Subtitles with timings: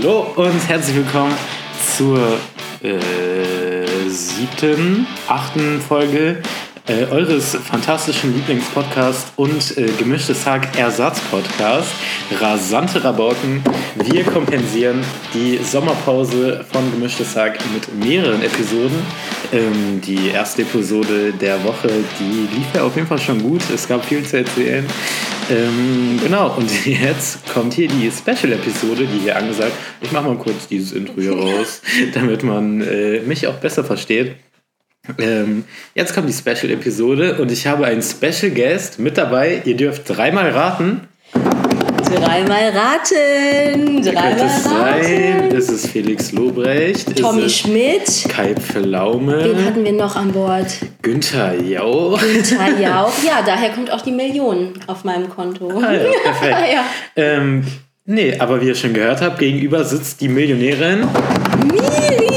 [0.00, 1.34] Hallo und herzlich willkommen
[1.96, 2.20] zur
[2.84, 6.40] äh, siebten, achten Folge
[6.88, 11.92] äh, eures fantastischen Lieblingspodcasts und äh, gemischtes Hack Ersatzpodcast
[12.40, 13.62] Rasante Rabauken.
[13.94, 15.04] Wir kompensieren
[15.34, 18.98] die Sommerpause von gemischtes Hack mit mehreren Episoden.
[19.52, 21.88] Ähm, die erste Episode der Woche,
[22.18, 23.62] die lief ja auf jeden Fall schon gut.
[23.72, 24.86] Es gab viel zu erzählen.
[25.50, 29.72] Ähm, genau, und jetzt kommt hier die Special-Episode, die hier angesagt.
[30.00, 31.82] Ich mache mal kurz dieses Intro hier raus,
[32.14, 34.36] damit man äh, mich auch besser versteht.
[35.18, 39.62] Ähm, jetzt kommt die Special-Episode und ich habe einen Special Guest mit dabei.
[39.64, 41.08] Ihr dürft dreimal raten.
[42.14, 44.02] Dreimal raten.
[44.02, 45.02] Dreimal es raten.
[45.02, 45.50] sein?
[45.50, 47.14] Ist es Felix Lobrecht?
[47.16, 48.24] Tommy Schmidt.
[48.28, 49.44] Kai Pflaume?
[49.44, 50.66] Wen hatten wir noch an Bord?
[51.02, 52.18] Günther Jauch?
[52.20, 53.12] Günther Jauch.
[53.26, 55.68] Ja, daher kommt auch die Million auf meinem Konto.
[55.82, 56.56] Ah ja, perfekt.
[56.72, 56.84] ja.
[57.16, 57.64] Ähm,
[58.06, 61.06] nee, aber wie ihr schon gehört habt, gegenüber sitzt die Millionärin
[61.70, 62.27] Miri!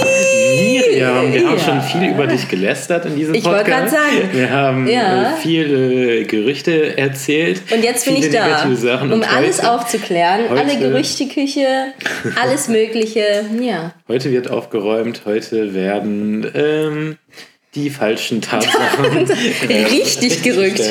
[1.02, 1.60] Wir haben Ja.
[1.60, 3.94] schon viel über dich gelästert in diesem Ich wollte Podcast.
[3.96, 4.30] grad sagen.
[4.34, 5.34] Wir haben Ja.
[5.34, 7.62] äh, viele Gerüchte erzählt.
[7.72, 9.12] Und jetzt bin ich da, Sachen.
[9.14, 10.42] um alles heute, aufzuklären.
[10.50, 11.94] heute- alle Gerüchteküche,
[12.42, 13.46] alles Mögliche.
[13.62, 13.94] Ja.
[14.08, 15.22] Heute wird aufgeräumt.
[15.26, 17.18] Heute werden ähm,
[17.76, 19.28] die falschen Tatsachen
[19.70, 20.82] äh, richtig gerückt.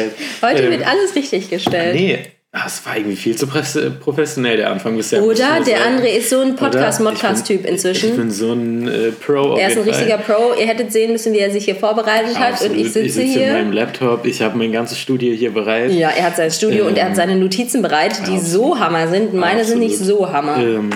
[0.43, 1.95] Heute Ähm, wird alles richtig gestellt.
[1.95, 2.19] Nee,
[2.53, 5.23] ah, es war irgendwie viel zu professionell, der Anfang bisher.
[5.23, 5.79] Oder der.
[5.87, 6.57] André ist so ein?
[6.57, 8.17] Podcast-Modcast-Typ bin- Ich inzwischen.
[8.17, 9.57] bin so ein äh, Pro.
[9.57, 10.55] Er ist ein richtiger Pro.
[10.59, 12.55] Ihr hättet sehen müssen, wie er sich hier vorbereitet hat.
[12.55, 12.77] Absolut.
[12.77, 13.53] Und ich sitze ich sitze in hier.
[13.53, 15.93] meinem Laptop, ich habe mein ganzes Studio hier bereit.
[15.93, 19.09] Ja, er hat sein Studio und er hat Ähm, seine Notizen bereit, die so Hammer
[19.09, 19.33] sind.
[19.35, 20.59] Meine sind nicht so Hammer.
[20.59, 20.91] Ähm,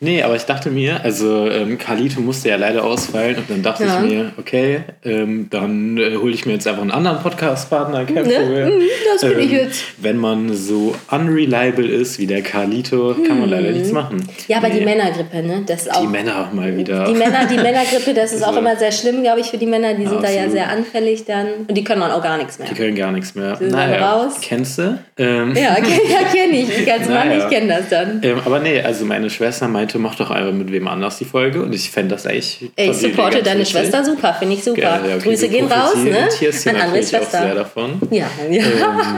[0.00, 3.84] nee, aber ich dachte mir, also ähm, Carlito musste ja leider ausfallen und dann dachte
[3.84, 4.02] Ja.
[4.02, 8.14] ich mir, okay, ähm, dann äh, hole ich mir jetzt einfach einen anderen Podcast-Partner, kein
[8.26, 8.34] Ne?
[8.34, 8.68] Problem.
[8.78, 8.82] Mhm,
[9.12, 9.82] das bin ich Ähm, jetzt.
[9.98, 14.16] Wenn man so unreliable ist wie der Carlito, kann man leider nichts machen.
[14.18, 14.28] Mhm.
[14.48, 15.62] Ja, aber die Nee, Männergrippe, ne?
[15.66, 16.00] Das ist auch.
[16.00, 17.04] Die Männer mal wieder.
[17.04, 19.66] Die Männer, die Männergrippe, das ist auch Also- immer sehr schlimm, glaube ich, für die
[19.66, 19.94] Männer.
[19.94, 20.52] Die sind da ja Absolut.
[20.52, 21.46] sehr anfällig dann.
[21.66, 22.68] Und die können dann auch gar nichts mehr.
[22.68, 23.56] Die können gar nichts mehr.
[23.56, 24.34] sind dann raus.
[24.42, 24.98] Kennst du?
[25.16, 26.78] Ähm, Ja, kenn, ja, kenne ich.
[26.80, 27.44] Ich als Mann, Naja.
[27.44, 28.20] ich kenne das dann.
[28.22, 31.62] Ähm, aber nee, also meine Schwester meinte, mach doch einfach mit wem anders die Folge
[31.62, 32.62] und ich fände das echt.
[32.76, 33.72] Ey, ich supporte deine witzig.
[33.74, 34.80] Schwester super, finde ich super.
[34.80, 36.10] Ja, ja, okay, Grüße gehen raus, ne?
[36.10, 37.54] profitierst hier An Andres natürlich auch sehr Schwester.
[37.54, 38.00] davon.
[38.10, 38.64] Ja, ja.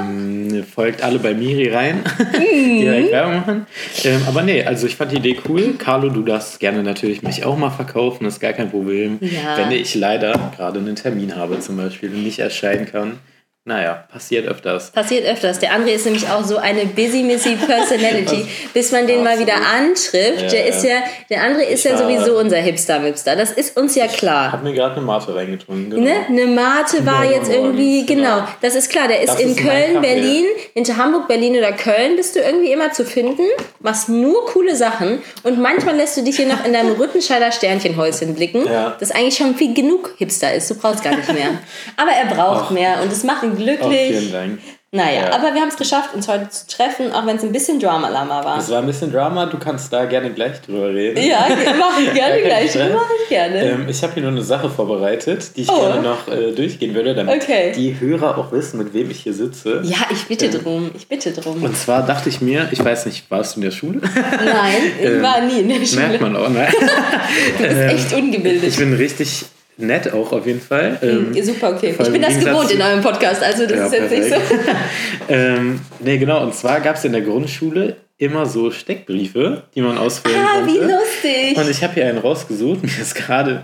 [0.09, 2.01] Ähm, folgt alle bei Miri rein,
[2.39, 2.81] Mhm.
[2.81, 3.67] direkt Werbung machen.
[4.05, 5.75] Ähm, aber nee, also ich fand die Idee cool.
[5.79, 9.19] Carlo, du darfst gerne natürlich mich auch mal verkaufen, das ist gar kein Problem.
[9.21, 9.57] Ja.
[9.57, 13.19] Wenn ich leider gerade einen Termin habe zum Beispiel und nicht erscheinen kann.
[13.67, 14.91] Naja, passiert öfters.
[14.91, 15.59] Passiert öfters.
[15.59, 19.57] Der André ist nämlich auch so eine busy missy Personality, bis man den mal wieder
[19.57, 20.45] antrifft.
[20.45, 20.97] Ja, der ist ja,
[21.29, 23.37] der André ist ja sowieso unser Hipster-Mipster.
[23.37, 24.51] Das ist uns ja klar.
[24.53, 25.91] Hab mir gerade eine Mate reingetrunken.
[25.91, 26.03] Genau.
[26.03, 26.15] Ne?
[26.27, 28.37] Eine Mate war Ja, jetzt morgens, irgendwie, genau.
[28.37, 28.49] genau.
[28.63, 30.01] Das ist klar, der ist Das in ist Köln, Kaffee.
[30.01, 33.43] Berlin, hinter Hamburg, Berlin oder Köln bist du irgendwie immer zu finden,
[33.81, 38.35] machst nur coole Sachen und manchmal lässt du dich hier noch in deinem Rüttenscheider Sternchenhäuschen
[38.35, 38.65] blicken,
[38.99, 40.71] das eigentlich schon viel genug Hipster ist.
[40.71, 41.49] Du brauchst gar nicht mehr.
[41.99, 42.71] Aber er braucht Ach.
[42.71, 44.17] mehr und es macht Oh, glücklich.
[44.19, 44.59] vielen Dank.
[44.93, 45.33] Naja, Ja.
[45.35, 48.45] aber wir haben es geschafft, uns heute zu treffen, auch wenn es ein bisschen Drama-Lama
[48.45, 48.59] war.
[48.59, 51.23] Es war ein bisschen Drama, du kannst da gerne gleich drüber reden.
[51.25, 51.47] Ja,
[51.79, 52.75] mache ich gerne gleich.
[52.75, 53.63] Mache ich gerne.
[53.63, 55.79] Ähm, ich habe hier nur eine Sache vorbereitet, die ich Oh.
[55.81, 57.71] gerne noch äh, durchgehen würde, damit Okay.
[57.77, 59.81] die Hörer auch wissen, mit wem ich hier sitze.
[59.85, 60.91] ja, ich bitte ähm, drum.
[60.97, 61.63] Ich bitte drum.
[61.63, 64.01] Und zwar dachte ich mir, ich weiß nicht, warst du in der Schule?
[64.05, 66.01] Nein, ich war nie in der Schule.
[66.09, 66.67] Merkt man auch, ne?
[67.59, 68.65] Du bist echt ungebildet.
[68.69, 69.45] Ich bin richtig
[69.83, 70.99] nett auch auf jeden Fall.
[71.03, 71.95] Ähm, Ja, Super, okay.
[71.99, 74.31] Ich bin das gewohnt in eurem Podcast, also das ja, ist jetzt nicht so.
[74.35, 74.61] perfekt.
[75.29, 79.97] ähm, nee, genau, und zwar gab es in der Grundschule immer so Steckbriefe, die man
[79.97, 80.75] ausfüllen Ah, konnte.
[80.75, 81.57] wie lustig.
[81.57, 82.83] Und ich habe hier einen rausgesucht.
[82.83, 83.63] Mir ist gerade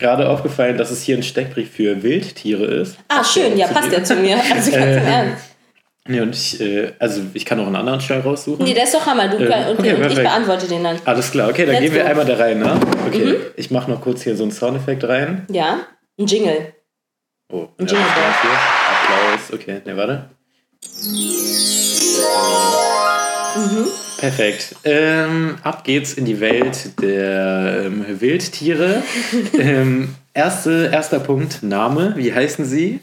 [0.00, 2.96] gerade aufgefallen, dass es hier ein Steckbrief für Wildtiere ist.
[3.06, 4.36] Ah, schön, ja, passt ja zu mir.
[4.36, 5.44] Also ganz im Äh, Ernst.
[6.08, 8.64] Nee, und ich, äh, also ich kann auch einen anderen Stall raussuchen.
[8.64, 9.28] Nee, der ist doch Hammer.
[9.28, 10.98] Du Ähm, kann, okay, okay, und ich beantworte den dann.
[11.04, 12.04] Alles klar, okay, dann Let's gehen wir go.
[12.06, 12.10] Mhm.
[12.10, 12.80] einmal der Reihe nach.
[13.06, 15.46] Okay, ich mache noch kurz hier so einen Soundeffekt rein.
[15.50, 15.80] Ja,
[16.18, 16.72] ein Jingle.
[17.52, 18.04] Oh, Ein Jingle.
[18.04, 19.52] Applaus.
[19.52, 20.30] Okay, ne, warte.
[23.56, 23.86] Mhm.
[24.18, 24.76] Perfekt.
[24.84, 29.02] Ähm, ab geht's in die Welt der ähm, Wildtiere.
[29.58, 32.14] ähm, erste, erster Punkt, Name.
[32.16, 33.00] Wie heißen sie?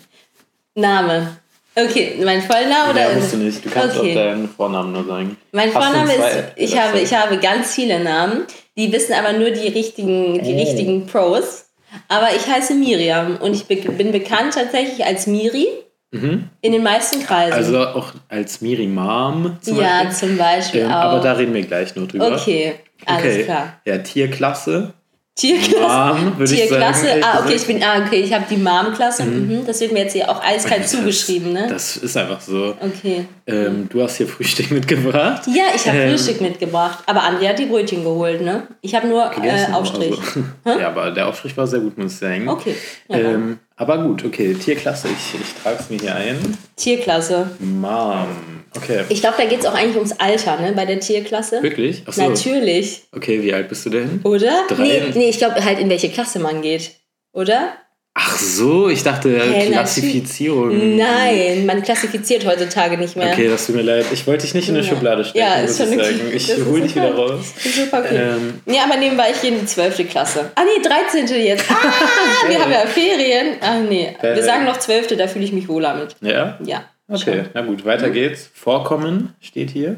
[0.76, 1.38] Name.
[1.80, 3.10] Okay, mein Vollname oder?
[3.12, 3.64] Ja, musst du nicht.
[3.64, 4.12] Du kannst okay.
[4.12, 5.38] auch deinen Vornamen nur sagen.
[5.52, 6.24] Mein Hast Vorname ist,
[6.56, 8.46] ich oder habe, ich habe ganz viele Namen.
[8.78, 10.58] Die wissen aber nur die richtigen, die Oh.
[10.60, 11.66] richtigen Pros.
[12.08, 15.68] Aber ich heiße Miriam und ich be bin bekannt tatsächlich als Miri
[16.12, 17.52] in den meisten Kreisen.
[17.52, 17.58] Mhm.
[17.58, 20.30] Also auch als Miri Mom zum ja, Beispiel.
[20.30, 20.96] zum Beispiel Ähm, auch.
[20.96, 22.32] aber da reden wir gleich noch drüber.
[22.34, 22.76] okay,
[23.06, 23.44] alles okay.
[23.44, 23.74] klar.
[23.86, 24.94] Ja, Tierklasse.
[25.38, 26.20] Tierklasse.
[26.24, 27.08] Mom, ich Tierklasse.
[27.08, 29.24] ehrlich ah, okay, ich bin, ah, okay, ich habe die Mom-Klasse.
[29.24, 29.66] Mhm.
[29.68, 31.68] Das wird mir jetzt hier auch eiskalt Das- zugeschrieben, ne?
[31.70, 32.76] Das ist einfach so.
[32.82, 33.26] Okay.
[33.46, 35.44] Ähm, du hast hier Frühstück mitgebracht.
[35.48, 37.04] Ja, ich habe Ähm, Frühstück mitgebracht.
[37.06, 38.64] Aber Andrea hat die Brötchen geholt, ne?
[38.82, 40.18] Ich habe nur äh, Aufstrich.
[40.64, 40.80] Also.
[40.80, 42.50] Ja, aber der Aufstrich war sehr gut, muss ich sagen.
[42.50, 42.76] Okay.
[43.08, 45.08] Ja, Ähm, aber gut, okay, Tierklasse.
[45.08, 46.58] Ich, ich trage es mir hier ein.
[46.76, 47.52] Tierklasse.
[47.60, 48.28] Mom.
[48.76, 49.06] Okay.
[49.10, 50.74] Ich glaube, da geht es auch eigentlich ums Alter, ne?
[50.74, 51.64] Bei der Tierklasse.
[51.64, 52.04] Wirklich?
[52.08, 52.28] Achso.
[52.28, 53.04] Natürlich.
[53.16, 54.20] Okay, wie alt bist du denn?
[54.24, 54.66] Oder?
[54.68, 54.84] Drei.
[54.84, 56.92] Nee, nee ich glaube halt, in welche Klasse man geht.
[57.34, 57.74] Oder?
[58.20, 60.96] Ach so, ich dachte Hä, Klassifizierung.
[60.98, 63.32] Nein, man klassifiziert heutzutage nicht mehr.
[63.32, 64.08] Okay, das tut mir leid.
[64.12, 64.90] Ich wollte dich nicht in eine Ja.
[64.92, 66.14] Schublade stecken, Ja, muss ist schon ich okay.
[66.18, 66.32] sagen.
[66.34, 67.54] Ich hole dich wieder raus.
[67.60, 68.16] Super okay.
[68.16, 70.10] Ähm, nee, aber nebenbei, ich gehe in die 12.
[70.10, 70.52] Klasse.
[70.56, 71.28] Ah, nee, 13.
[71.46, 71.66] jetzt.
[71.72, 73.58] Ah, wir haben ja Ferien.
[73.62, 74.16] Ah, nee.
[74.20, 75.16] Wir sagen noch 12.
[75.16, 76.16] Da fühle ich mich wohler mit.
[76.22, 76.58] ja?
[76.66, 76.86] Ja.
[77.10, 77.46] Okay, schon.
[77.54, 78.50] na gut, weiter geht's.
[78.54, 79.98] Vorkommen steht hier.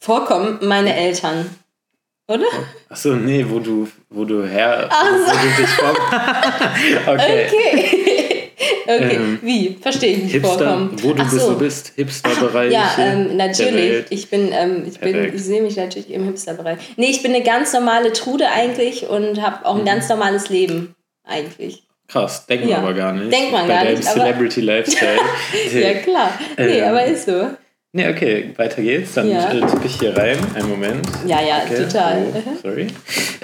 [0.00, 1.46] Vorkommen meine Eltern.
[2.26, 2.46] Oder?
[2.88, 5.90] Achso, nee, wo du, wo du her, Ach wo du dich vor...
[7.14, 7.46] okay.
[7.48, 8.50] Okay.
[8.86, 9.16] okay.
[9.16, 9.76] Ähm, Wie?
[9.80, 10.96] Verstehe ich nicht Hipster, vorkommen.
[11.02, 11.54] wo du Ach bist, so.
[11.56, 12.72] bist, Hipster-Bereich.
[12.72, 14.06] Ja, ähm, natürlich.
[14.08, 16.78] Ich bin, ähm, ich bin, ich sehe mich natürlich im Hipster-Bereich.
[16.96, 19.86] Nee, ich bin eine ganz normale Trude eigentlich und habe auch ein Mhm.
[19.86, 20.94] ganz normales Leben
[21.24, 21.82] eigentlich.
[22.08, 22.78] Krass, denkt man Ja.
[22.78, 23.32] aber gar nicht.
[23.32, 25.18] Denkt man Bei gar nicht, Celebrity Lifestyle.
[25.74, 26.32] Ja, klar.
[26.56, 27.50] Nee, Ähm, aber ist so.
[27.94, 29.14] Nee, okay, weiter geht's.
[29.14, 29.50] Dann Ja.
[29.50, 30.36] äh, tippe ich hier rein.
[30.54, 31.06] Einen Moment.
[31.26, 31.84] Ja, ja, Okay.
[31.84, 32.26] total.
[32.34, 32.88] Oh, sorry.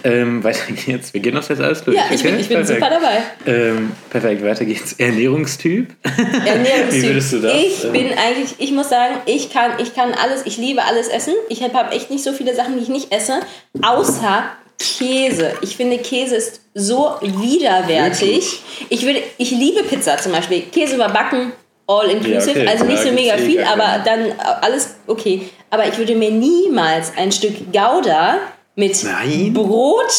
[0.05, 1.15] Ähm, weiter geht's.
[1.15, 1.97] Wir gehen das jetzt alles durch.
[1.97, 2.41] Ja, ich bin, okay?
[2.43, 2.81] ich bin perfekt.
[2.83, 3.23] super dabei.
[3.47, 4.93] Ähm, perfekt, weiter geht's.
[4.95, 5.95] Ernährungstyp.
[6.05, 6.93] Ernährungstyp.
[7.03, 10.13] Wie würdest du das, Ich ähm, bin eigentlich, ich muss sagen, ich kann, ich kann
[10.13, 11.35] alles, ich liebe alles essen.
[11.49, 13.41] Ich habe hab echt nicht so viele Sachen, die ich nicht esse,
[13.83, 14.45] außer
[14.79, 15.53] Käse.
[15.61, 18.61] Ich finde, Käse ist so widerwärtig.
[18.89, 20.63] Ich, würde, ich liebe Pizza zum Beispiel.
[20.73, 21.53] Käse überbacken,
[21.91, 22.59] all inclusive.
[22.59, 25.51] Ja, okay, also nicht so mega eh viel, gar aber dann äh, alles okay.
[25.71, 28.39] Aber ich würde mir niemals ein Stück Gouda
[28.77, 29.53] mit Nein.
[29.53, 30.13] Brot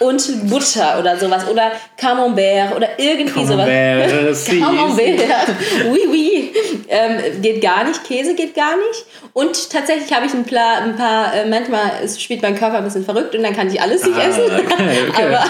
[0.00, 4.44] und Butter oder sowas oder Camembert oder irgendwie Camembert, sowas.
[4.46, 5.48] Camembert,
[5.92, 6.52] oui, oui.
[6.92, 9.06] Ähm, geht gar nicht, Käse geht gar nicht.
[9.32, 12.84] Und tatsächlich habe ich ein paar, ein paar äh, manchmal es spielt mein Körper ein
[12.84, 14.42] bisschen verrückt und dann kann ich alles nicht Ah, essen.
[14.44, 15.22] okay, okay.
[15.24, 15.44] aber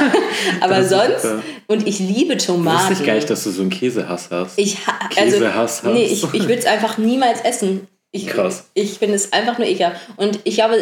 [0.60, 1.42] aber sonst, super.
[1.68, 2.90] und ich liebe Tomaten.
[2.90, 4.58] Wusste ich gar nicht, dass du so einen Käsehass hast.
[4.58, 5.92] Ich ha also, Käsehass hast.
[5.94, 7.88] nee, ich, ich würde es einfach niemals essen.
[8.12, 8.68] Ich, Krass.
[8.74, 9.98] Ich finde es einfach nur ekelhaft.
[10.16, 10.76] Und ich glaube,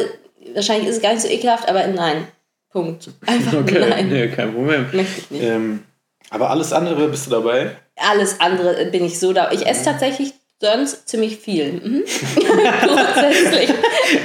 [0.55, 2.27] wahrscheinlich ist es gar nicht so ekelhaft, aber nein.
[2.71, 3.11] Punkt.
[3.27, 4.09] Einfach okay, nein.
[4.09, 4.87] nee, kein Problem.
[4.93, 5.43] Möchte ich nicht.
[5.45, 5.85] Ähm,
[6.31, 7.77] aber alles andere bist du dabei?
[7.97, 9.51] Alles andere bin ich so da.
[9.53, 11.73] Ich esse tatsächlich sonst ziemlich viel.
[11.73, 12.05] Mhm.
[12.83, 13.71] Grundsätzlich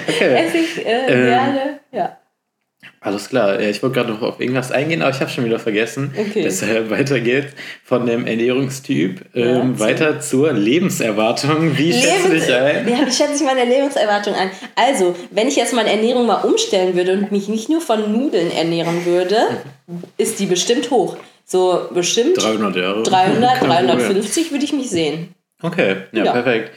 [0.08, 0.46] Okay.
[0.46, 1.80] esse ich äh, Ähm, gerne.
[1.92, 2.18] Ja.
[3.00, 3.60] Alles klar.
[3.62, 6.14] Ja, ich wollte gerade noch auf irgendwas eingehen, aber ich habe schon wieder vergessen.
[6.18, 6.42] Okay.
[6.44, 7.54] Deshalb weiter geht's
[7.84, 9.84] von dem Ernährungstyp ähm, so.
[9.84, 11.78] weiter zur Lebenserwartung.
[11.78, 12.88] Wie Lebens- dich ein?
[12.88, 14.52] Ja, wie schätze ich meine Lebenserwartung ein?
[14.76, 18.52] Also, wenn ich jetzt meine Ernährung mal umstellen würde und mich nicht nur von Nudeln
[18.52, 19.38] ernähren würde,
[20.18, 21.18] ist die bestimmt hoch.
[21.46, 23.04] So bestimmt 300 Euro.
[23.04, 23.88] 300, Kein Problem.
[23.88, 25.34] 350 würde ich mich sehen.
[25.63, 26.31] Okay, ja, Ja.
[26.33, 26.71] perfekt.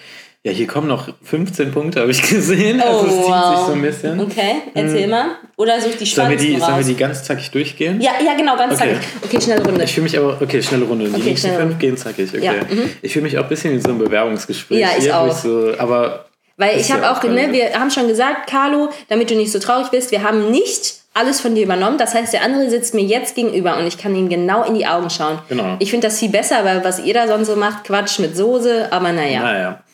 [0.45, 2.81] Ja, hier kommen noch 15 Punkte, habe ich gesehen.
[2.81, 4.21] Oh, also es zieht sich so ein bisschen.
[4.21, 5.31] Okay, erzähl mal.
[5.57, 6.87] Oder such die Sollen wir, spannendsten die, sollen wir raus.
[6.87, 8.01] die ganz zackig durchgehen?
[8.01, 8.95] ja, ja, genau, ganz Okay.
[8.95, 9.09] zackig.
[9.25, 9.83] Okay, schnelle Runde.
[9.85, 11.07] Ich fühle mich aber, okay, schnelle Runde.
[11.09, 12.45] Die Okay, nächsten fünf gehen zackig, okay.
[12.45, 12.91] Ja, mhm.
[13.03, 14.79] Ich fühle mich auch ein bisschen wie so ein Bewerbungsgespräch.
[14.79, 15.33] Ja, ich hier, auch.
[15.37, 16.27] so, aber
[16.59, 19.59] Weil ich habe ja auch, ne, wir haben schon gesagt, Carlo, damit du nicht so
[19.59, 21.99] traurig bist, wir haben nicht alles von dir übernommen.
[21.99, 24.87] Das heißt, der andere sitzt mir jetzt gegenüber und ich kann ihm genau in die
[24.87, 25.39] Augen schauen.
[25.49, 25.77] Genau.
[25.81, 28.91] Ich finde das viel besser, weil was ihr da sonst so macht, Quatsch mit Soße,
[28.91, 29.41] aber naja.
[29.43, 29.85] naja.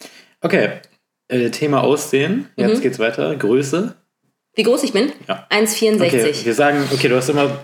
[0.41, 0.71] Okay,
[1.29, 2.49] äh, Thema Aussehen.
[2.57, 2.81] Jetzt Mhm.
[2.83, 3.35] geht's weiter.
[3.37, 3.95] Größe.
[4.55, 5.13] Wie groß ich bin?
[5.29, 5.47] Ja.
[5.51, 6.07] 1,64.
[6.07, 7.59] Okay, wir sagen, okay, du hast immer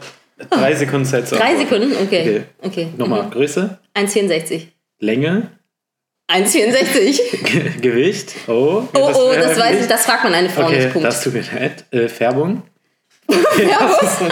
[0.51, 1.57] drei Sekunden Zeit zu Drei.
[1.57, 1.93] Sekunden?
[2.03, 2.21] Okay.
[2.21, 2.43] Okay.
[2.63, 2.89] okay.
[2.97, 3.31] Nochmal, Mhm.
[3.31, 4.69] Größe, 1,64.
[5.01, 5.51] Länge,
[6.29, 7.43] 1,64.
[7.45, 8.35] Ge Gewicht.
[8.49, 10.93] Oh, Oh, oh, das weiß ich, das fragt man eine Frau Okay, nicht.
[10.93, 11.07] Punkt.
[11.09, 11.85] das tut mir leid.
[11.91, 12.63] Äh, Färbung.
[13.29, 14.31] Das bisschen-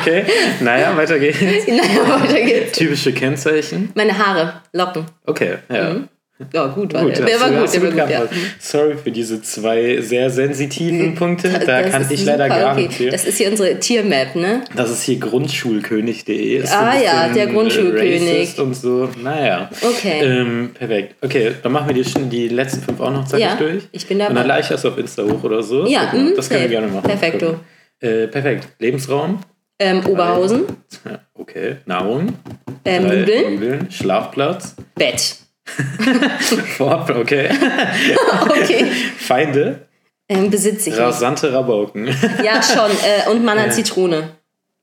[0.00, 0.24] okay,
[0.60, 1.38] naja, weiter geht's.
[1.66, 2.76] naja, weiter geht's.
[2.76, 3.90] Typische Kennzeichen.
[3.94, 5.06] Meine Haare, Locken.
[5.26, 5.96] Okay, ja.
[6.52, 7.26] Ja, gut, war Gut, der.
[7.26, 8.22] Der war gut, der war gut, ja.
[8.58, 11.48] Sorry für diese zwei sehr sensitiven Punkte.
[11.50, 12.80] Da Das kann ich leider super, gar okay.
[12.82, 13.10] nichts für.
[13.10, 14.64] Das ist hier unsere Tiermap, ne?
[14.76, 16.56] Das ist hier grundschulkönig.de.
[16.58, 18.22] Ist Ah ein ja, der Grundschulkönig.
[18.22, 19.08] äh, racist Und so.
[19.22, 19.70] Naja.
[19.82, 20.20] Okay.
[20.22, 21.16] Ähm, perfekt.
[21.20, 23.84] Okay, dann machen wir die, schon die letzten fünf auch noch zackig Ja, durch.
[23.92, 24.30] ich bin dabei.
[24.30, 25.86] Und dann lade ich das auf Insta hoch oder so.
[25.86, 26.20] Ja, wir.
[26.20, 27.04] mhm, das können wir gerne machen.
[27.08, 27.56] Perfekto.
[28.00, 28.68] Äh, perfekt.
[28.78, 29.40] Lebensraum.
[29.78, 30.64] Ähm, Oberhausen,
[31.34, 31.76] Okay.
[31.86, 32.34] Nahrung.
[32.84, 33.88] ähm, Nudeln.
[33.90, 34.76] Schlafplatz.
[34.94, 35.36] Bett.
[36.76, 37.48] Fort, okay.
[38.42, 38.86] Okay.
[39.18, 39.86] Feinde.
[40.28, 40.96] Ähm, besitze ich.
[40.96, 40.98] nicht.
[40.98, 42.06] Rasante Rabauken.
[42.44, 42.90] Ja, schon.
[42.90, 44.30] Äh, und Manna Zitrone.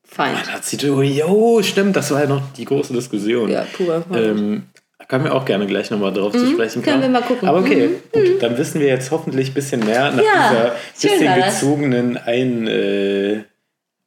[0.04, 0.34] Fein.
[0.52, 3.48] Da zieht oh, jo, stimmt, das war ja noch die große Diskussion.
[3.48, 4.02] Ja, pur.
[4.12, 4.64] Ähm,
[4.98, 7.12] da können wir auch gerne gleich nochmal drauf zu sprechen Mhm, können kommen.
[7.14, 7.48] wir mal gucken.
[7.48, 11.14] Aber okay, Mhm, gut, dann wissen wir jetzt hoffentlich ein bisschen mehr nach Ja, dieser
[11.16, 13.44] bisschen gezogenen Ein, äh,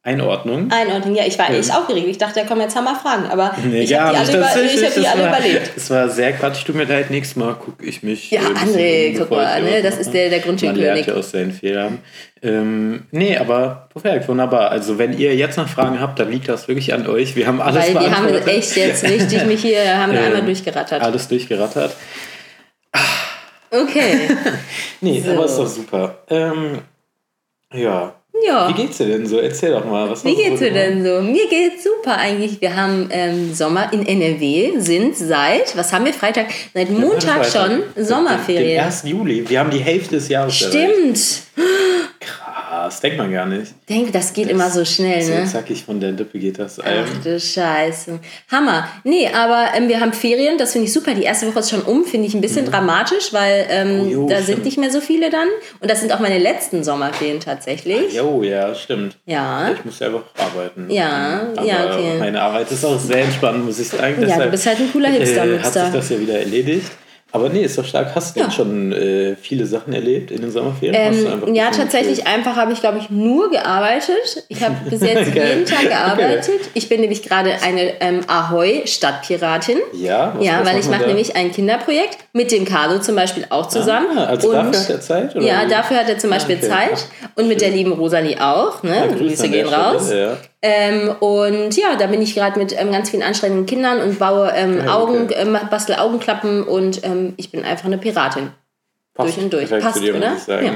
[0.06, 0.70] Einordnung.
[0.70, 2.06] Einordnung, ja, ich war echt aufgeregt.
[2.08, 4.62] Ich dachte, da kommen jetzt Hammer Fragen, aber Nee, ich gar habe die alle, über,
[4.74, 5.70] ich hab die alle war- überlebt.
[5.76, 6.62] Es war sehr quatsch.
[6.66, 8.30] Tut mir leid, nächstes Mal gucke ich mich.
[8.30, 10.84] Ja, äh, André, um, guck mal, ne, das ist der- der Grundschulkönig.
[10.86, 11.98] Man lernt ja aus seinen Fehlern.
[12.42, 14.70] Ähm, nee, aber perfekt, wunderbar.
[14.70, 17.34] Also, wenn ihr jetzt noch Fragen habt, dann liegt das wirklich an euch.
[17.34, 20.42] Wir haben alles Weil wir haben echt jetzt richtig mich hier, haben wir Ähm, einmal
[20.42, 21.00] durchgerattert.
[21.02, 21.96] Alles durchgerattert.
[23.70, 24.28] Okay.
[25.00, 25.32] Nee, So.
[25.32, 26.18] aber ist doch super.
[26.30, 26.78] Ähm,
[27.72, 28.13] ja.
[28.42, 28.68] Ja.
[28.68, 29.38] Wie geht's dir denn so?
[29.38, 30.10] Erzähl doch mal.
[30.10, 31.22] Was Wie geht's dir denn so?
[31.22, 32.60] Mir geht's super eigentlich.
[32.60, 36.46] Wir haben ähm, Sommer in NRW, sind seit, was haben wir Freitag?
[36.74, 37.68] Seit Montag Freitag.
[37.68, 38.84] schon Den Sommerferien.
[38.84, 39.04] 1.
[39.06, 39.48] Juli.
[39.48, 41.42] Wir haben die Hälfte des Jahres erreicht.
[42.84, 43.72] Krass, denkt man gar nicht.
[43.88, 45.44] Denk, das geht immer so schnell, So ne?
[45.46, 46.78] zackig von der Lippe geht das.
[46.80, 48.18] Ach Ähm, du Scheiße.
[48.50, 48.88] Hammer.
[49.04, 51.14] Nee, aber ähm, wir haben Ferien, das finde ich super.
[51.14, 54.00] Die erste Woche ist schon um, finde ich ein bisschen dramatisch, weil ähm, Mhm.
[54.00, 54.46] Oh, jo, da stimmt.
[54.46, 55.48] sind nicht mehr so viele dann.
[55.80, 58.12] Und das sind auch meine letzten Sommerferien tatsächlich.
[58.12, 59.16] jo, ja, stimmt.
[59.26, 59.70] Ja.
[59.72, 60.90] Ich muss ja einfach arbeiten.
[60.90, 62.18] Ja, Aber ja, okay.
[62.18, 64.24] Meine Arbeit ist auch sehr entspannt, muss ich sagen.
[64.28, 65.84] Ja, du bist halt ein cooler äh, hat Hipster-Mipster.
[65.86, 66.90] sich das ja wieder erledigt.
[67.34, 68.14] Aber nee, ist doch stark.
[68.14, 68.54] Hast du denn Ja.
[68.54, 70.94] schon äh, viele Sachen erlebt in den Sommerferien?
[70.94, 74.44] Ähm, ja, ein bisschen tatsächlich einfach habe ich, glaube ich, nur gearbeitet.
[74.48, 76.48] Ich habe bis jetzt jeden Tag gearbeitet.
[76.74, 79.78] Ich bin nämlich gerade eine ähm, Ahoi-Stadtpiratin.
[79.94, 81.06] Ja, was- Ja, was weil ich mache da?
[81.08, 84.16] nämlich ein Kinderprojekt mit dem Carlo zum Beispiel auch zusammen.
[84.16, 85.36] Ah, also und dafür hat er Zeit?
[85.36, 86.68] Oder ja, dafür hat er zum Beispiel okay.
[86.68, 87.06] Zeit.
[87.34, 88.82] Und mit der lieben Rosalie auch.
[88.84, 88.94] Ne?
[88.96, 90.10] Ja, Grüße gehen Stelle, raus.
[90.12, 90.36] Ja.
[90.66, 94.50] Ähm, und ja, da bin ich gerade mit ähm, ganz vielen anstrengenden Kindern und baue
[94.56, 95.34] ähm, Ja, Augen, okay.
[95.36, 98.48] ähm, bastel Augenklappen und ähm, ich bin einfach eine Piratin.
[99.12, 99.68] Passt durch und durch.
[99.68, 100.36] Passt, dir, oder?
[100.48, 100.72] Ja.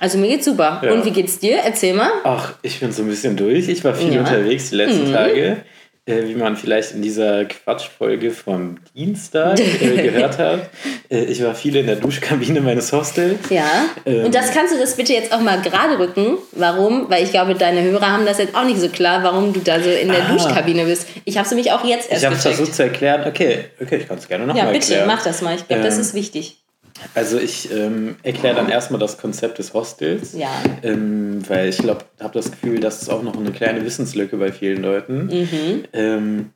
[0.00, 0.82] Also mir geht's super.
[0.84, 0.90] Ja.
[0.92, 1.58] Und wie geht's dir?
[1.64, 2.10] Erzähl mal.
[2.24, 3.68] Ach, ich bin so ein bisschen durch.
[3.68, 4.22] Ich war viel Ja.
[4.22, 4.26] Mhm.
[4.26, 5.58] unterwegs die letzten Tage.
[6.08, 10.70] Äh, wie man vielleicht in dieser Quatschfolge vom Dienstag äh, gehört hat.
[11.10, 13.38] Äh, ich war viel in der Duschkabine meines Hostels.
[13.50, 13.64] Ja.
[14.06, 14.24] Ähm.
[14.26, 16.38] und das kannst du das bitte jetzt auch mal gerade rücken.
[16.52, 17.10] Warum?
[17.10, 19.80] Weil ich glaube, deine Hörer haben das jetzt auch nicht so klar, warum du da
[19.80, 20.32] so in der Ah.
[20.32, 21.06] Duschkabine bist.
[21.24, 23.24] Ich habe es nämlich auch jetzt erst Ich habe versucht zu erklären.
[23.28, 25.06] Okay, okay, ich kann es gerne nochmal ja, bitte, erklären.
[25.06, 25.54] mach das mal.
[25.56, 26.56] Ich glaube, das Ähm, ist wichtig.
[27.14, 30.34] Also ich ähm, erkläre dann erstmal das Konzept des Hostels.
[30.34, 30.50] Ja.
[30.82, 34.52] Ähm, weil ich glaube, habe das Gefühl, das ist auch noch eine kleine Wissenslücke bei
[34.52, 35.26] vielen Leuten.
[35.26, 35.84] Mhm.
[35.92, 36.50] Ähm,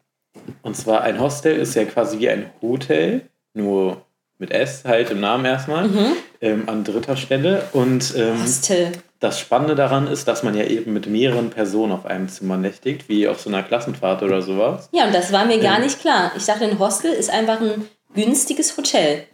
[0.62, 3.22] und zwar ein Hostel ist ja quasi wie ein Hotel,
[3.54, 4.02] nur
[4.38, 6.12] mit S halt im Namen erstmal, Mhm.
[6.40, 7.62] ähm, an dritter Stelle.
[7.72, 8.90] Und ähm, Hostel.
[9.20, 13.08] das Spannende daran ist, dass man ja eben mit mehreren Personen auf einem Zimmer nächtigt,
[13.08, 14.88] wie auf so einer Klassenfahrt oder sowas.
[14.92, 15.84] Ja, und das war mir gar Ähm.
[15.84, 16.32] nicht klar.
[16.36, 17.84] Ich dachte, ein Hostel ist einfach ein
[18.14, 19.24] günstiges Hotel.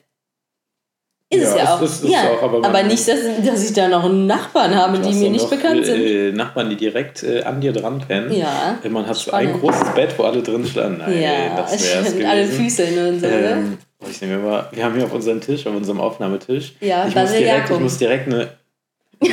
[1.30, 1.82] Ist es Ja, ja es auch.
[1.82, 5.12] ist- es ja, auch, aber aber, nicht, dass, dass ich da noch Nachbarn habe, die
[5.12, 6.00] mir nicht bekannt sind.
[6.00, 8.32] Äh, Nachbarn, die direkt äh, an dir dran pennen.
[8.32, 8.78] Ja.
[8.82, 9.54] Äh, Man hat so Spannend.
[9.54, 10.98] ein großes Bett, wo alle drin standen.
[10.98, 12.24] Nein, ja, das wäre es.
[12.30, 12.46] Alle.
[12.46, 13.32] Füße und so, ne?
[13.52, 16.72] Ähm, ich nehme mal, wir haben hier auf unserem Tisch, auf unserem Aufnahmetisch.
[16.80, 18.48] Ja, ich muss, direkt, ich muss direkt eine.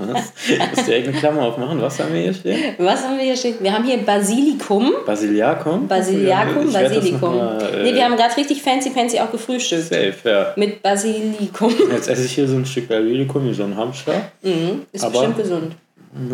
[0.00, 0.32] Was?
[0.76, 1.80] Muss direkt eine Klammer aufmachen.
[1.80, 2.74] Was haben wir hier stehen?
[2.78, 3.56] Was haben wir hier stehen?
[3.60, 4.92] Wir haben hier Basilikum.
[5.06, 5.86] Basiliakum?
[5.86, 7.36] Basiliakum, Basilikum.
[7.36, 9.84] mal, äh, nee, wir haben gerade richtig fancy fancy auch gefrühstückt.
[9.88, 10.52] Safe, ja.
[10.56, 11.72] Mit Basilikum.
[11.92, 14.14] Jetzt esse ich hier so ein Stück Basilikum wie so ein Hamster.
[14.42, 15.74] Mhm, ist Aber- bestimmt gesund.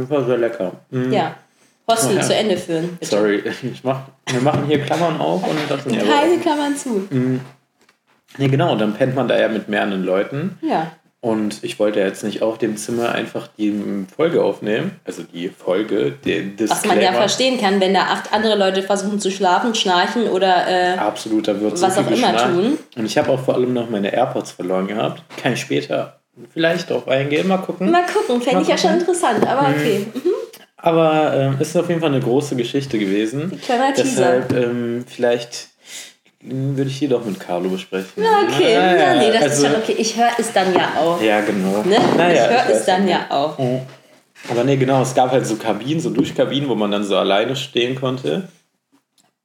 [0.09, 0.73] War sehr lecker.
[0.91, 1.13] Mhm.
[1.13, 1.35] Ja.
[1.89, 2.23] Hostel Oh ja.
[2.23, 2.97] zu Ende führen.
[2.99, 3.11] Bitte.
[3.17, 7.07] Sorry, ich mach, wir machen hier Klammern auf und das sind Keine Klammern zu.
[8.39, 10.59] Nee, genau, dann pennt man da ja mit mehreren Leuten.
[10.63, 10.91] Ja.
[11.27, 13.75] Und ich wollte jetzt nicht auf dem Zimmer einfach die
[14.15, 14.93] Folge aufnehmen.
[15.05, 17.19] Also die Folge, den Was man ja Disclaimer.
[17.19, 21.61] verstehen kann, wenn da acht andere Leute versuchen zu schlafen, schnarchen oder äh, Absolut, da
[21.61, 22.79] wird Was auch immer tun.
[22.95, 25.21] Und ich habe auch vor allem noch meine AirPods verloren gehabt.
[25.43, 26.21] Kann ich später
[26.53, 27.91] vielleicht drauf eingehen, mal gucken.
[27.91, 30.07] mal gucken, fände ich ja schon interessant, aber okay.
[30.15, 30.31] Mhm.
[30.77, 33.61] Aber ähm, ist auf jeden Fall eine große Geschichte gewesen.
[33.65, 34.43] Kleiner Teaser.
[34.49, 35.71] Deshalb ähm, vielleicht
[36.41, 38.11] würde ich die doch mit Carlo besprechen.
[38.17, 39.95] Okay, Naja, ja, nee, das also, ist schon okay.
[39.99, 41.21] Ich höre es dann ja auch.
[41.21, 41.83] Ja, genau.
[41.83, 41.99] Ne?
[42.17, 43.13] Naja, ich höre es dann nicht.
[43.13, 43.59] ja auch.
[44.51, 47.57] Aber nee, genau, es gab halt so Kabinen, so Duschkabinen, wo man dann so alleine
[47.57, 48.49] stehen konnte.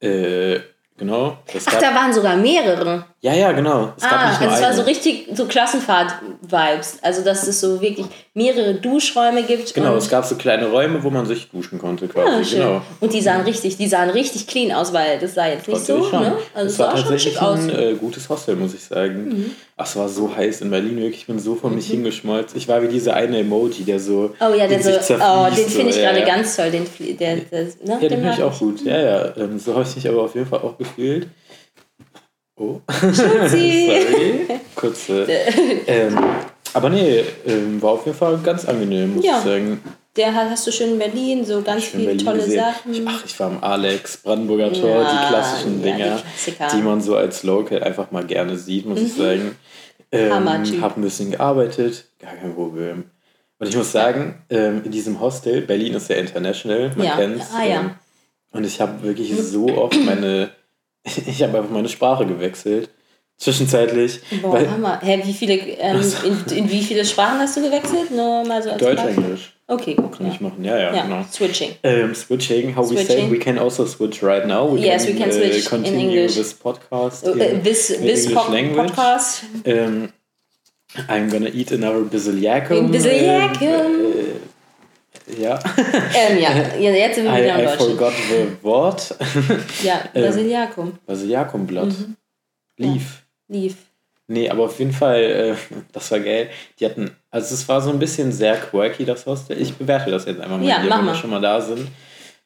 [0.00, 0.60] Äh,
[0.96, 1.38] genau.
[1.48, 3.06] Ach, gab, da waren sogar mehrere.
[3.24, 3.92] Ja, ja, genau.
[3.96, 6.98] Es gab Ah, also es war so richtig so Klassenfahrt-Vibes.
[7.02, 9.72] Also, dass es so wirklich mehrere Duschräume gibt.
[9.74, 12.28] Genau, es gab so kleine Räume, wo man sich duschen konnte quasi.
[12.28, 12.58] Ah, schön.
[12.58, 12.82] genau.
[12.98, 15.98] Und die sahen richtig, die sahen richtig clean aus, weil das sah jetzt nicht so,
[15.98, 16.36] ne?
[16.52, 17.40] Also es war sah schon tatsächlich.
[17.40, 17.46] Mhm.
[17.46, 19.54] ein äh, gutes Hostel, muss ich sagen.
[19.76, 21.20] Ach, es war so heiß in Berlin, wirklich.
[21.20, 22.58] Ich bin so von mich hingeschmolzen.
[22.58, 24.34] Ich war wie dieser eine Emoji, der so.
[24.40, 26.34] Oh ja, der so, oh, den finde ich so, gerade ja, ja.
[26.34, 26.72] ganz toll.
[26.72, 26.86] Den,
[27.18, 27.72] der, der, ne?
[27.86, 28.84] Ja, den finde mag ich auch gut.
[28.84, 29.36] Ja, ja.
[29.36, 31.28] Ähm, so habe ich mich aber auf jeden Fall auch gefühlt.
[32.56, 32.80] Oh.
[33.12, 34.46] Sorry.
[34.74, 35.26] Kurze.
[35.86, 36.18] ähm,
[36.74, 39.38] aber nee, ähm, war auf jeden Fall ganz angenehm, muss Ja.
[39.38, 39.80] ich sagen.
[40.16, 42.60] Der hat- hast du schön in Berlin, so ganz viele Berlin tolle gesehen.
[42.60, 42.92] Sachen.
[42.94, 46.68] Ich, ach, ich war am Alex, Brandenburger Tor, Ja, die klassischen ja, die Dinger, Klassiker.
[46.76, 49.56] die man so als Local einfach mal gerne sieht, muss ich sagen.
[50.10, 50.30] Ähm,
[50.82, 53.04] hab ein bisschen gearbeitet, gar kein Problem.
[53.58, 57.16] Und ich muss sagen, ähm, in diesem Hostel, Berlin ist ja international, man Ja.
[57.16, 57.46] kennt's.
[57.56, 57.80] Ah, ja.
[57.80, 57.90] ähm,
[58.52, 60.50] Und ich habe wirklich so oft meine,
[61.04, 62.88] ich habe einfach meine Sprache gewechselt.
[63.38, 64.20] Zwischenzeitlich.
[64.40, 65.00] Boah, weil, Hammer.
[65.02, 68.10] Hä, wie viele, ähm, in, in wie viele Sprachen hast du gewechselt?
[68.12, 69.14] Nur mal so als Deutsch, Frage.
[69.14, 69.52] Englisch.
[69.66, 70.12] Okay, gut.
[70.16, 70.32] Kann Ja.
[70.34, 70.64] ich machen.
[70.64, 71.24] Ja, ja, ja, genau.
[71.32, 71.70] switching.
[71.82, 73.30] Um, switching, how we say, Switching.
[73.32, 74.72] we can also switch right now.
[74.72, 76.34] We Yes, we can uh, switch in continue English.
[76.36, 77.26] this podcast.
[77.26, 78.92] Uh, in- this in this English po language.
[78.92, 79.42] podcast.
[79.66, 80.12] Um,
[81.08, 82.76] I'm gonna eat another Basiliacum.
[82.76, 84.11] Ein Basiliacum.
[85.38, 85.58] Ja.
[86.14, 86.50] Ähm, ja.
[86.78, 87.98] ja, jetzt sind wir wieder I, im I Deutschen.
[87.98, 89.14] forgot the wort.
[89.82, 90.92] Ja, Ähm, Basiliakum.
[91.06, 91.86] Basiliakumblatt.
[91.86, 92.16] Mhm.
[92.76, 93.22] Leaf.
[93.48, 93.76] Lief.
[94.28, 95.54] Nee, aber auf jeden Fall, äh,
[95.92, 96.48] das war geil.
[96.78, 99.60] Die hatten, also es war so ein bisschen sehr quirky, das Hostel.
[99.60, 101.88] Ich bewerte das jetzt einfach mal Ja, hier, wenn wir schon mal da sind.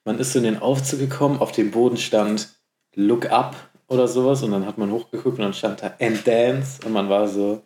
[0.04, 2.49] Man ist so in den Aufzug gekommen, auf dem Boden stand
[2.95, 3.54] Look Up
[3.88, 7.09] oder sowas und dann hat man hochgeguckt und dann stand da And Dance und man
[7.09, 7.62] war so,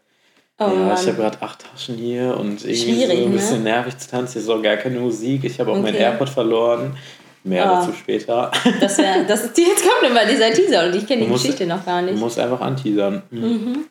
[0.62, 0.98] Oh ja, Mann.
[1.00, 3.36] ich habe gerade acht Taschen hier und irgendwie Schwierig, so ein ne?
[3.36, 4.32] bisschen nervig zu tanzen.
[4.34, 5.42] Hier ist auch gar keine Musik.
[5.44, 6.02] Ich habe auch mein Okay.
[6.04, 6.96] AirPod verloren.
[7.42, 7.80] Mehr Ah.
[7.80, 8.50] dazu später.
[8.80, 11.44] Das wär, das ist, jetzt kommt immer dieser Teaser und ich kenne die Du musst-
[11.44, 12.18] Geschichte noch gar Man nicht.
[12.20, 13.22] muss einfach anteasern.
[13.30, 13.86] Mhm.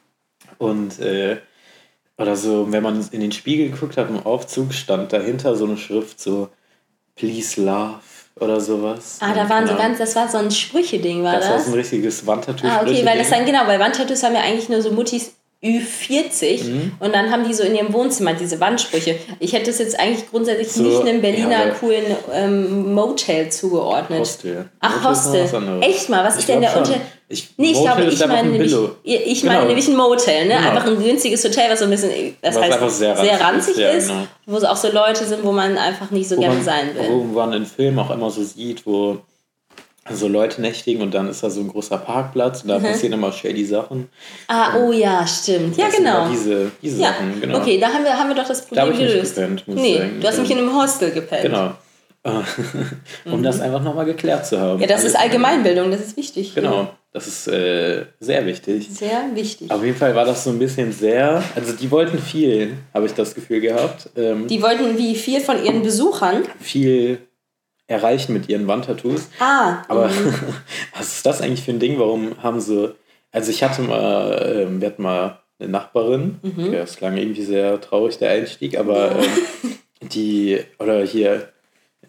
[0.60, 1.38] Und äh,
[2.18, 5.78] oder so, wenn man in den Spiegel geguckt hat im Aufzug, stand dahinter so eine
[5.78, 6.50] Schrift so
[7.16, 8.02] Please Love
[8.40, 9.18] oder sowas.
[9.22, 11.52] Ah, da waren so ganz, das war so ein Sprüche-Ding, war Das das?
[11.54, 12.68] war so ein richtiges Wandtattoo.
[12.68, 16.64] Ah, okay, weil das dann, genau, weil Wandtattoos haben ja eigentlich nur so Muttis Ü40
[16.64, 16.92] Mhm.
[17.02, 19.16] und dann haben die so in ihrem Wohnzimmer diese Wandsprüche.
[19.40, 24.22] Ich hätte es jetzt eigentlich grundsätzlich So, nicht einem Berliner ja, coolen ähm, Motel zugeordnet.
[24.22, 24.70] Hostel.
[24.80, 25.46] Ach, Hostel.
[25.82, 26.78] Echt mal, was Ich ist denn der.
[26.78, 26.96] Unter...
[27.32, 29.54] Ich, Nee, ich glaube, ich meine, ein nämlich, ich Genau.
[29.54, 30.56] meine nämlich ein Motel, ne?
[30.56, 30.70] Genau.
[30.70, 32.10] Einfach ein günstiges Hotel, was so ein bisschen,
[32.42, 34.24] das Was heißt, einfach sehr sehr ranzig ranzig ist, ist, genau.
[34.48, 36.96] wo so auch so Leute sind, wo man einfach nicht so wo gerne man, sein
[36.96, 37.08] will.
[37.08, 39.18] Wo man in Filmen auch immer so sieht, wo
[40.12, 43.32] so Leute nächtigen und dann ist da so ein großer Parkplatz und da passieren immer
[43.32, 44.10] shady Sachen.
[44.48, 45.78] Ah, oh ja, stimmt.
[45.78, 46.30] Ja, genau.
[46.30, 47.58] Diese, diese Ja, Sachen, genau.
[47.60, 49.36] okay, da haben wir, haben wir doch das Da Problem ich nicht gelöst.
[49.36, 50.18] gepennt, muss ich nee, sagen.
[50.22, 51.42] du hast nämlich in einem Hostel gepennt.
[51.44, 51.72] Genau.
[53.26, 54.76] um das einfach nochmal geklärt zu haben.
[54.76, 54.82] Mhm.
[54.82, 56.54] Ja, das ist Alles- Allgemeinbildung, das ist wichtig.
[56.54, 58.90] Genau, das ist äh, sehr wichtig.
[58.92, 59.72] Sehr wichtig.
[59.72, 63.14] Auf jeden Fall war das so ein bisschen sehr, also die wollten viel, habe ich
[63.14, 64.10] das Gefühl gehabt.
[64.18, 66.44] Ähm, Die wollten wie viel von ihren Besuchern.
[66.60, 67.20] viel
[67.90, 69.30] erreichen mit ihren Wandtattoos.
[69.40, 70.34] Ah, Aber mhm.
[70.98, 72.00] was ist das eigentlich für ein Ding?
[72.00, 72.96] Warum haben sie.
[73.32, 76.72] Also ich hatte mal, ähm, wir hatten mal eine Nachbarin, Mhm.
[76.74, 79.26] ja, es klang irgendwie sehr traurig, der Einstieg, aber ähm,
[80.02, 81.50] die, oder hier,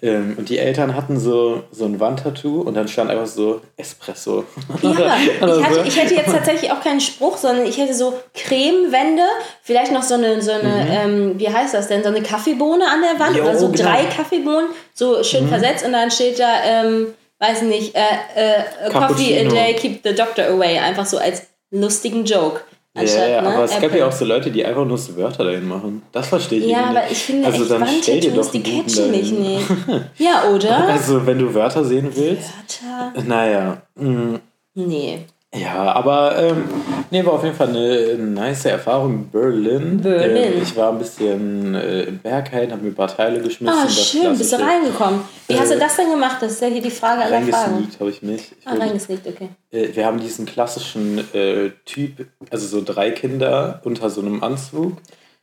[0.02, 4.44] ähm, und die Eltern hatten so, so ein Wandtattoo und dann stand einfach so Espresso.
[4.82, 4.90] Ja,
[5.22, 9.22] ich, hatte, ich hätte jetzt tatsächlich auch keinen Spruch, sondern ich hätte so Cremewände,
[9.62, 13.02] vielleicht noch so eine, so eine ähm, wie heißt das denn, so eine Kaffeebohne an
[13.02, 13.84] der Wand Jo, oder so genau.
[13.84, 18.00] drei Kaffeebohnen, so schön versetzt und dann steht da, ähm, weiß nicht, äh,
[18.36, 22.62] äh, Coffee a day, keep the doctor away, einfach so als lustigen Joke.
[22.92, 25.16] Ja, Anstatt, ja, ne, aber es gab ja auch so Leute, die einfach nur so
[25.16, 26.02] Wörter dahin machen.
[26.10, 27.12] Das verstehe ich Ja, irgendwie aber nicht.
[27.12, 29.66] ich finde also echt dann stell dir doch die catchen mich nicht.
[30.18, 30.88] Ja, oder?
[30.88, 32.50] Also wenn du Wörter sehen willst,
[32.82, 33.22] Wörter?
[33.26, 33.82] naja.
[33.94, 34.40] mh,
[34.74, 35.20] Nee.
[35.52, 36.62] Ja, aber ähm,
[37.10, 39.26] nee, war auf jeden Fall eine nice Erfahrung.
[39.30, 40.00] Berlin.
[40.00, 40.52] Berlin.
[40.54, 43.76] Ähm, ich war ein bisschen äh, im Berghain, habe mir ein paar Teile geschmissen.
[43.76, 45.22] Ah, schön, bist du reingekommen.
[45.48, 46.36] Wie hast du Äh, das denn gemacht?
[46.40, 47.52] Das ist ja hier die Frage aller Fragen.
[47.74, 48.52] Reingesneakt habe ich mich.
[48.60, 49.48] Ich Ah, reingesneakt, okay.
[49.72, 54.98] äh, wir haben diesen klassischen äh, Typ, also so drei Kinder unter so einem Anzug.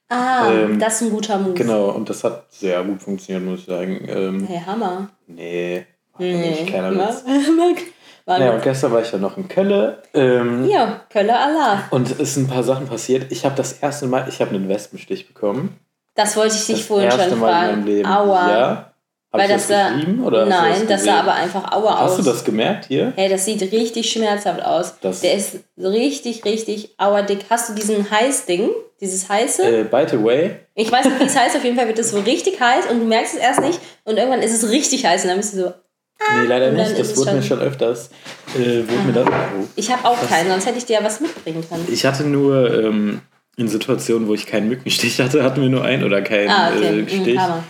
[0.07, 1.53] Ah, Ähm, das ist ein guter Move.
[1.53, 4.07] Genau, und das hat sehr gut funktioniert, muss ich sagen.
[4.07, 5.09] Ähm, Hey, Hammer.
[5.27, 5.85] nee,
[6.17, 6.61] Nee.
[6.61, 6.71] nicht?
[6.73, 7.23] Witz.
[8.27, 9.99] War Naja, und gestern war ich ja noch in Kölle.
[10.13, 11.83] Ähm, Ja, Kölle Allah.
[11.91, 13.31] Und es sind ein paar Sachen passiert.
[13.31, 15.79] Ich habe das erste Mal, ich habe einen Wespenstich bekommen.
[16.13, 17.71] Das wollte ich dich Das vorhin erste schon Mal in fragen.
[17.77, 18.09] meinem Leben.
[18.09, 18.51] Aua.
[18.51, 18.93] Ja.
[19.31, 20.23] Hab Weil das geschrieben?
[20.25, 22.17] Oder hast nein, das das sah aber einfach Aua Hast aus.
[22.17, 23.13] du das gemerkt hier?
[23.15, 24.95] Hey, das sieht richtig schmerzhaft aus.
[25.01, 27.45] Das- Der ist richtig, richtig auerdick.
[27.49, 28.69] Hast du diesen Heiß-Ding?
[28.99, 29.63] Dieses heiße?
[29.63, 31.55] Äh, by the way, Ich weiß nicht, wie es heißt.
[31.55, 33.79] Auf jeden Fall wird es so richtig heiß und du merkst es erst nicht.
[34.05, 35.73] Und irgendwann ist es richtig heiß und dann bist du so.
[36.19, 36.99] Nee, leider und dann nicht.
[36.99, 38.09] Das wurde mir schon- schon öfters.
[38.55, 39.67] Äh, wurde mir das, oh.
[39.75, 41.85] Ich habe auch keinen, sonst hätte ich dir ja was mitbringen können.
[41.91, 43.21] Ich hatte nur ähm,
[43.57, 46.85] in Situationen, wo ich keinen Mückenstich hatte, hatten wir nur einen oder keinen Ah, okay.
[46.87, 47.39] äh, Mhm, Stich.
[47.39, 47.63] Hammer.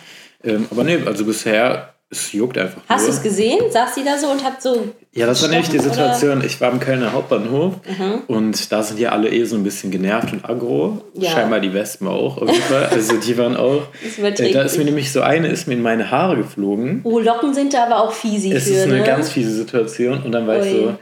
[0.43, 3.59] Ähm, aber nee, also bisher, es juckt einfach Hast du es gesehen?
[3.69, 4.87] Saß die da so und hat so.
[5.11, 6.13] Ja, das war nämlich die gestochen, oder?
[6.13, 6.43] Situation.
[6.45, 8.21] Ich war am Kölner Hauptbahnhof Mhm.
[8.27, 11.01] und da sind ja alle eh so ein bisschen genervt und aggro.
[11.15, 11.31] Ja.
[11.31, 12.85] Scheinbar die Wespen auch auf jeden Fall.
[12.91, 13.81] Also die waren auch.
[14.21, 17.01] Das Äh, da ist mir nämlich so eine, ist mir in meine Haare geflogen.
[17.03, 19.03] Oh, Locken sind da aber auch fiesi Es für, ist eine ne?
[19.03, 20.79] ganz fiese Situation und dann war ich Ui.
[20.83, 20.95] so,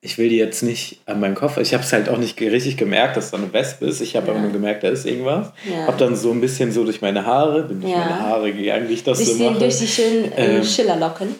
[0.00, 1.56] ich will die jetzt nicht an meinen Kopf.
[1.58, 4.00] Ich habe es halt auch nicht richtig gemerkt, dass da eine Wespe ist.
[4.00, 5.48] Ich habe aber nur gemerkt, da ist irgendwas.
[5.68, 5.86] Ja.
[5.86, 7.98] Hab dann so ein bisschen so durch meine Haare, bin durch Ja.
[8.00, 9.58] meine Haare gegangen, wie ich das durch, so mache.
[9.58, 11.34] durch die schönen äh, Ähm, Schillerlocken.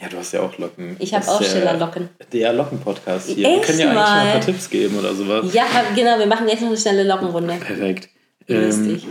[0.00, 0.96] Ja, du hast ja auch Locken.
[0.98, 2.08] Ich habe auch ja Schillerlocken.
[2.32, 3.46] Der Locken-Podcast hier.
[3.48, 4.32] Echt Wir können ja eigentlich mal ein mal?
[4.32, 5.52] paar Tipps geben oder sowas.
[5.52, 5.64] Ja,
[5.94, 7.54] genau, wir machen jetzt noch eine schnelle Lockenrunde.
[7.60, 8.08] Perfekt.
[8.48, 9.06] Ähm, lustig.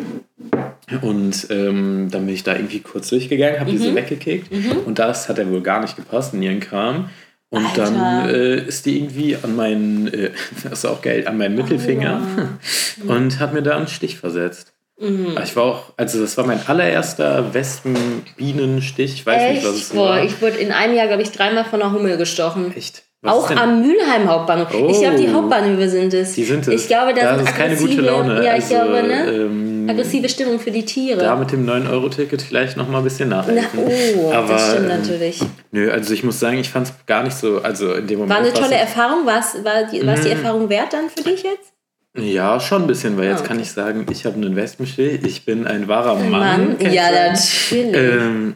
[1.01, 3.77] Und ähm, dann bin ich da irgendwie kurz durchgegangen, habe Mhm.
[3.77, 4.49] diese weggekickt.
[4.85, 7.09] Und das hat er wohl gar nicht gepasst in ihren Kram.
[7.53, 7.83] Und Alter.
[7.91, 10.31] dann äh, ist die irgendwie an meinen, äh,
[10.63, 12.19] das ist auch geil, an meinen Mittelfinger
[13.07, 14.73] und hat mir da einen Stich versetzt.
[14.99, 15.37] Mhm.
[15.43, 19.13] Ich war auch, also das war mein allererster Wespenbienenstich.
[19.13, 19.93] Ich weiß nicht, was es Echt?
[19.93, 20.23] Boah, war.
[20.23, 22.73] ich wurde in einem Jahr, glaube ich, dreimal von einer Hummel gestochen.
[22.75, 23.03] Echt?
[23.21, 24.69] Was Auch denn- am Mülheim Hauptbahnhof.
[24.89, 25.33] Ich glaube, die Oh.
[25.35, 26.33] Hauptbahnhöfe sind es.
[26.33, 26.81] Die sind es.
[26.81, 28.35] Ich glaube, da das sind ist keine gute Laune.
[28.43, 29.31] Ja, ich also, glaube, ne?
[29.31, 31.19] ähm, Aggressive Stimmung für die Tiere.
[31.19, 33.79] da mit dem 9-Euro-Ticket vielleicht noch mal ein bisschen Na, nachhelfen.
[34.17, 35.39] oh, Aber, das stimmt ähm, natürlich.
[35.71, 38.39] Nö, also ich muss sagen, ich fand es gar nicht so, also in dem Moment.
[38.39, 39.25] War eine tolle Erfahrung.
[39.25, 40.33] War's, war die, war's die Mhm.
[40.37, 41.73] Erfahrung wert dann für dich jetzt?
[42.15, 43.65] Ja, schon ein bisschen, weil jetzt Ah, kann okay.
[43.65, 46.29] ich sagen, ich habe einen Wespenstich, ich bin ein wahrer Mann.
[46.29, 47.95] Mann, kann ja, natürlich.
[47.95, 48.55] Ähm,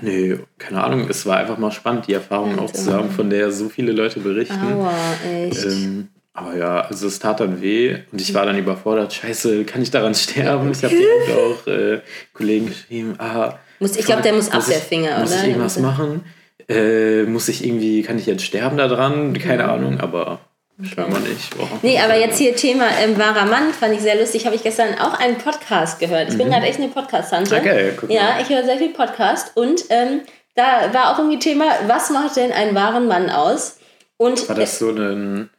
[0.00, 3.68] nee, keine Ahnung, es war einfach mal spannend, die Erfahrung zu haben, von der so
[3.68, 4.58] viele Leute berichten.
[4.72, 4.90] Aua,
[5.30, 5.64] echt.
[5.66, 9.12] Ähm, aber ja, also es tat dann weh und ich war dann überfordert.
[9.12, 10.70] Scheiße, kann ich daran sterben?
[10.72, 12.00] Ich habe direkt auch äh,
[12.32, 15.40] Kollegen geschrieben, ah, Muss- ich glaube, der muss ab, ich, der Finger, muss oder?
[15.42, 16.24] ich irgendwas muss- machen?
[16.68, 19.32] Äh, muss ich irgendwie, kann ich jetzt sterben daran?
[19.38, 19.70] Keine Mhm.
[19.70, 20.40] Ahnung, aber
[20.82, 21.56] scheinbar nicht.
[21.56, 21.68] Boah.
[21.82, 24.46] Nee, aber jetzt hier Thema ähm, wahrer Mann fand ich sehr lustig.
[24.46, 26.28] Habe ich gestern auch einen Podcast gehört.
[26.30, 27.54] Ich bin gerade echt eine Podcast-Tante.
[27.60, 27.66] Mhm.
[27.68, 28.42] Ah, guck Ja, mal.
[28.42, 30.22] ich höre sehr viel Podcast und ähm,
[30.56, 33.78] da war auch irgendwie Thema, was macht denn einen wahren Mann aus?
[34.16, 35.50] Und War das so ein.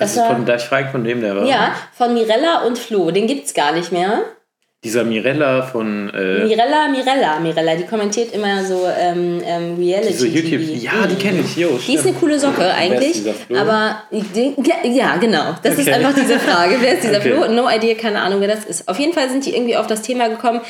[0.00, 1.44] Das Also war- von, darf ich fragen, von wem der war?
[1.46, 4.22] ja, von Mirella und Flo, den gibt's gar nicht mehr.
[4.82, 6.08] Dieser Mirella von.
[6.08, 10.08] Äh, Mirella, Mirella, Mirella, die kommentiert immer so ähm, ähm, Reality.
[10.12, 10.60] diese YouTube.
[10.66, 10.72] TV.
[10.82, 11.78] Ja, die kenne ich, jo.
[11.86, 13.20] Die ist eine coole Socke eigentlich,
[13.54, 15.54] aber ja, ja, genau.
[15.62, 15.92] Das ist Okay.
[15.92, 16.76] einfach diese Frage.
[16.80, 17.30] Wer ist dieser Okay.
[17.34, 17.48] Flo?
[17.52, 18.88] No idea, keine Ahnung, wer das ist.
[18.88, 20.62] Auf jeden Fall sind die irgendwie auf das Thema gekommen,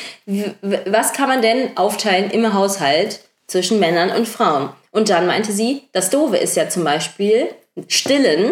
[0.86, 4.70] was kann man denn aufteilen im Haushalt zwischen Männern und Frauen?
[4.90, 7.46] Und dann meinte sie, das Doofe ist ja zum Beispiel
[7.86, 8.50] Stillen,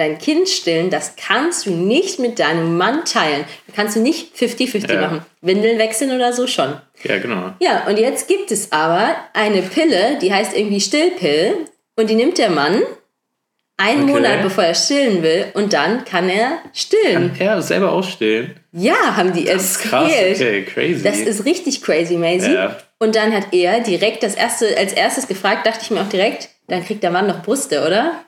[0.00, 3.44] dein Kind stillen, das kannst du nicht mit deinem Mann teilen.
[3.68, 5.00] Da kannst du nicht 50-50 Ja.
[5.02, 5.24] machen.
[5.42, 6.74] Windeln wechseln oder so schon.
[7.04, 7.52] Ja, genau.
[7.60, 11.54] Ja, und jetzt gibt es aber eine Pille, die heißt irgendwie Stillpill
[11.96, 12.82] und die nimmt der Mann
[13.76, 14.12] einen Okay.
[14.12, 17.32] Monat bevor er stillen will und dann kann er stillen.
[17.38, 18.54] Kann er selber ausstehen?
[18.72, 20.36] Ja, haben die Das ist krass, erzählt.
[20.36, 21.02] okay, crazy.
[21.02, 22.52] Das ist richtig crazy, Maisie.
[22.52, 22.76] Ja.
[22.98, 26.50] Und dann hat er direkt das erste, als erstes gefragt, dachte ich mir auch direkt,
[26.68, 28.22] dann kriegt der Mann noch Brüste, oder?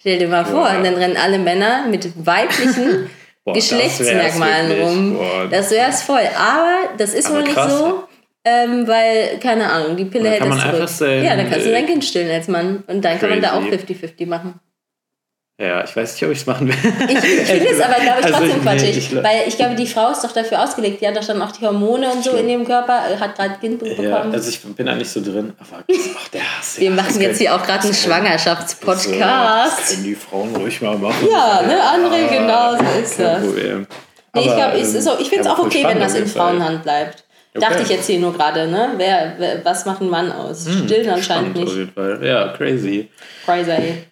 [0.00, 3.10] Stell dir mal vor, und dann rennen alle Männer mit weiblichen
[3.44, 4.86] Boah, das Geschlechtsmerkmalen wirklich.
[4.86, 5.14] rum.
[5.18, 5.48] Boah.
[5.50, 6.26] Das wär's voll.
[6.38, 8.04] Aber das ist wohl nicht so,
[8.44, 10.88] ähm, weil, keine Ahnung, die Pille hält das man zurück.
[10.88, 12.82] sein, ja, dann kannst du äh, dein Kind stillen als Mann.
[12.86, 13.94] Und dann kann man da auch crazy.
[13.94, 14.54] 50-50 machen.
[15.60, 16.74] Ja, ich weiß nicht, ob ich es machen will.
[17.08, 18.96] Ich, ich finde es aber, glaube ich, Also, trotzdem nee, quatschig.
[18.96, 21.02] ich glaub- weil ich glaube, die Frau ist doch dafür ausgelegt.
[21.02, 23.56] Die hat doch dann auch die Hormone und so in ihrem Körper, äh, hat gerade
[23.60, 24.08] Kind bekommen.
[24.08, 25.52] Ja, also ich bin da nicht so drin.
[25.60, 25.84] Aber
[26.16, 26.80] ach, der Hass.
[26.80, 29.78] Wir machen das jetzt hier auch gerade einen das Schwangerschaftspodcast.
[29.78, 31.28] Das können die Frauen ruhig mal machen.
[31.30, 33.42] Ja, ne, André, genau so ist das.
[33.42, 33.86] Problem.
[34.34, 36.26] Nee, ich glaube, ist so, ich finde es auch okay, wenn das in.
[36.26, 37.24] Frauenhand bleibt.
[37.54, 37.66] Okay.
[37.68, 38.90] Dachte ich jetzt hier nur gerade, ne?
[38.96, 40.62] Wer, wer, was macht ein Mann aus?
[40.62, 41.76] Stillen anscheinend Spannend auf nicht.
[41.76, 42.20] jeden Fall.
[42.24, 43.08] Ja, crazy.
[43.44, 44.04] Crazy.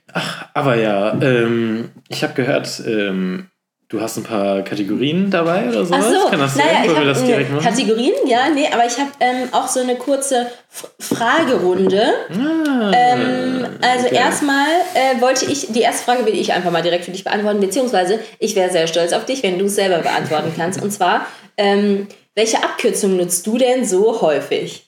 [0.55, 3.49] Aber ja, ähm, ich habe gehört, ähm,
[3.89, 6.05] du hast ein paar Kategorien dabei oder sowas.
[6.07, 6.83] Ach so, Kann das naja, sein?
[6.85, 7.65] ich Wollen wir das habe direkt machen?
[7.65, 12.03] Kategorien, ja, nee, aber ich habe ähm, auch so eine kurze F Fragerunde.
[12.31, 14.15] Ah, Ähm, also okay.
[14.17, 17.61] erstmal äh, wollte ich, die erste Frage will ich einfach mal direkt für dich beantworten,
[17.61, 20.83] beziehungsweise ich wäre sehr stolz auf dich, wenn du es selber beantworten kannst.
[20.83, 24.88] Und zwar, ähm, welche Abkürzung nutzt du denn so häufig?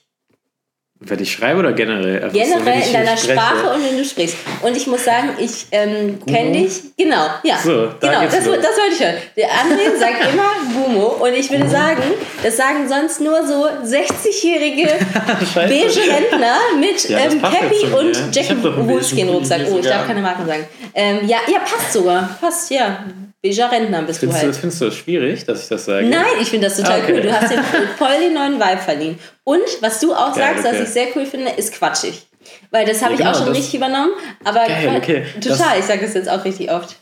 [1.03, 2.21] Wenn ich schreibe oder generell?
[2.21, 3.33] So, wenn Generell ich in deiner spreche?
[3.33, 4.37] Sprache und wenn du sprichst.
[4.61, 6.79] Und ich muss sagen, ich ähm, kenne dich.
[6.95, 7.57] Genau, ja.
[7.57, 9.15] So, genau, das, das wollte ich hören.
[9.35, 11.07] Der André sagt immer Gumo.
[11.25, 12.03] Und ich würde sagen,
[12.43, 14.89] das sagen sonst nur so 60-jährige
[15.53, 15.73] Scheiße.
[15.73, 19.57] beige Rentner mit Ja, ähm, Cappy und Jack hab doch einen Wolfskin beigen Rucksack.
[19.63, 20.65] Pulli Oh, ich darf keine Marken sagen.
[20.93, 22.37] Ähm, ja, ja, passt sogar.
[22.39, 23.05] Passt, ja.
[23.43, 24.49] Beiger Rentner bist du Findest du, halt.
[24.55, 26.05] das, findest du das schwierig, dass ich das sage?
[26.07, 27.13] Nein, ich finde das total Ah, okay.
[27.13, 27.21] cool.
[27.21, 27.59] Du hast den
[27.97, 29.19] voll den neuen Vibe verliehen.
[29.43, 30.83] Und was du auch Geil, sagst, was okay.
[30.83, 32.27] ich sehr cool finde, ist quatschig.
[32.69, 34.11] Weil das habe Ja, ich auch genau, schon das- richtig übernommen.
[34.43, 35.25] Aber Geil, okay.
[35.41, 36.95] total, ich sage das jetzt auch richtig oft.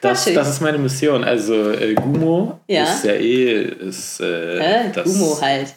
[0.00, 0.34] Das, Quatschig.
[0.34, 1.22] das ist meine Mission.
[1.24, 2.82] Also äh, Gumo Ja.
[2.84, 5.68] ist ja eh ist, äh, äh, das, Gumo halt.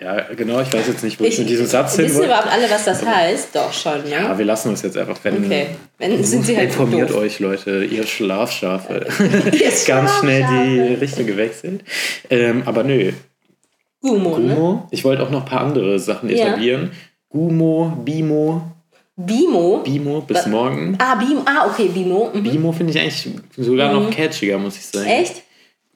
[0.00, 0.60] Ja, genau.
[0.60, 3.04] Ich weiß jetzt nicht, wo ich, mit diesem Satz hin wissen überhaupt alle, was das
[3.04, 3.54] heißt?
[3.56, 4.10] Doch schon, ne?
[4.10, 5.66] Ja, wir lassen uns jetzt einfach, wenn Okay.
[5.98, 7.16] Wenn, sind sie halt informiert doof.
[7.18, 9.06] euch, Leute, ihr Schlafschafe.
[9.52, 10.94] Ihr Ganz schnell die.
[10.94, 11.82] Richtung gewechselt.
[12.30, 13.10] Ähm, aber nö,
[14.00, 14.54] Gumo, ne?
[14.54, 14.88] Gumo.
[14.92, 16.46] Ich wollte auch noch ein paar andere Sachen Ja.
[16.48, 16.92] etablieren.
[17.28, 18.62] Gumo, Bimo,
[19.16, 19.78] Bimo.
[19.84, 20.96] Bimo, bis Wa- morgen.
[21.00, 21.42] Ah, Bimo.
[21.44, 22.30] Ah, okay, Bimo.
[22.32, 22.42] Mhm.
[22.44, 25.08] Bimo finde ich eigentlich sogar noch catchiger, muss ich sagen.
[25.08, 25.42] Echt?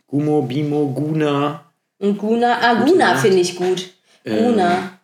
[0.08, 1.64] Gumo, Bimo, Guna.
[2.02, 2.58] Und Guna.
[2.60, 3.90] Ah, Guna finde ich gut.
[4.24, 4.98] Ähm, Guna.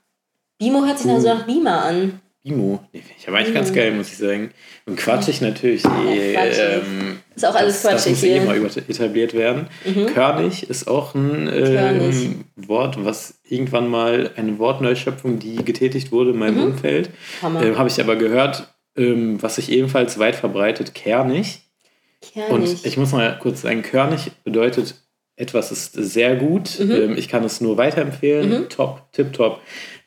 [0.59, 2.21] Bimo hört sich dann so nach Beamer an.
[2.43, 2.81] Imo.
[2.93, 4.51] Nee, finde ich aber eigentlich ganz geil, muss ich sagen.
[4.85, 5.85] Und quatschig natürlich.
[5.85, 6.59] eh, quatschig.
[6.61, 8.41] ähm, Ist auch alles das, das quatschig muss eh hier.
[8.41, 8.63] Mhm.
[8.63, 9.69] mal etabliert werden.
[10.13, 16.39] Körnig ist auch ein ähm, Wort, was irgendwann mal eine Wortneuschöpfung, die getätigt wurde in
[16.39, 17.11] meinem Umfeld.
[17.11, 17.43] Mhm.
[17.43, 17.63] Hammer.
[17.63, 21.61] Ähm, Habe ich aber gehört, ähm, was sich ebenfalls weit verbreitet, kernig.
[22.21, 22.51] Kernig.
[22.53, 24.97] Und ich muss mal kurz sagen, körnig bedeutet,
[25.39, 26.79] etwas ist sehr gut.
[26.79, 26.91] Mhm.
[26.91, 28.69] Ähm, ich kann es nur weiterempfehlen.
[28.69, 29.61] Top, tipptopp.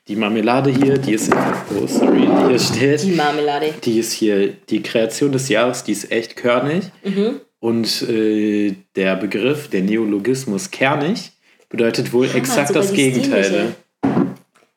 [0.08, 1.32] Die Marmelade hier, die ist,
[1.80, 3.74] oh sorry, die hier steht, die Marmelade.
[3.84, 6.86] die ist hier die Kreation des Jahres, die ist echt körnig.
[7.04, 7.40] Mhm.
[7.60, 11.32] Und äh, der Begriff, der Neologismus kernig,
[11.70, 13.44] bedeutet wohl exakt sogar das Gegenteil.
[13.44, 13.76] stilische.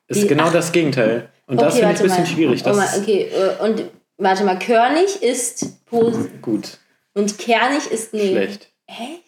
[0.07, 0.53] Ist Die- genau ach.
[0.53, 1.29] das Gegenteil.
[1.47, 2.27] Und das Okay, finde ich ein bisschen mal.
[2.27, 2.61] schwierig.
[2.63, 3.83] Oh, Das mal, okay, äh, und
[4.17, 5.65] warte mal, körnig ist
[6.41, 6.77] gut,
[7.13, 8.29] und kernig ist nee.
[8.29, 8.69] schlecht.
[8.87, 9.24] Echt?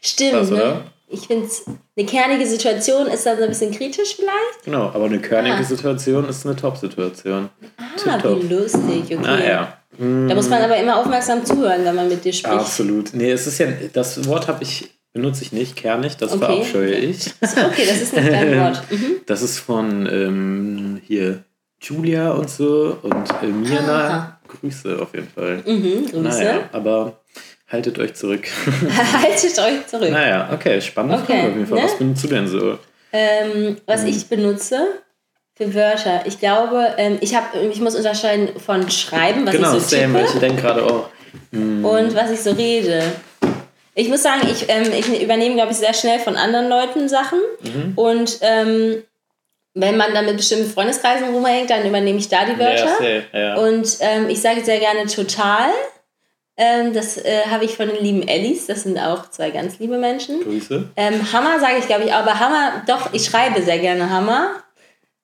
[0.00, 0.82] Stimmt, Krass, ne?
[1.10, 1.64] Ich finde es,
[1.96, 4.64] eine kernige Situation ist dann so ein bisschen kritisch vielleicht.
[4.64, 5.62] Genau, aber eine körnige Ah.
[5.62, 7.48] Situation ist eine Top-Situation.
[7.78, 8.42] Ah, Tipptopp.
[8.42, 9.16] wie lustig, okay.
[9.16, 9.74] Naja.
[9.98, 12.54] Da muss man aber immer aufmerksam zuhören, wenn man mit dir spricht.
[12.54, 13.14] Absolut.
[13.14, 16.44] Nee, es ist ja, das Wort habe ich, benutze ich nicht, kernig, das Okay.
[16.44, 17.32] verabscheue ich.
[17.40, 18.82] Okay, das ist nicht dein Wort.
[18.90, 19.16] Mhm.
[19.26, 21.42] Das ist von ähm, hier
[21.80, 24.06] Julia und so und äh, Mirna.
[24.08, 24.40] Aha.
[24.60, 25.62] Grüße auf jeden Fall.
[25.66, 26.20] Mhm, Grüße.
[26.20, 27.18] Naja, aber
[27.70, 28.46] haltet euch zurück.
[29.22, 30.10] Haltet euch zurück.
[30.10, 31.78] naja, okay, spannende Okay, Frage auf jeden Fall.
[31.78, 31.84] ne?
[31.84, 32.78] Was benutzt du denn so?
[33.12, 34.08] Ähm, was Mhm.
[34.08, 34.86] ich benutze
[35.56, 36.22] für Wörter.
[36.26, 40.18] Ich glaube, ähm, ich, hab, ich muss unterscheiden von Schreiben, was genau, ich so same,
[40.20, 41.08] tippe, ich denke gerade auch.
[41.52, 43.02] und was ich so rede.
[43.94, 47.40] Ich muss sagen, ich, ähm, ich übernehme, glaube ich, sehr schnell von anderen Leuten Sachen.
[47.62, 47.92] Mhm.
[47.96, 49.02] Und ähm,
[49.74, 52.96] wenn man dann mit bestimmten Freundeskreisen rumhängt, dann übernehme ich da die Wörter.
[53.32, 53.56] Ja, ja.
[53.56, 55.70] Und ähm, ich sage sehr gerne total.
[56.60, 58.66] Ähm, das äh, habe ich von den lieben Ellis.
[58.66, 60.42] Das sind auch zwei ganz liebe Menschen.
[60.42, 60.90] Grüße.
[60.96, 64.50] Ähm, Hammer sage ich, glaube ich, aber Hammer, doch, ich schreibe sehr gerne Hammer.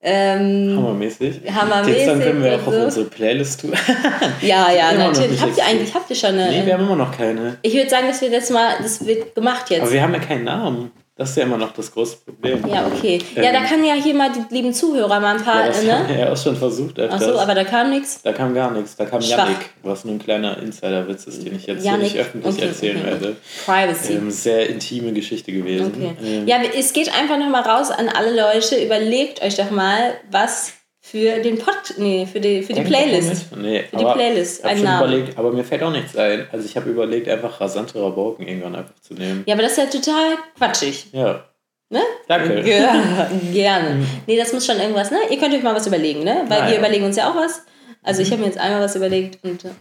[0.00, 1.40] Ähm, Hammermäßig.
[1.50, 2.84] Hammermäßig Jetzt dann können wir auch und auf so.
[2.84, 3.72] unsere Playlist tun.
[4.42, 5.40] ja, ja, natürlich.
[5.40, 6.50] Habt ihr eigentlich, habt ihr schon eine?
[6.50, 7.56] nee, wir haben immer noch keine.
[7.62, 9.82] ich würde sagen, das wird jetzt mal, das wird gemacht jetzt.
[9.82, 10.92] Aber wir haben ja keinen Namen.
[11.16, 12.66] Das ist ja immer noch das große Problem.
[12.66, 13.20] ja, okay.
[13.36, 15.86] Ja, da kann ja hier mal die lieben Zuhörer mal ein paar, Ja, das äh,
[15.86, 16.06] ne?
[16.18, 16.98] ja auch schon versucht.
[16.98, 18.20] Ach so, aber da kam nichts.
[18.22, 18.96] Da kam gar nichts.
[18.96, 19.46] Da kam Schwach.
[19.46, 22.66] Yannick, was nur ein kleiner Insiderwitz ist, den ich jetzt hier Yannick, nicht öffentlich okay,
[22.66, 23.06] erzählen okay.
[23.06, 23.36] werde.
[23.64, 24.14] Privacy.
[24.14, 25.92] Ähm, sehr intime Geschichte gewesen.
[25.94, 26.16] Okay.
[26.24, 28.82] Ähm, Ja, es geht einfach nochmal raus an alle Leute.
[28.82, 30.72] Überlegt euch doch mal, was
[31.14, 33.56] für den Pod, nee, für die, für die Playlist.
[33.56, 35.06] Nee, Für die Playlist, ein Name.
[35.06, 36.48] überlegt, aber mir fällt auch nichts ein.
[36.50, 39.44] Also ich habe überlegt, einfach rasante Rabauken irgendwann einfach zu nehmen.
[39.46, 41.06] Ja, aber das ist ja total quatschig.
[41.12, 41.44] Ja.
[41.88, 42.00] Ne?
[42.26, 42.68] Danke.
[42.68, 44.04] Ja, gerne.
[44.26, 45.18] Nee, das muss schon irgendwas, ne?
[45.30, 46.46] Ihr könnt euch mal was überlegen, ne?
[46.48, 47.62] Weil Na wir überlegen uns ja auch was.
[48.06, 49.72] Also ich habe mir jetzt einmal was überlegt und, ne?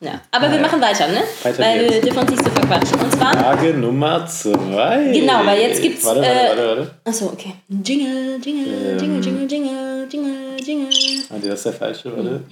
[0.00, 0.20] Ja.
[0.30, 0.62] Aber Na wir ja.
[0.66, 1.22] machen weiter, ne?
[1.42, 1.94] Weiter weil geht's.
[1.94, 3.00] wir dürfen uns nicht so verquatschen.
[3.00, 5.10] Und zwar, Frage Nummer zwei.
[5.12, 6.90] Genau, weil jetzt gibt's, Warte, warte, äh, warte, warte.
[7.04, 7.54] achso, okay.
[7.68, 8.98] Jingle, Jingle, Ähm.
[8.98, 11.24] Jingle, Jingle, Jingle, Jingle, Jingle.
[11.30, 12.42] Ah, das ist der falsche, warte.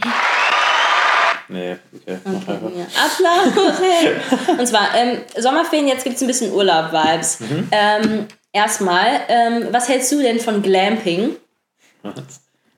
[1.50, 2.18] Nee, okay.
[2.24, 2.70] Mach Okay, einfach.
[2.76, 2.86] ja.
[3.04, 4.58] Applaus!
[4.58, 7.40] Und zwar, ähm, Sommerferien, jetzt gibt es ein bisschen Urlaub-Vibes.
[7.40, 7.68] Mhm.
[7.70, 11.36] Ähm, erstmal, ähm, was hältst du denn von Glamping?
[12.02, 12.14] Was?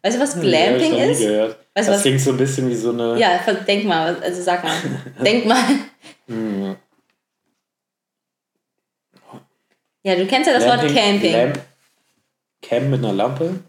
[0.02, 1.20] Weißt du, was Nee, hab ich Glamping noch nie ist?
[1.20, 1.56] Gehört.
[1.74, 3.18] Weißt das was- klingt so ein bisschen wie so eine.
[3.18, 4.74] Ja, denk mal, also sag mal.
[5.24, 5.62] denk mal.
[6.26, 6.76] Hm.
[10.02, 11.32] Ja, du kennst ja das Wort Camping.
[11.32, 11.60] Lamp,
[12.62, 13.60] Camp mit einer Lampe?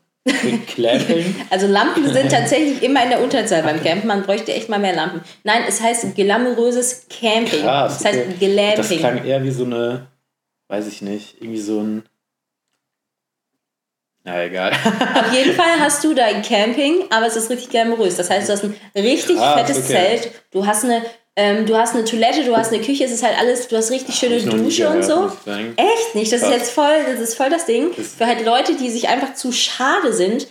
[0.68, 1.36] Clamping?
[1.50, 4.08] Also Lampen sind tatsächlich immer in der Unterzahl beim Campen.
[4.08, 5.22] Man bräuchte echt mal mehr Lampen.
[5.44, 7.62] Nein, es heißt glamouröses Camping.
[7.62, 7.98] Krass.
[7.98, 8.74] das heißt okay.
[8.78, 9.00] Das Glamping.
[9.00, 10.08] klang eher wie so eine,
[10.70, 12.04] weiß ich nicht, irgendwie so ein.
[14.24, 14.72] Na egal.
[14.72, 18.18] Auf jeden Fall hast du dein Camping, aber es ist richtig glamourös.
[18.18, 19.88] Das heißt, du hast ein richtig Krass, fettes okay.
[20.22, 21.02] Zelt, du hast eine,
[21.36, 23.90] ähm, du hast eine Toilette, du hast eine Küche, es ist halt alles, du hast
[23.90, 25.32] richtig schöne Dusche und so.
[25.76, 26.32] Echt nicht?
[26.32, 26.58] Das ist Krass.
[26.58, 27.90] jetzt voll, das ist voll das Ding.
[27.98, 30.46] Das- Für halt Leute, die sich einfach zu schade sind,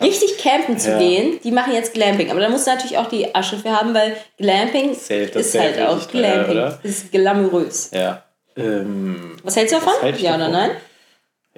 [0.00, 0.98] richtig campen zu Ja.
[0.98, 2.32] gehen, die machen jetzt Glamping.
[2.32, 5.58] Aber da musst du natürlich auch die Asche für haben, weil Glamping Safe, ist ist
[5.60, 6.50] halt auch teuer, Glamping.
[6.52, 6.78] oder?
[6.82, 7.90] Das ist glamourös.
[7.92, 8.24] Ja.
[8.56, 9.92] Ähm, Was hältst du davon?
[9.96, 10.52] Was halte ich Ja oder davon?
[10.52, 10.70] nein?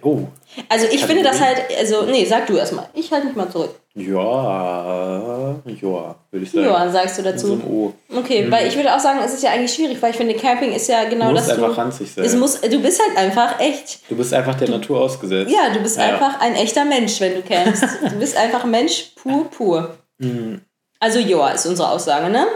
[0.03, 0.21] Oh.
[0.69, 2.87] Also ich finde das halt, also nee, sag du erstmal.
[2.95, 3.71] Ich halte mich mal zurück.
[3.95, 5.57] Ja.
[5.65, 6.65] Ja, würde ich sagen.
[6.67, 7.63] Ja, sagst du Mit so dazu.
[7.63, 7.93] einem O.
[8.15, 10.73] Okay, weil ich würde auch sagen, es ist ja eigentlich schwierig, weil ich finde, Camping
[10.73, 11.51] ist ja genau Muss das.
[11.51, 12.25] einfach Du, ranzig sein.
[12.25, 14.01] es muss, du bist halt einfach echt.
[14.11, 15.51] Du bist einfach der Natur ausgesetzt.
[15.51, 16.05] Ja, du bist Ja.
[16.05, 17.85] einfach ein echter Mensch, wenn du campst.
[18.03, 19.97] du bist einfach Mensch pur, pur.
[20.19, 20.61] Mhm.
[21.01, 22.47] Also, ja, ist unsere Aussage, ne?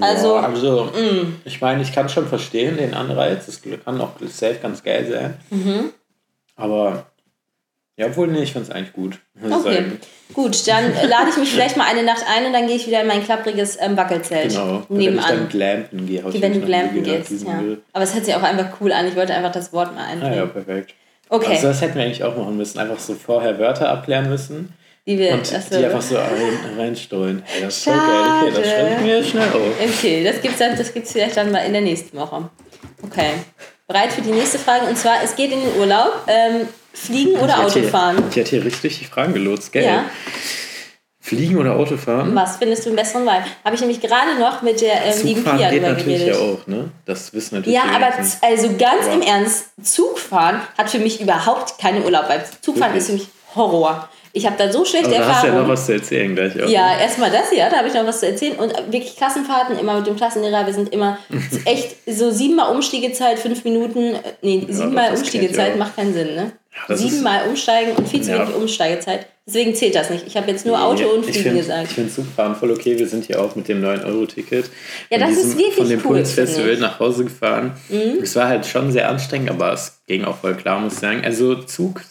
[0.00, 3.46] Also, ja, also mm, ich meine, ich kann schon verstehen, den Anreiz.
[3.46, 5.34] Das kann auch safe ganz geil sein.
[5.50, 5.92] Mhm.
[6.58, 7.06] Aber,
[7.96, 9.18] ja, obwohl, nee, ich finde es eigentlich gut.
[9.42, 9.74] Okay.
[9.74, 10.00] sagen.
[10.34, 13.00] Gut, dann lade ich mich vielleicht mal eine Nacht ein und dann gehe ich wieder
[13.00, 14.82] in mein klappriges ähm, Wackelzelt Genau.
[14.88, 15.48] Wenn ich dann nebenan.
[15.48, 17.54] glampen gehe, ich Wenn du glampen gehst, ja.
[17.54, 17.80] Müll.
[17.94, 19.08] Aber es hört sich auch einfach cool an.
[19.08, 20.36] Ich wollte einfach das Wort mal Ah einbringen.
[20.36, 20.94] ja, perfekt.
[21.30, 21.46] Okay.
[21.52, 22.78] Also das hätten wir eigentlich auch machen müssen.
[22.78, 24.72] Einfach so vorher Wörter abklären müssen,
[25.06, 26.28] Die wir, Und die einfach so rein,
[26.76, 27.42] reinstreuen.
[27.54, 28.06] Ey, das ist so Schade.
[28.06, 28.52] geil.
[28.52, 29.80] Okay, das schreibe ich mir schnell auf.
[29.98, 32.48] Okay, das gibt's dann, das gibt's vielleicht dann mal in der nächsten Woche.
[33.02, 33.30] Okay.
[33.88, 36.12] Bereit für die nächste Frage und zwar, es geht in den Urlaub.
[36.26, 38.16] Ähm, fliegen oder Ich Autofahren?
[38.18, 39.82] Hier, ich hätte hier richtig die Fragen gelotst, gell?
[39.84, 40.04] Ja.
[41.20, 42.34] Fliegen oder Autofahren?
[42.34, 43.42] Was findest du einen besseren Wahl?
[43.64, 46.90] Habe ich nämlich gerade noch mit der ähm, lieben Pia geht natürlich ja auch, ne?
[47.06, 51.22] Das wissen natürlich Ja, die aber also ganz Aber- im Ernst, Zugfahren hat für mich
[51.22, 52.28] überhaupt keine Urlaub.
[52.28, 53.00] Weil Zugfahren Wirklich?
[53.00, 54.08] ist für mich Horror.
[54.32, 55.68] Ich habe da so schlechte Aber da hast du ja noch Erfahrungen.
[55.72, 56.68] was zu erzählen gleich auch.
[56.68, 58.56] Ja, erstmal das hier, da habe ich noch was zu erzählen.
[58.56, 60.66] Und wirklich Klassenfahrten, immer mit dem Klassenlehrer.
[60.66, 61.18] Wir sind immer
[61.64, 64.14] echt so siebenmal Umstiegezeit, fünf Minuten.
[64.14, 66.52] äh, Nee, siebenmal ihr Umstiegezeit macht keinen Sinn, ne?
[66.88, 68.38] Ist- siebenmal umsteigen und viel zu Ja.
[68.40, 69.26] wenig Umsteigezeit.
[69.46, 70.26] Deswegen zählt das nicht.
[70.26, 71.84] Ich habe jetzt nur Auto und Fliegen gesagt.
[71.88, 72.98] Ich finde Zugfahren voll okay.
[72.98, 74.66] Wir sind hier auch mit dem 9-Euro-Ticket
[75.08, 76.74] Ja, von das ist diesem- wirklich von dem cool, Pulsfestival.
[76.74, 76.80] Mhm.
[76.82, 77.72] nach Hause gefahren.
[78.22, 81.22] Es war halt schon sehr anstrengend, aber es ging auch voll klar, muss ich sagen.
[81.24, 82.02] Also Zug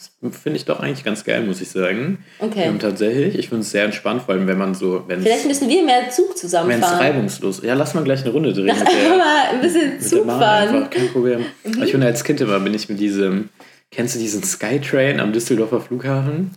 [0.42, 2.24] finde ich doch eigentlich ganz geil, muss ich sagen.
[2.40, 2.64] Okay.
[2.64, 3.38] Ähm, tatsächlich.
[3.38, 5.84] Ich finde es sehr entspannt, vor allem wenn man so, wenn Vielleicht es müssen wir
[5.84, 6.98] mehr Zug zusammenfahren.
[6.98, 10.74] reibungslos Ja, lass mal gleich eine Runde drehen Lass einfach mal ein bisschen Zug fahren.
[10.74, 11.44] einfach, kein Problem.
[11.84, 13.50] Ich bin als Kind immer, bin ich mit diesem,
[13.90, 16.50] kennst du diesen Skytrain am Düsseldorfer Flughafen?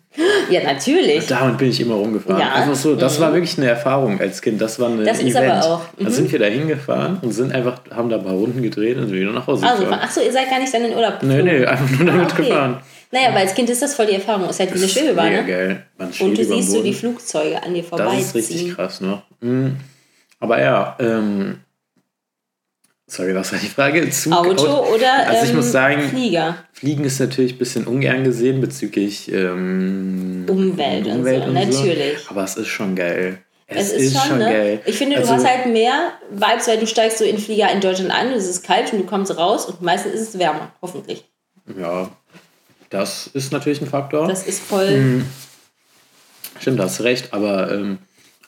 [0.50, 1.28] Ja, natürlich.
[1.28, 2.39] Damit bin ich immer rumgefahren.
[2.41, 2.54] Ja.
[2.54, 4.60] Einfach so, das war wirklich eine Erfahrung als Kind.
[4.60, 5.52] Das war ein Das ist Event.
[5.52, 5.82] aber auch.
[5.98, 6.13] Da Mhm.
[6.13, 9.15] sind wir da hingefahren und sind einfach, haben da ein paar Runden gedreht und sind
[9.17, 10.00] wieder nach Hause Also, gefahren.
[10.04, 11.60] ach so, ihr seid gar nicht dann in Urlaub Nee, geflogen.
[11.62, 12.44] nee, einfach nur damit Ah, okay.
[12.50, 12.78] gefahren.
[13.13, 14.50] Naja, weil als Kind ist das voll die Erfahrung.
[14.50, 15.46] Ist halt wie eine Schwebebahn, ne?
[15.46, 15.84] geil.
[15.98, 16.94] Man Und du siehst so die.
[16.94, 19.22] Flugzeuge an dir Das ist richtig krass, ne?
[19.41, 19.78] Mhm.
[20.39, 21.60] Aber ja, ähm,
[23.12, 24.10] sorry, was war die Frage?
[24.10, 26.58] Zug, Auto oder Also ich ähm, muss sagen, Flieger?
[26.74, 32.30] Fliegen ist natürlich ein bisschen ungern gesehen bezüglich ähm, Umwelt und so, natürlich.
[32.30, 33.39] Aber es ist schon geil.
[33.67, 34.45] Es, ist, schon, ne?
[34.45, 34.82] geil.
[34.86, 37.80] Ich finde, du Also- hast halt mehr Vibes, weil du steigst so in Flieger in
[37.80, 41.24] Deutschland ein, es ist kalt und du kommst raus und meistens ist es wärmer, hoffentlich.
[41.80, 42.10] Ja,
[42.89, 44.28] das ist natürlich ein Faktor.
[44.28, 44.91] Das ist voll.
[44.91, 45.26] Mhm.
[46.60, 48.00] Stimmt, da hast du recht, aber ähm,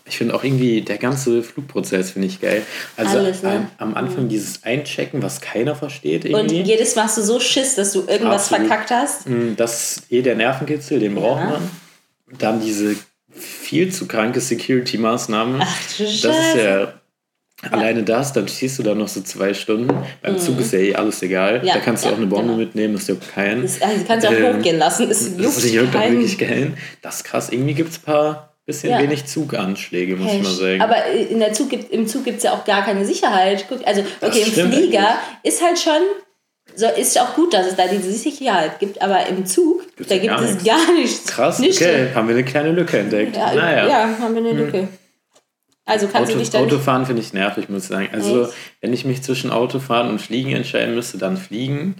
[0.06, 2.62] ich finde auch irgendwie der ganze Flugprozess finde ich geil.
[2.98, 3.68] Also Alles, ne?
[3.78, 6.62] am, am Anfang dieses Einchecken, was keiner versteht Und irgendwie.
[6.62, 8.68] jedes Mal hast du so Schiss, dass du irgendwas Absolut.
[8.68, 9.30] verkackt hast.
[9.30, 11.50] Mm, Das ist eh der Nervenkitzel, den braucht Ja.
[11.52, 11.70] man.
[12.38, 12.96] Dann diese
[13.32, 15.62] viel zu kranke Security-Maßnahmen.
[15.62, 16.60] Ach du Das ist Scheiße.
[16.64, 16.94] ja
[17.72, 19.94] alleine das, dann stehst du da noch so zwei Stunden.
[20.22, 21.60] Beim Zug ist ja eh alles egal.
[21.62, 21.66] Mhm.
[21.68, 22.58] Ja, da kannst du ja, auch eine Bombe genau.
[22.58, 23.62] mitnehmen, das juckt keinen.
[23.62, 25.08] Das, also, du kannst auch Ähm, hochgehen lassen.
[25.08, 26.18] Das juckt juckt auch keinen.
[26.18, 26.78] wirklich keinen.
[27.02, 27.50] Das ist krass.
[27.52, 29.00] Irgendwie gibt es ein paar bisschen Ja.
[29.02, 30.82] wenig Zuganschläge, muss ich mal sagen.
[30.82, 33.66] Aber in der Zug gibt, im Zug gibt es ja auch gar keine Sicherheit.
[33.70, 36.02] Guck, also, okay, im Flieger ist halt schon,
[36.76, 40.18] so, ist auch gut, dass es da diese Sicherheit gibt, aber im Zug, Gibt's da
[40.18, 40.64] gibt es nichts.
[40.64, 41.26] gar nichts.
[41.28, 41.82] Krass, Nichts.
[41.82, 43.36] okay, haben wir eine kleine Lücke entdeckt.
[43.36, 43.88] Ja, naja.
[43.88, 44.88] ja, haben wir eine Lücke.
[45.86, 46.64] Also kannst Auto, du dich dann.
[46.64, 48.08] Autofahren finde ich nervig, muss ich sagen.
[48.14, 48.54] Also, Echt?
[48.80, 51.96] wenn ich mich zwischen Autofahren und Fliegen entscheiden müsste, dann Fliegen.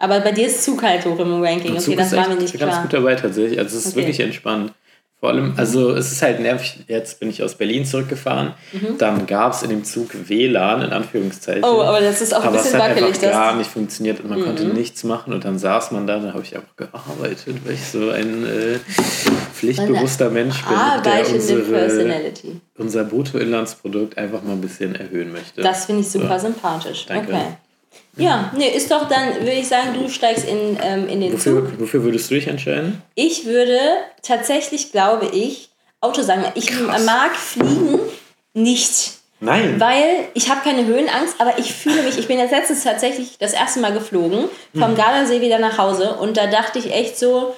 [0.00, 1.76] Aber bei dir ist Zug halt hoch im Ranking.
[1.76, 2.82] Okay, das war mir nicht ganz klar.
[2.82, 3.58] gut dabei tatsächlich.
[3.60, 4.00] Also es ist Okay.
[4.02, 4.72] wirklich entspannt.
[5.20, 8.54] Vor allem, also es ist halt nervig, jetzt bin ich aus Berlin zurückgefahren,
[8.96, 11.60] dann gab es in dem Zug WLAN, in Anführungszeichen.
[11.60, 11.66] Mhm.
[11.66, 13.08] Oh, aber das ist auch ein aber es bisschen hat wackelig.
[13.08, 13.32] einfach Mhm.
[13.32, 16.42] gar nicht funktioniert und man konnte nichts machen und dann saß man da, da habe
[16.42, 18.78] ich einfach gearbeitet, weil ich so ein äh,
[19.52, 20.78] pflichtbewusster Mensch bin, der
[21.12, 22.32] arbeitende unsere,
[22.78, 25.60] unser Bruttoinlandsprodukt einfach mal ein bisschen erhöhen möchte.
[25.60, 26.46] Das finde ich super So.
[26.46, 27.04] sympathisch.
[27.06, 27.32] Danke.
[27.32, 27.44] Okay.
[28.16, 31.62] Ja, nee, ist doch dann, würde ich sagen, du steigst in, ähm, in den Zug.
[31.64, 33.02] Wofür, wofür würdest du dich entscheiden?
[33.14, 33.78] Ich würde
[34.22, 36.44] tatsächlich, glaube ich, Auto sagen.
[36.54, 37.04] Ich Krass.
[37.04, 37.98] mag Fliegen
[38.54, 39.12] nicht.
[39.42, 39.80] Nein.
[39.80, 43.54] Weil ich habe keine Höhenangst, aber ich fühle mich, ich bin jetzt letztens tatsächlich das
[43.54, 44.80] erste Mal geflogen, Hm.
[44.82, 47.54] vom Gardasee wieder nach Hause und da dachte ich echt so,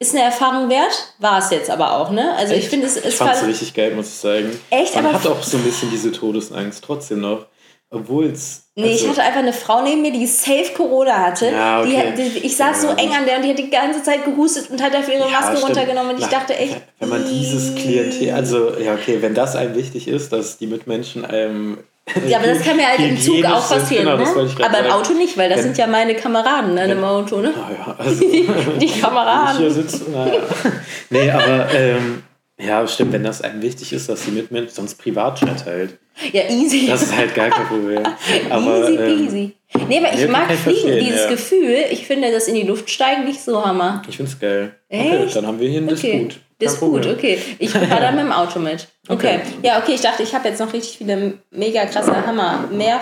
[0.00, 1.12] ist eine Erfahrung wert?
[1.18, 2.34] War es jetzt aber auch, ne?
[2.36, 2.70] Also ich Echt?
[2.70, 4.58] finde es Ich fand's voll- richtig geil, muss ich sagen.
[4.70, 4.94] Echt?
[4.94, 7.46] Man Aber- hat auch so ein bisschen diese Todesangst trotzdem noch.
[7.90, 8.64] Obwohl es.
[8.74, 11.46] Nee, ich hatte einfach eine Frau neben mir, die safe Corona hatte.
[11.46, 12.12] Also Ja, okay.
[12.16, 14.24] die, die, ich saß Ja, so eng an der und die hat die ganze Zeit
[14.26, 15.70] gehustet und hat dafür ihre Maske stimmt.
[15.70, 16.76] runtergenommen und ich dachte echt.
[17.00, 21.24] Wenn man dieses Klientel, also ja, okay, wenn das einem wichtig ist, dass die Mitmenschen
[21.24, 21.78] einem.
[22.26, 24.04] Ja, aber das kann mir halt im Zug auch sind, passieren.
[24.04, 24.64] Genau, ne?
[24.64, 24.92] Aber im.
[24.92, 27.52] Auto nicht, weil das Wenn- sind ja meine Kameraden ne, im Auto, ne?
[27.54, 28.20] Naja, also.
[28.20, 29.70] Die wenn ich hier Kameraden.
[29.70, 30.40] sitze, naja.
[31.10, 32.22] Nee, aber ähm,
[32.60, 35.98] ja, stimmt, wenn das einem wichtig ist, dass die Mitmenschen, sonst Privatchat halt.
[36.32, 36.86] Ja, easy.
[36.86, 38.02] Das ist halt gar kein Problem.
[38.50, 39.52] Aber, easy ähm, peasy.
[39.88, 40.98] nee, aber ich nee, mag fliegen.
[40.98, 41.30] Dieses ja.
[41.30, 44.02] Gefühl, ich finde das in die Luft steigen nicht so hammer.
[44.08, 44.74] ich find's geil.
[44.90, 45.36] Okay, Echt?
[45.36, 46.24] dann haben wir hier einen Okay.
[46.26, 46.30] Disput.
[46.30, 47.14] Kein Disput, Problem.
[47.16, 47.38] okay.
[47.58, 48.88] Ich fahre dann mit dem Auto mit.
[49.08, 49.36] Okay.
[49.36, 49.40] Okay.
[49.62, 52.68] Ja, okay, ich dachte, ich habe jetzt noch richtig viele mega krasse Hammer.
[52.72, 53.00] Mehr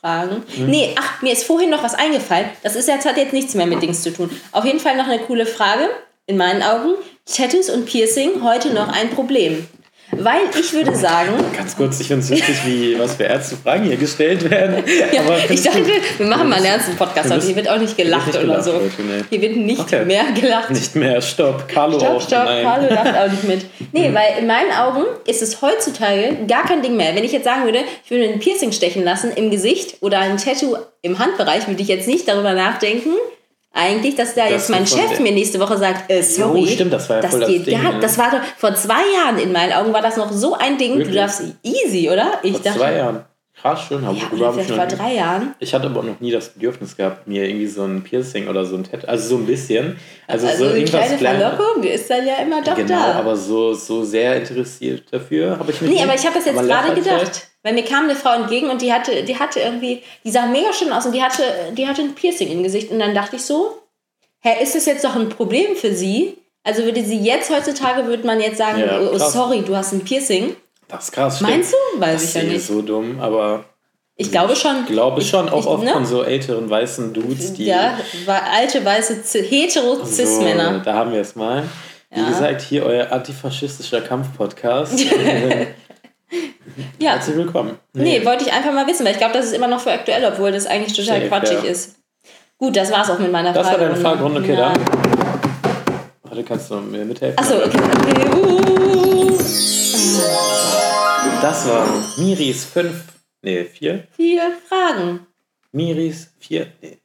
[0.00, 0.42] Fragen.
[0.56, 0.66] Mhm.
[0.66, 2.46] Nee, ach, mir ist vorhin noch was eingefallen.
[2.62, 4.30] Das ist jetzt, hat jetzt nichts mehr mit Dings zu tun.
[4.52, 5.88] Auf jeden Fall noch eine coole Frage,
[6.26, 6.94] in meinen Augen.
[7.24, 9.66] Tattoos und Piercing heute noch ein Problem.
[10.12, 11.32] Weil ich würde sagen.
[11.56, 14.84] Ganz kurz, ich finde es wichtig, wie, was für ernste Fragen hier gestellt werden.
[15.12, 15.84] ja, ich dachte,
[16.18, 17.30] wir machen mal einen ernsten Podcast.
[17.30, 18.74] Also hier wird auch nicht gelacht nicht oder so.
[18.74, 19.24] Heute, nee.
[19.28, 20.04] Hier wird nicht okay.
[20.04, 20.70] mehr gelacht.
[20.70, 21.68] Nicht mehr, stopp.
[21.68, 22.20] Carlo stopp, auch.
[22.20, 23.66] Stopp, stopp, Carlo lacht auch nicht mit.
[23.92, 27.14] Nee, weil in meinen Augen ist es heutzutage gar kein Ding mehr.
[27.14, 30.36] Wenn ich jetzt sagen würde, ich würde ein Piercing stechen lassen im Gesicht oder ein
[30.36, 33.10] Tattoo im Handbereich, würde ich jetzt nicht darüber nachdenken,
[33.76, 36.92] eigentlich, dass da das jetzt mein Chef mir nächste Woche sagt, äh, sorry, oh, stimmt,
[36.92, 39.38] das war ja das voll das geht, Ding, ja, das war doch vor zwei Jahren
[39.38, 40.92] in meinen Augen war das noch so ein Ding.
[40.92, 41.08] Wirklich?
[41.08, 42.38] Du darfst easy, oder?
[42.42, 43.24] Ich vor dachte, zwei Jahren.
[43.60, 44.02] Krass, schön.
[44.02, 45.54] Ja, oder vielleicht vor drei Jahren.
[45.58, 48.76] Ich hatte aber noch nie das Bedürfnis gehabt, mir irgendwie so ein Piercing oder so
[48.76, 49.98] ein Tattoo, also so ein bisschen.
[50.26, 53.06] Also, also so eine kleine Verlockung ist dann ja immer doch genau, da.
[53.06, 56.44] Genau, aber so, so sehr interessiert dafür habe ich mich Nee, aber ich habe das
[56.44, 57.48] jetzt gerade gedacht.
[57.66, 60.72] Weil mir kam eine Frau entgegen und die hatte, die hatte irgendwie, die sah mega
[60.72, 61.42] schön aus und die hatte,
[61.72, 62.92] die hatte ein Piercing im Gesicht.
[62.92, 63.82] Und dann dachte ich so,
[64.38, 66.38] hä, ist das jetzt doch ein Problem für sie?
[66.62, 70.04] Also würde sie jetzt heutzutage, würde man jetzt sagen, ja, oh, sorry, du hast ein
[70.04, 70.54] Piercing.
[70.86, 71.40] Das ist krass.
[71.40, 72.00] Meinst du?
[72.00, 72.54] Weiß das ich ja nicht.
[72.54, 73.64] ist so dumm, aber.
[74.14, 74.84] Ich glaube schon.
[74.84, 75.92] Ich glaube schon, auch ich, oft ne?
[75.92, 77.64] von so älteren weißen Dudes, die.
[77.64, 77.98] Ja,
[78.28, 80.74] alte weiße hetero-Cis-Männer.
[80.74, 81.64] So, da haben wir es mal.
[82.10, 82.28] Wie ja.
[82.28, 85.00] gesagt, hier euer antifaschistischer Kampf-Podcast.
[86.98, 87.12] ja.
[87.12, 87.78] Herzlich willkommen.
[87.92, 88.18] Nee.
[88.18, 88.26] nee.
[88.26, 90.52] wollte ich einfach mal wissen, weil ich glaube, das ist immer noch für aktuell, obwohl
[90.52, 91.70] das eigentlich total Safe, quatschig ja.
[91.70, 91.96] ist.
[92.58, 93.88] Gut, das war's auch mit meiner das Frage.
[93.88, 94.72] Das war deine Fragerunde, okay, ja.
[94.72, 94.84] dann.
[96.22, 97.38] Warte, kannst du mir mithelfen?
[97.38, 97.78] Achso, okay.
[97.78, 98.36] okay.
[98.36, 98.56] Uh.
[101.42, 103.04] Das waren Miris fünf,
[103.42, 104.04] nee, vier?
[104.16, 105.26] Vier Fragen.
[105.72, 106.98] Miris vier, nee,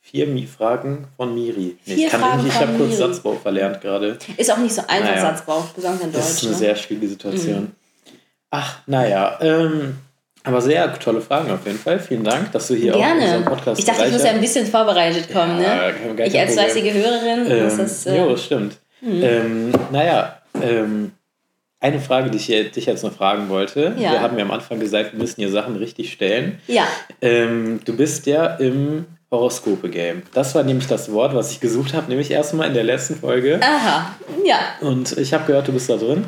[0.00, 1.78] vier Fragen von Miri.
[1.86, 4.18] Nee, vier ich kann Fragen ich habe kurz Satzbau verlernt gerade.
[4.36, 5.20] Ist auch nicht so einfach naja.
[5.20, 6.22] Satzbau, besonders in Deutsch.
[6.22, 6.58] Das ist eine ne?
[6.58, 7.62] sehr schwierige Situation.
[7.62, 7.79] Mhm.
[8.50, 9.96] Ach, naja, ähm,
[10.42, 12.00] aber sehr tolle Fragen auf jeden Fall.
[12.00, 13.04] Vielen Dank, dass du hier Gerne.
[13.04, 15.60] auch in unserem Podcast Ich dachte, ich muss ja ein bisschen vorbereitet kommen.
[15.60, 16.26] Ja, ne?
[16.26, 18.06] Ich als fleißige Hörerin ähm, muss das.
[18.06, 18.78] Äh, jo, stimmt.
[19.02, 19.22] Mhm.
[19.22, 21.12] Ähm, naja, ähm,
[21.78, 23.94] eine Frage, die ich dich jetzt noch fragen wollte.
[23.96, 24.12] Ja.
[24.12, 26.58] Wir haben ja am Anfang gesagt, wir müssen hier Sachen richtig stellen.
[26.66, 26.86] Ja.
[27.22, 30.22] Ähm, du bist ja im Horoskope-Game.
[30.34, 33.60] Das war nämlich das Wort, was ich gesucht habe, nämlich erstmal in der letzten Folge.
[33.62, 34.58] Aha, ja.
[34.80, 36.24] Und ich habe gehört, du bist da drin.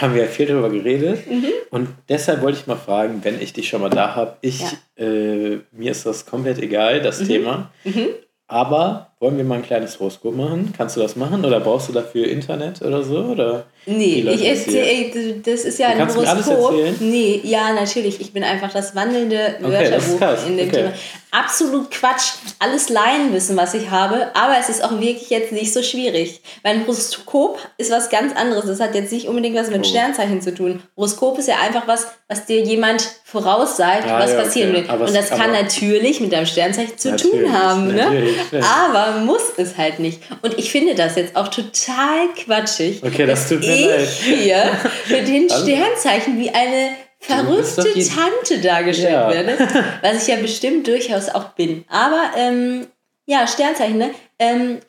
[0.00, 1.30] Haben wir viel darüber geredet.
[1.30, 1.46] Mhm.
[1.70, 5.04] Und deshalb wollte ich mal fragen, wenn ich dich schon mal da habe, ich, ja.
[5.04, 7.26] äh, mir ist das komplett egal, das mhm.
[7.26, 7.70] Thema.
[7.84, 8.08] Mhm.
[8.48, 10.72] Aber wollen wir mal ein kleines Horoskop machen?
[10.76, 13.18] Kannst du das machen oder brauchst du dafür Internet oder so?
[13.18, 17.00] Oder nee, ich erzähle, das ist ja du ein Horoskop.
[17.00, 18.20] Nee, ja, natürlich.
[18.20, 20.76] Ich bin einfach das wandelnde Wörterbuch okay, in dem okay.
[20.76, 20.92] Thema.
[21.30, 22.34] Absolut Quatsch.
[22.58, 26.42] Alles Laienwissen, was ich habe, aber es ist auch wirklich jetzt nicht so schwierig.
[26.62, 28.66] Weil ein Horoskop ist was ganz anderes.
[28.66, 29.84] Das hat jetzt nicht unbedingt was mit oh.
[29.88, 30.82] Sternzeichen zu tun.
[30.96, 34.88] Horoskop ist ja einfach was, was dir jemand voraussagt, ah, was ja, passieren okay.
[34.88, 35.06] will.
[35.06, 37.88] Und das kann natürlich mit deinem Sternzeichen zu tun haben.
[37.94, 38.06] Ne?
[38.52, 40.20] Aber muss es halt nicht.
[40.42, 43.02] Und ich finde das jetzt auch total quatschig.
[43.02, 44.08] Okay, das tut mir ich leid.
[44.08, 46.90] hier mit den Sternzeichen wie eine
[47.20, 49.30] verrückte Tante dargestellt ja.
[49.30, 49.58] werde,
[50.02, 51.84] was ich ja bestimmt durchaus auch bin.
[51.88, 52.86] Aber ähm,
[53.26, 54.10] ja, Sternzeichen, ne?
[54.38, 54.80] Ähm,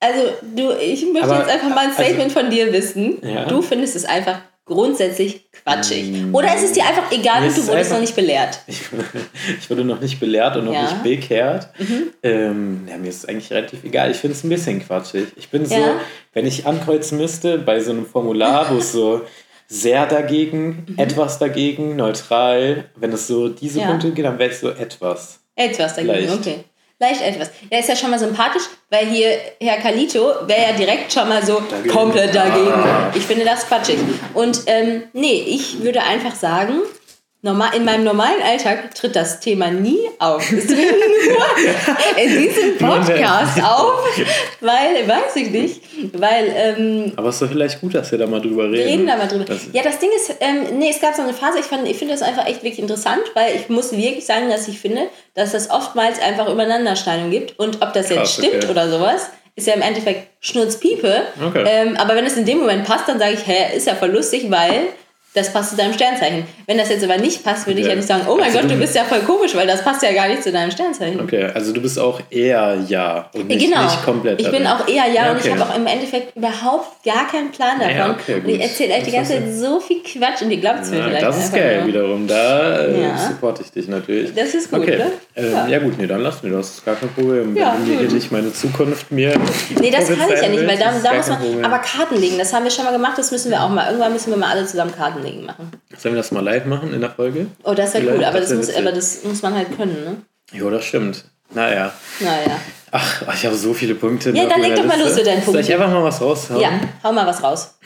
[0.00, 3.18] also du, ich möchte Aber, jetzt einfach mal ein also Statement also, von dir wissen.
[3.26, 3.46] Ja.
[3.46, 6.10] Du findest es einfach grundsätzlich quatschig.
[6.10, 6.34] Mm.
[6.34, 8.60] Oder ist es dir einfach egal und du wurdest noch nicht belehrt?
[8.66, 8.80] Ich,
[9.58, 10.82] ich, wurde noch nicht belehrt und noch ja.
[10.82, 11.68] nicht bekehrt.
[11.78, 12.12] Mhm.
[12.22, 14.10] Ähm, ja, mir ist es eigentlich relativ egal.
[14.10, 15.28] Ich finde es ein bisschen quatschig.
[15.36, 16.00] Ich bin so, ja.
[16.32, 19.22] wenn ich ankreuzen müsste bei so einem Formular, wo es so
[19.66, 20.98] sehr dagegen, mhm.
[20.98, 23.80] etwas dagegen, neutral, wenn es so diese.
[23.80, 25.40] Punkte geht, dann wäre ich so etwas.
[25.56, 26.34] Etwas dagegen, Vielleicht.
[26.34, 26.64] okay.
[27.04, 27.50] Leicht etwas.
[27.70, 31.44] Der ist ja schon mal sympathisch, weil hier Herr Kalito wäre ja direkt schon mal
[31.44, 31.94] so dagegen.
[31.94, 32.72] komplett dagegen.
[32.72, 33.12] Ah.
[33.14, 33.98] Ich finde das quatschig.
[34.32, 36.78] Und ähm, nee, ich würde einfach sagen,
[37.44, 40.50] Normal, in meinem normalen Alltag tritt das Thema nie auf.
[40.50, 44.02] Es tritt nur in diesem Podcast auf,
[44.62, 45.82] weil, weiß ich nicht,
[46.14, 46.50] weil...
[46.56, 48.72] Ähm, Aber es ist doch vielleicht gut, dass wir da mal drüber reden.
[48.72, 49.44] Wir reden da mal drüber.
[49.44, 52.14] Das ja, das Ding ist, ähm, nee, es gab so eine Phase, ich, ich finde
[52.14, 55.02] das einfach echt wirklich interessant, weil ich muss wirklich sagen, dass ich finde,
[55.34, 58.70] dass es oftmals einfach Übereinanderschneidungen gibt und ob das Krass, jetzt stimmt okay.
[58.70, 61.24] oder sowas, ist ja im Endeffekt Schnurzpiepe.
[61.46, 61.64] Okay.
[61.68, 64.12] Ähm, aber wenn es in dem Moment passt, dann sage ich, hä, ist ja voll
[64.12, 64.88] lustig, weil
[65.34, 66.44] das passt zu deinem Sternzeichen.
[66.66, 67.82] Wenn das jetzt aber nicht passt, würde okay.
[67.82, 69.82] ich ja nicht sagen, oh mein also Gott, du bist ja voll komisch, weil das
[69.82, 71.20] passt ja gar nicht zu deinem Sternzeichen.
[71.20, 73.82] Okay, also du bist auch eher ja und nicht, genau.
[73.82, 74.40] nicht komplett.
[74.40, 75.30] Ich bin auch eher ja, ja okay.
[75.32, 77.96] und ich habe auch im Endeffekt überhaupt gar keinen Plan davon.
[77.96, 80.82] Ja, okay, und ich erzähle euch die ganze Zeit so viel Quatsch und ihr glaubt
[80.82, 81.26] es mir ja, vielleicht.
[81.26, 81.88] Das ist geil nur.
[81.88, 82.26] wiederum.
[82.28, 84.32] Da äh, supporte ich dich natürlich.
[84.34, 84.98] Das ist gut, okay.
[84.98, 85.12] ne?
[85.34, 85.66] Ähm, ja.
[85.66, 85.78] ja.
[85.80, 86.84] gut, nee, dann lass mir das.
[86.84, 87.56] Gar kein Problem.
[87.56, 89.34] Ja, Wenn hier nicht meine Zukunft mir.
[89.80, 91.64] Nee, das kann ich ja nicht, weil da, da muss man.
[91.64, 93.86] Aber Karten legen, das haben wir schon mal gemacht, das müssen wir auch mal.
[93.86, 95.72] Irgendwann müssen wir mal alle zusammen Karten legen machen.
[95.96, 97.46] Sollen wir das mal live machen in der Folge?
[97.64, 100.16] Oh, das wäre cool, aber das, muss, aber das muss man halt können, ne?
[100.52, 101.24] Jo, das stimmt.
[101.52, 101.92] Naja.
[102.20, 102.60] Naja.
[102.90, 104.30] Ach, ich habe so viele Punkte.
[104.30, 105.52] Ja, dann leg doch mal los mit deinen Punkten.
[105.52, 106.60] Soll ich einfach mal was raushauen?
[106.60, 106.70] Ja,
[107.02, 107.76] hau mal was raus.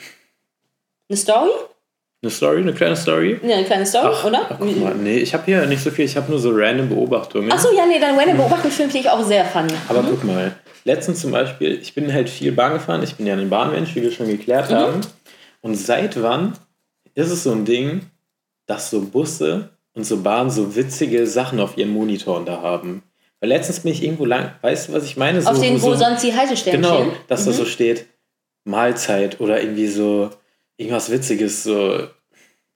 [1.09, 1.49] Eine Story?
[2.21, 3.39] Eine Story, eine kleine Story?
[3.41, 4.41] Ja, eine kleine Story, Ach, oder?
[4.49, 6.89] Ach, guck mal, nee, ich habe hier nicht so viel, ich habe nur so random
[6.89, 7.51] Beobachtungen.
[7.51, 9.73] Achso, ja, nee, dann random Beobachtungsfilm finde ich auch sehr funny.
[9.87, 13.35] Aber guck mal, letztens zum Beispiel, ich bin halt viel Bahn gefahren, ich bin ja
[13.35, 15.01] ein Bahnmensch, wie wir schon geklärt haben.
[15.61, 16.53] Und seit wann
[17.15, 18.01] ist es so ein Ding,
[18.65, 23.03] dass so Busse und so Bahnen so witzige Sachen auf ihren Monitoren da haben?
[23.39, 25.41] Weil letztens bin ich irgendwo lang, weißt du, was ich meine?
[25.41, 28.05] So, Auf denen, wo so, sonst die Haltestellen Genau, dass da so steht
[28.65, 30.29] Mahlzeit oder irgendwie so
[30.77, 32.07] irgendwas Witziges, so,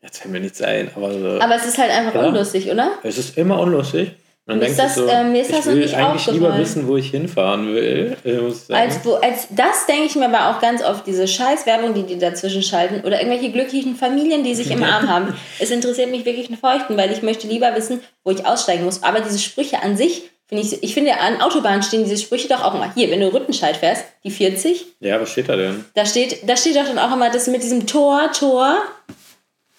[0.02, 1.40] jetzt fällt mir nichts ein, aber so.
[1.40, 2.30] Aber es ist halt einfach Oder?
[2.30, 2.98] unlustig, oder?
[3.04, 4.14] Es ist immer unlustig.
[4.46, 6.98] Man Mir sich das, so, äh, mir ist das ich will eigentlich lieber wissen, wo
[6.98, 8.18] ich hinfahren will.
[8.26, 8.76] Äh, ich.
[8.76, 12.18] Als, wo, als das denke ich mir aber auch ganz oft, diese Scheißwerbung, die die
[12.20, 15.34] dazwischen schalten oder irgendwelche glücklichen Familien, die sich im Arm haben.
[15.60, 19.02] Es interessiert mich wirklich einen Feuchten, weil ich möchte lieber wissen, wo ich aussteigen muss.
[19.02, 22.66] Aber diese Sprüche an sich, finde ich, ich finde, an Autobahnen stehen diese Sprüche doch
[22.66, 22.92] auch immer.
[22.94, 25.86] Hier, wenn du Rüttenscheid fährst, die 40, ja, was steht da denn?
[25.96, 28.76] da steht, da steht doch dann auch immer das mit diesem Tor, Tor,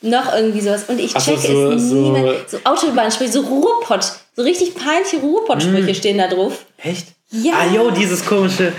[0.01, 0.85] noch irgendwie sowas.
[0.89, 2.35] Und ich Ach so, checke so- es so- nie mehr.
[2.47, 4.05] So Autobahnsprüche, so Ruhrpott,
[4.37, 6.65] so richtig peinliche Ruhrpott-Sprüche stehen da drauf.
[6.83, 7.09] Echt?
[7.31, 7.53] Ja.
[7.55, 8.73] Ah, jo, dieses komische,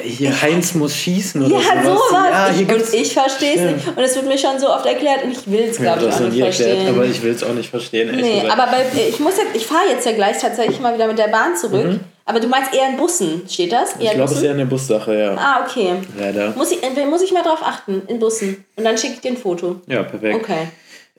[0.00, 1.84] hier, Heinz muss schießen oder Ja, sowas.
[2.08, 2.26] sowas.
[2.30, 3.88] Ja, ich, gibt's, und ich verstehe es nicht.
[3.88, 6.14] Und es wird mir schon so oft erklärt und ich will es, ich glaube ich,
[6.14, 6.88] auch nicht nie erklärt, verstehen.
[6.94, 8.14] aber ich will es auch nicht verstehen.
[8.16, 8.58] nee, gesagt.
[8.58, 11.28] aber bei, ich muss jetzt, ich fahre jetzt ja gleich tatsächlich mal wieder mit der
[11.28, 12.00] Bahn zurück.
[12.24, 13.92] Aber du meinst eher in Bussen, steht das?
[13.92, 14.04] Eher Mhm.
[14.04, 15.34] ich glaube, es ist eher eine Bussache, ja.
[15.34, 15.94] Ah, okay.
[16.18, 16.52] Leider.
[16.56, 18.64] Muss ich, äh, muss ich mal drauf achten, in Bussen.
[18.76, 19.76] Und dann schicke ich dir ein Foto.
[19.86, 20.34] Ja, perfekt.
[20.36, 20.68] Okay.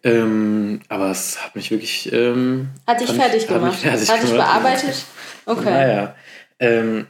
[0.03, 2.11] Ähm, aber es hat mich wirklich.
[2.13, 3.79] Ähm, Hat dich fertig hat mich gemacht.
[3.79, 5.05] fertig Hat dich bearbeitet?
[5.45, 5.63] Okay.
[5.69, 6.15] Naja.
[6.59, 7.07] Ähm,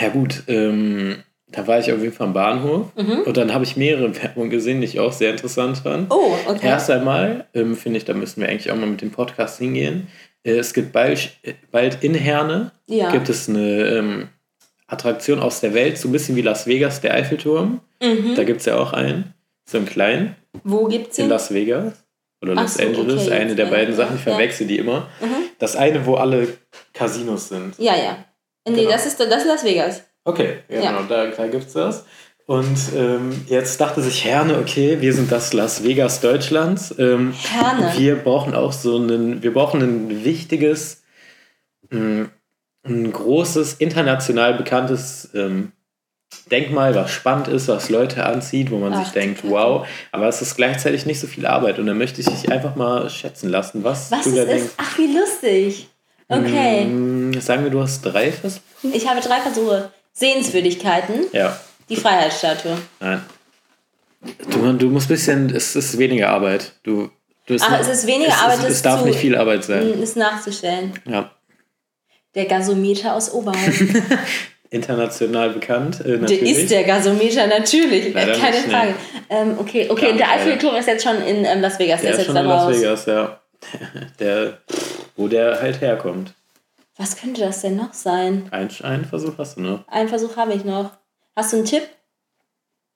[0.00, 0.42] ja, gut.
[0.48, 1.16] Ähm,
[1.48, 3.22] da war ich auf jeden Fall am Bahnhof Mhm.
[3.26, 6.10] und dann habe ich mehrere Werbungen gesehen, die ich auch sehr interessant fand.
[6.12, 6.66] Oh, okay.
[6.66, 10.06] Erst einmal ähm, finde ich, da müssen wir eigentlich auch mal mit dem Podcast hingehen.
[10.44, 11.30] Äh, es gibt bald,
[11.72, 13.10] bald in Herne Ja.
[13.10, 14.28] gibt es eine ähm,
[14.86, 17.80] Attraktion aus der Welt, so ein bisschen wie Las Vegas, der Eiffelturm.
[18.02, 18.34] Mhm.
[18.36, 19.34] Da gibt es ja auch einen,
[19.68, 21.30] so einen kleinen, Wo gibt's in ihn?
[21.30, 21.94] Las Vegas
[22.42, 24.32] oder Ach Los so, Angeles, okay, eine der ja, beiden ja, Sachen, ich ja.
[24.32, 25.08] verwechsel die immer.
[25.20, 25.34] Mhm.
[25.58, 26.48] Das eine, wo alle
[26.92, 27.78] Casinos sind.
[27.78, 28.24] Ja, ja.
[28.68, 28.90] Nee, Genau.
[28.90, 30.02] das, ist, das ist Las Vegas.
[30.24, 30.90] Okay, ja, Ja.
[30.92, 32.04] genau, da, da gibt es das.
[32.46, 36.92] Und ähm, jetzt dachte sich Herne, okay, wir sind das Las Vegas Deutschlands.
[36.98, 37.92] Ähm, Herne.
[37.96, 41.02] Wir brauchen auch so einen, wir brauchen ein wichtiges,
[41.90, 42.28] mh,
[42.84, 45.72] ein großes, international bekanntes ähm,
[46.50, 50.42] Denkmal, was spannend ist, was Leute anzieht, wo man Ach, sich denkt, wow, aber es
[50.42, 51.78] ist gleichzeitig nicht so viel Arbeit.
[51.78, 54.72] Und da möchte ich dich einfach mal schätzen lassen, was, Was du es da denkst.
[54.76, 55.88] Ach, wie lustig.
[56.28, 56.84] Okay.
[56.86, 58.62] Mh, sagen wir, du hast drei Versuche?
[58.92, 59.90] Ich habe drei Versuche.
[60.12, 61.26] Sehenswürdigkeiten.
[61.32, 61.58] Ja.
[61.88, 62.76] Die Freiheitsstatue.
[63.00, 63.22] Nein.
[64.50, 66.74] Du, du musst ein bisschen, es ist weniger Arbeit.
[66.82, 67.10] Du,
[67.46, 70.00] du Ach, es ist weniger es, Arbeit, Es, es darf zu- nicht viel Arbeit sein.
[70.02, 70.92] Ist nachzustellen.
[71.06, 71.30] Ja.
[72.34, 74.02] Der Gasometer aus Oberhausen.
[74.70, 78.14] International bekannt, äh, der ist der Gasometer, natürlich.
[78.14, 78.56] Leider Keine.
[78.56, 78.94] Frage.
[79.28, 80.12] Ähm, okay, okay.
[80.12, 80.30] Und der.
[80.30, 82.00] Eiffelturm ist jetzt schon in ähm, Las Vegas.
[82.00, 82.76] Der, der ist ist jetzt schon in Las raus.
[82.76, 83.40] Vegas, ja.
[84.18, 84.58] Der,
[85.16, 86.32] wo der halt herkommt.
[86.96, 88.46] Was könnte das denn noch sein?
[88.50, 89.88] Ein, einen Versuch hast du noch.
[89.88, 90.92] Einen Versuch habe ich noch.
[91.36, 91.82] Hast du einen Tipp?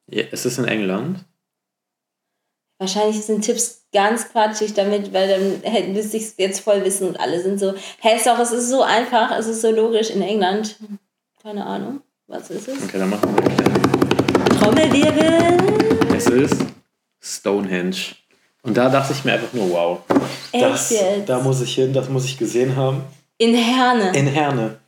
[0.06, 1.20] Ja, es ist in England.
[2.78, 7.08] Wahrscheinlich sind Tipps ganz quatschig damit, weil dann hätten müsste ich es jetzt voll wissen
[7.08, 10.10] und alle sind so, hä, ist doch, es ist so einfach, es ist so logisch
[10.10, 10.76] in England.
[11.44, 12.82] Keine Ahnung, was ist es?
[12.84, 16.16] Okay, dann machen wir einen Trommelwirbel.
[16.16, 16.56] Es ist
[17.20, 17.96] Stonehenge.
[18.62, 19.98] Und da dachte ich mir einfach nur, wow.
[20.54, 21.28] Das, Echt jetzt?
[21.28, 23.02] da muss ich hin, das muss ich gesehen haben.
[23.36, 24.16] In Herne.
[24.16, 24.78] In Herne.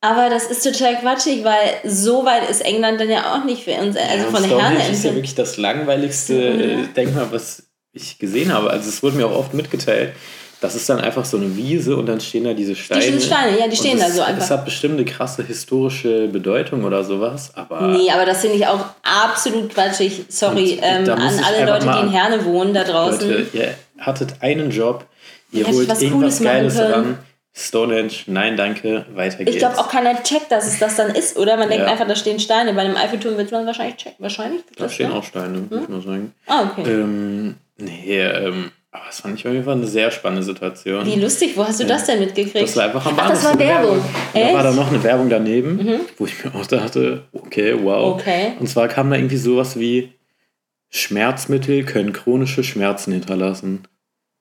[0.00, 3.74] Aber das ist total quatschig, weil so weit ist England dann ja auch nicht für
[3.74, 3.96] uns.
[3.96, 7.62] Also Ja, von Stonehenge Herne ist ja wirklich das langweiligste äh, Denkmal, was
[7.92, 8.70] ich gesehen habe.
[8.70, 10.14] Also es wurde mir auch oft mitgeteilt.
[10.60, 13.02] Das ist dann einfach so eine Wiese und dann stehen da diese Steine.
[13.02, 14.42] stehen Steine, ja, die stehen und da so einfach.
[14.42, 18.66] Es hat bestimmt eine krasse historische Bedeutung oder sowas, aber Nee, aber das finde ich
[18.66, 20.24] auch absolut quatschig.
[20.28, 23.30] Sorry ähm, an muss alle Leute, die in Herne wohnen da draußen.
[23.30, 25.04] Leute, ihr hattet einen Job,
[25.52, 27.18] ihr holt was irgendwas Cooles Geiles ran.
[27.58, 29.52] Stonehenge, nein, danke, weiter geht's.
[29.52, 31.56] Ich glaube auch keiner checkt, dass es das dann ist, oder?
[31.56, 31.92] Man denkt Ja.
[31.92, 32.74] einfach, da stehen Steine.
[32.74, 34.16] Bei einem Eiffelturm wird man wahrscheinlich checken.
[34.18, 34.62] Wahrscheinlich.
[34.76, 35.14] da das, stehen ne?
[35.16, 36.34] auch Steine, muss ich mal sagen.
[36.46, 36.82] Ah, okay.
[36.90, 41.06] Ähm, nee, ähm, aber das fand ich auf jeden Fall eine sehr spannende Situation.
[41.06, 42.62] Wie lustig, wo hast du das denn mitgekriegt?
[42.62, 43.98] Das war einfach am Ach, das war Werbung.
[43.98, 44.50] Und Da war?
[44.50, 44.64] Mhm.
[44.64, 48.14] da noch eine Werbung daneben, wo ich mir auch dachte, okay, wow.
[48.14, 48.52] Okay.
[48.58, 50.12] Und zwar kam da irgendwie sowas wie
[50.88, 53.86] Schmerzmittel können chronische Schmerzen hinterlassen.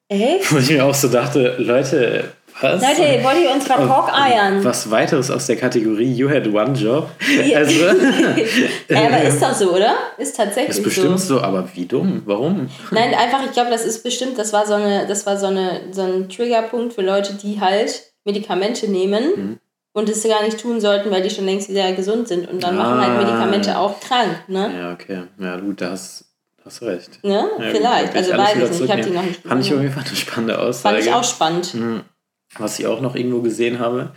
[0.08, 0.52] Echt?
[0.52, 2.32] Wo ich mir auch so dachte, Leute,
[2.62, 2.82] was?
[2.82, 4.64] Leute, wollt ihr uns verkorkeiern?
[4.64, 7.10] Was weiteres aus der Kategorie You had one job?
[7.56, 7.86] Also,
[8.90, 9.96] Ja, aber ist doch so, oder?
[10.18, 11.36] Ist tatsächlich ist bestimmt so.
[11.38, 12.22] so, aber wie dumm?
[12.26, 12.70] Warum?
[12.92, 15.82] Nein, einfach, ich glaube, das ist bestimmt, das war so eine, das war so eine,
[15.92, 19.60] so ein Triggerpunkt für Leute, die halt Medikamente nehmen Mhm.
[19.94, 22.76] und es gar nicht tun sollten, weil die schon längst wieder gesund sind und dann
[22.78, 23.08] machen Ah.
[23.08, 24.72] halt Medikamente auch krank, ne?
[24.78, 25.24] Ja, okay.
[25.40, 26.26] Ja, gut, da hast,
[26.82, 27.20] du recht.
[27.24, 27.32] Ne?
[27.34, 28.10] Ja, gut, Vielleicht.
[28.14, 28.82] ich Also weiß ich nicht.
[28.82, 30.96] Ich habe die noch nicht Fand ich Fall eine spannende Aussage.
[30.96, 31.74] Fand ich auch spannend.
[31.76, 32.02] Mhm.
[32.58, 34.12] Was ich auch noch irgendwo gesehen habe.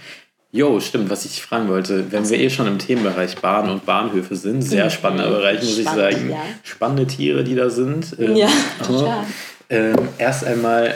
[0.51, 2.11] Jo, stimmt, was ich fragen wollte.
[2.11, 5.82] Wenn wir eh schon im Themenbereich Bahn und Bahnhöfe sind, sehr spannender Bereich, muss ich.
[5.86, 6.30] Spannend, sagen.
[6.30, 6.43] ja.
[6.62, 8.16] Spannende Tiere, die da sind.
[8.18, 8.49] Ähm, Ja,
[8.86, 9.24] total.
[9.68, 10.95] ähm, erst einmal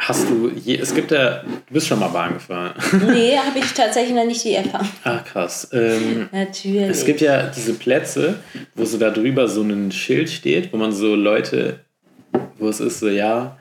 [0.00, 2.72] hast du, je, es gibt ja, du bist schon mal Bahn gefahren.
[3.12, 4.86] Nee, habe ich tatsächlich noch nicht die Erfahrung.
[5.02, 5.68] Ach krass.
[5.72, 6.88] Ähm, Natürlich.
[6.88, 8.36] es gibt ja diese Plätze,
[8.76, 11.80] wo so da drüber so ein Schild steht, wo man so Leute,
[12.58, 13.58] wo es ist so, ja,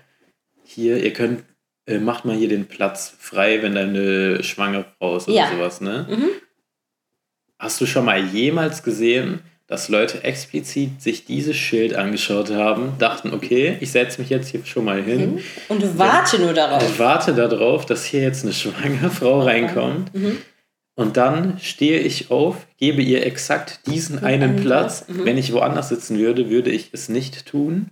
[0.64, 1.44] hier, ihr könnt,
[1.88, 5.50] äh, macht mal hier den Platz frei, wenn deine schwangere Frau ist oder Ja.
[5.52, 6.06] sowas, ne?
[6.10, 6.30] Mhm.
[7.60, 13.34] Hast du schon mal jemals gesehen, dass Leute explizit sich dieses Schild angeschaut haben, dachten,
[13.34, 16.82] okay, ich setze mich jetzt hier schon mal hin, Und warte nur darauf.
[16.88, 20.38] ich warte darauf, dass hier jetzt eine schwangere Frau reinkommt Mhm.
[20.96, 25.04] und dann stehe ich auf, gebe ihr exakt diesen einen einen Platz.
[25.06, 25.26] Platz, mhm.
[25.26, 27.88] Wenn ich woanders sitzen würde, würde ich es nicht tun.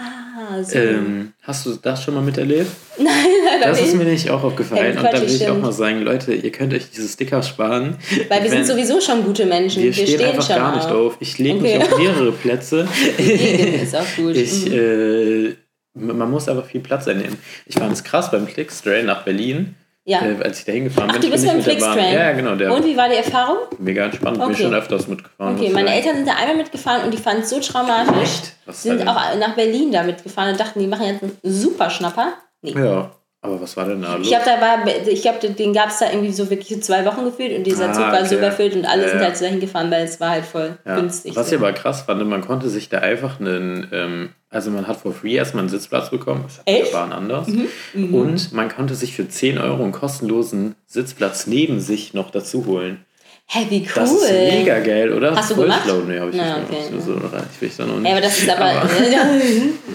[0.00, 0.78] Ah, so.
[0.78, 2.70] Ähm, hast du das schon mal miterlebt?
[2.98, 3.08] Nein,
[3.44, 4.94] leider Das ist mir nicht auch aufgefallen.
[4.94, 7.96] Ja, und da will ich auch mal sagen, Leute, ihr könnt euch diese Sticker sparen.
[8.28, 9.82] Weil wir sind sowieso schon gute Menschen.
[9.82, 11.16] Wir stehen, einfach schon gar nicht auf.
[11.18, 11.78] Ich lege Okay.
[11.78, 12.86] mich auf mehrere Plätze.
[13.18, 14.36] Ist auch gut.
[14.36, 14.72] Ich, Mhm.
[14.72, 15.54] äh,
[15.94, 17.36] man muss einfach viel Platz einnehmen.
[17.66, 19.74] Ich fand es krass beim Clickstrain nach Berlin,
[20.08, 20.20] ja.
[20.22, 21.22] äh, als ich da hingefahren Ach, bin.
[21.22, 21.76] du Ich bist bin mit Bahn.
[21.76, 22.14] Flixtrain?
[22.14, 22.54] Ja, genau.
[22.56, 23.58] Der Und wie war die Erfahrung?
[23.78, 24.38] mega entspannt.
[24.38, 24.62] Bin Okay.
[24.62, 25.56] schon öfters mitgefahren.
[25.56, 28.16] Okay, meine Eltern sind da einmal mitgefahren und die fanden es so traumatisch.
[28.22, 28.52] Echt?
[28.66, 32.32] Was Sind auch nach Berlin da mitgefahren und dachten, die machen jetzt einen super Schnapper.
[32.62, 32.72] Nee.
[32.76, 33.12] Ja,
[33.48, 34.22] aber was war denn da los?
[34.26, 37.04] Ich glaube, da war, ich glaube, den gab es da irgendwie so wirklich so zwei
[37.04, 38.38] Wochen gefühlt und dieser Ah, Zug war so okay.
[38.38, 39.24] überfüllt und alle Ja, sind ja.
[39.26, 40.96] halt so dahin gefahren, weil es war halt voll ja.
[40.96, 41.34] günstig.
[41.36, 41.56] Was so.
[41.56, 45.12] ich aber krass fand, man konnte sich da einfach einen, ähm, also man hat for
[45.12, 46.80] free erstmal einen Sitzplatz bekommen, das Echt?
[46.80, 46.84] Mhm.
[46.86, 47.48] der Bahn anders.
[47.94, 53.04] Und man konnte sich für 10 Euro einen kostenlosen Sitzplatz neben sich noch dazu holen.
[53.50, 53.88] Hä, wie cool.
[53.94, 55.34] Das ist mega geil, oder?
[55.34, 55.82] Hast du Voll gemacht?
[56.06, 56.88] Nee, hab ich Na, nicht okay.
[56.90, 57.04] gemacht.
[57.06, 58.04] So, so reich bin ich da noch nicht.
[58.06, 58.72] Ey, aber das ist aber,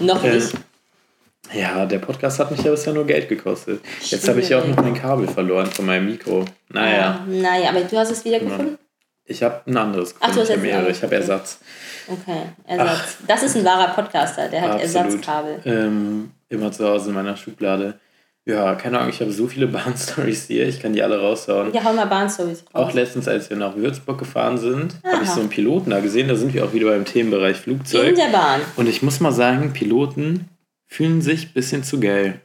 [0.00, 0.52] noch Äh, nicht.
[1.54, 3.80] Ja, der Podcast hat mich ja bisher nur Geld gekostet.
[4.02, 6.44] Jetzt habe ich ja auch noch mein Kabel verloren von meinem Mikro.
[6.70, 8.78] Naja, Ah, Naja, aber du hast es wieder gefunden?
[9.26, 10.66] ich habe ein anderes Ach, du hast gefunden.
[10.66, 10.90] Ich habe mehrere.
[10.90, 11.58] Ich habe Ersatz.
[12.08, 13.18] Okay, Ersatz.
[13.26, 15.60] Das ist ein wahrer Podcaster, der hat Ersatzkabel.
[15.64, 17.98] Ähm, immer zu Hause in meiner Schublade.
[18.46, 20.68] Ja, keine Ahnung, ich habe so viele Bahn-Stories hier.
[20.68, 21.72] Ich kann die alle raushauen.
[21.72, 22.94] Ja, hau mal Bahnstories Auch raus.
[22.94, 26.28] letztens, als wir nach Würzburg gefahren sind, habe ich so einen Piloten da gesehen.
[26.28, 28.10] Da sind wir auch wieder beim Themenbereich Flugzeug.
[28.10, 28.60] In der Bahn.
[28.76, 30.50] Und ich muss mal sagen, Piloten
[30.94, 32.40] fühlen sich ein bisschen zu geil,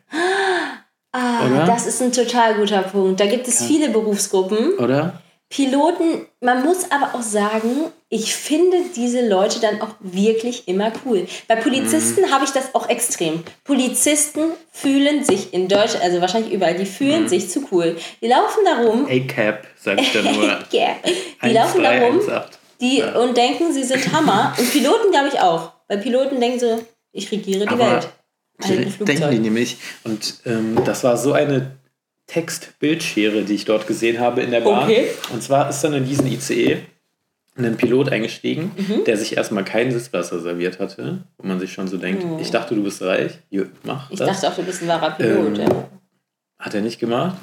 [1.12, 1.66] Ah, Oder?
[1.66, 3.20] das ist ein total guter Punkt.
[3.20, 4.78] Da gibt es viele Berufsgruppen.
[4.78, 5.22] oder?
[5.50, 11.26] Piloten, man muss aber auch sagen, ich finde diese Leute dann auch wirklich immer cool.
[11.48, 12.32] Bei Polizisten Mhm.
[12.32, 13.44] habe ich das auch extrem.
[13.64, 17.28] Polizisten fühlen sich in Deutschland, also wahrscheinlich überall, die fühlen Mhm.
[17.30, 17.98] sich zu cool.
[18.22, 20.44] Die laufen da rum, A-Cap, sag ich da nur.
[20.74, 20.96] yeah.
[21.44, 22.60] die laufen da rum 1318.
[22.82, 23.20] die, Ja.
[23.20, 24.54] und denken, sie sind Hammer.
[24.60, 25.72] Und Piloten glaube ich auch.
[25.88, 26.80] Weil Piloten denken so,
[27.12, 28.10] ich regiere die Aber Welt.
[28.68, 29.40] Die Flugzeug.
[29.40, 29.78] nämlich.
[30.04, 31.72] Und ähm, das war so eine
[32.28, 34.84] Text-Bildschere, die ich dort gesehen habe in der Bahn.
[34.84, 35.08] Okay.
[35.32, 36.78] Und zwar ist dann in diesen ICE
[37.58, 39.04] ein Pilot eingestiegen, Mhm.
[39.06, 42.74] der sich erstmal keinen Sitzplatz reserviert hatte, wo man sich schon so denkt, ich dachte,
[42.76, 44.10] du bist reich, Jo, mach.
[44.12, 44.28] Ich das.
[44.42, 45.58] dachte auch, du bist ein wahrer Pilot.
[45.60, 45.90] Ähm, ja.
[46.60, 47.36] Hat er nicht gemacht.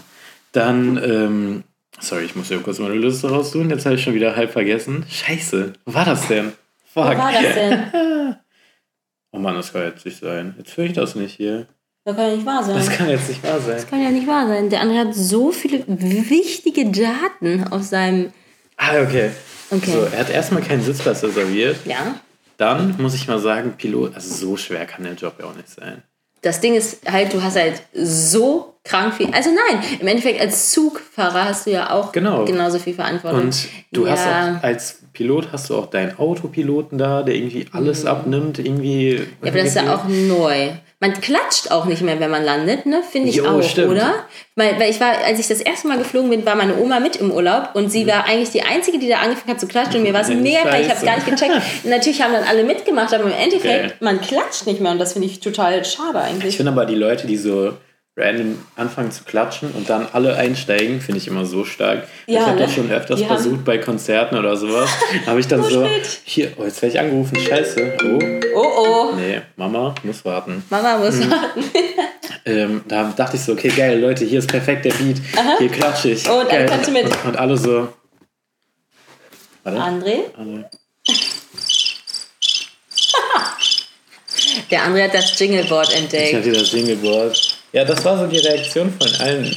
[0.53, 1.65] Dann, ähm,
[2.01, 5.05] sorry, ich muss ja kurz meine Liste raussuchen, jetzt habe ich schon wieder halb vergessen.
[5.11, 6.53] Scheiße, wo war das denn?
[6.95, 7.19] Wo Fuck.
[7.19, 8.37] war das denn?
[9.37, 10.55] Oh Mann, das kann jetzt nicht sein.
[10.57, 11.67] Jetzt fühle ich das nicht hier.
[12.05, 12.77] Das kann ja nicht wahr sein.
[12.77, 13.75] Das kann jetzt nicht wahr sein.
[13.77, 14.71] Das kann ja nicht wahr sein.
[14.71, 18.33] Der andere hat so viele wichtige Daten auf seinem.
[18.77, 19.31] Ah, okay.
[19.71, 19.91] Okay.
[19.91, 21.77] So, er hat erstmal keinen Sitzplatz reserviert.
[21.85, 22.15] Ja.
[22.57, 25.69] Dann muss ich mal sagen, Pilot, also so schwer kann der Job ja auch nicht
[25.69, 26.03] sein.
[26.43, 29.31] Das Ding ist halt, du hast halt so krank viel.
[29.33, 32.45] Also nein, im Endeffekt als Zugfahrer hast du ja auch Genau.
[32.45, 33.43] genauso viel Verantwortung.
[33.43, 34.13] Und du ja.
[34.13, 39.15] hast auch, als Pilot hast du auch deinen Autopiloten da, der irgendwie alles abnimmt, irgendwie.
[39.15, 39.27] Mhm.
[39.43, 40.69] Ja, aber das ist ja auch neu.
[40.99, 43.03] Man klatscht auch nicht mehr, wenn man landet, ne?
[43.11, 43.91] Finde ich Jo, auch, stimmt.
[43.93, 44.15] oder?
[44.55, 47.17] Weil, weil ich war, als ich das erste Mal geflogen bin, war meine Oma mit
[47.17, 50.03] im Urlaub und sie war eigentlich die Einzige, die da angefangen hat zu klatschen und
[50.05, 51.53] mir war es Ja, mega geil, ich habe gar nicht gecheckt.
[51.85, 53.93] Und natürlich haben dann alle mitgemacht, aber im Endeffekt, Geil.
[54.01, 56.57] man klatscht nicht mehr und das finde ich total schade Ich eigentlich.
[56.57, 57.75] finde aber die Leute, die so
[58.19, 62.09] random anfangen zu klatschen und dann alle einsteigen, finde ich immer so stark.
[62.27, 62.63] Ja, ich habe ne?
[62.63, 64.89] das schon öfters haben- versucht bei Konzerten oder sowas.
[65.27, 66.21] habe ich dann so, spät.
[66.25, 67.99] hier, oh, jetzt werde ich angerufen, scheiße.
[68.05, 68.19] Oh,
[68.59, 70.65] Oh oh, nee, Mama, muss warten.
[70.71, 71.31] Mama muss Mhm.
[71.31, 71.65] warten.
[72.49, 75.17] Ähm, da dachte ich so, okay, geil, Leute, hier ist perfekt der Beat.
[75.59, 76.25] Hier klatsche ich.
[76.29, 76.67] Und alle geil.
[76.67, 77.05] klatschen mit.
[77.07, 77.89] Und, und alle so.
[79.65, 79.81] Warte.
[79.81, 80.19] André?
[80.39, 80.71] Alle.
[84.71, 86.35] Der André hat das Jingleboard Ich entdeckt.
[86.37, 87.56] hatte das Singleboard.
[87.77, 89.55] Ja, das war so die Reaktion von allen.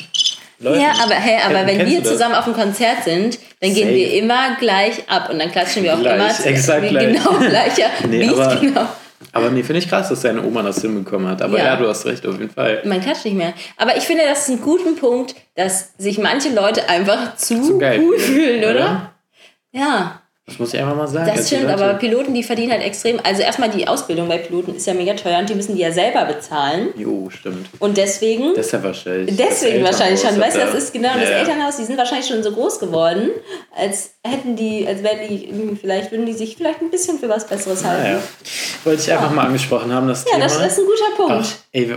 [0.59, 0.81] Leuten.
[0.81, 2.11] Ja, aber hey, aber wenn wir du das?
[2.11, 3.95] zusammen auf einem Konzert sind, dann gehen Safe.
[3.95, 7.13] wir immer gleich ab und dann klatschen wir auch Gleich, immer exakt gleich.
[7.13, 7.77] genau gleich.
[7.77, 7.85] Ja.
[8.09, 8.85] Nee, Wie aber- genau?
[9.31, 11.41] Aber nee, finde ich krass, dass deine Oma das hinbekommen hat.
[11.41, 11.63] Aber ja.
[11.63, 11.75] Ja.
[11.77, 12.81] du hast recht, auf jeden Fall.
[12.83, 13.53] Man klatscht nicht mehr.
[13.77, 17.77] Aber ich finde, das ist ein guter Punkt, dass sich manche Leute einfach zu, Zu
[17.77, 18.79] geil cool fühlen, fühlen, oder?
[18.81, 19.13] oder?
[19.71, 20.18] Ja,
[20.49, 21.31] Das muss ich einfach mal sagen.
[21.35, 21.69] das stimmt.
[21.69, 23.19] Aber Piloten, die verdienen halt extrem.
[23.23, 25.91] Also erstmal die Ausbildung bei Piloten ist ja mega teuer und die müssen die ja
[25.91, 26.89] selber bezahlen.
[26.97, 27.67] Jo, stimmt.
[27.77, 29.37] Und deswegen Deshalb wahrscheinlich.
[29.37, 30.39] Deswegen wahrscheinlich schon.
[30.39, 31.35] Weißt du, das da- ist genau Ja, das ja.
[31.37, 33.29] Elternhaus, die sind wahrscheinlich schon so groß geworden,
[33.77, 37.45] als hätten die, als wären die, vielleicht würden die sich vielleicht ein bisschen für was
[37.45, 38.01] Besseres halten.
[38.03, 38.19] Naja.
[38.85, 40.45] Wollte ich einfach mal angesprochen haben, das Ja, Thema.
[40.45, 41.45] das ist ein guter Punkt.
[41.47, 41.95] Ach, ey,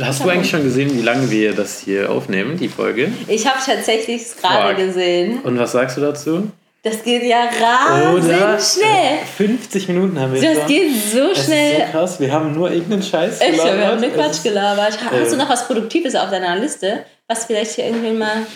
[0.00, 3.10] hast du eigentlich schon gesehen, wie lange wir das hier aufnehmen, die Folge?
[3.28, 5.40] Ich habe tatsächlich es gerade gesehen.
[5.42, 6.50] Und was sagst du dazu?
[6.84, 8.24] Das geht ja rasend
[8.62, 9.18] schnell.
[9.36, 10.66] 50 Minuten haben wir Das schon.
[10.66, 11.76] geht so Das ist schnell.
[11.86, 14.00] so krass, wir haben nur irgendeinen Scheiß Echt, wir haben gelabert.
[14.02, 14.98] nur Quatsch ist- gelabert.
[15.10, 18.46] Hast du äh, noch was Produktives auf deiner Liste, was vielleicht hier irgendwie mal.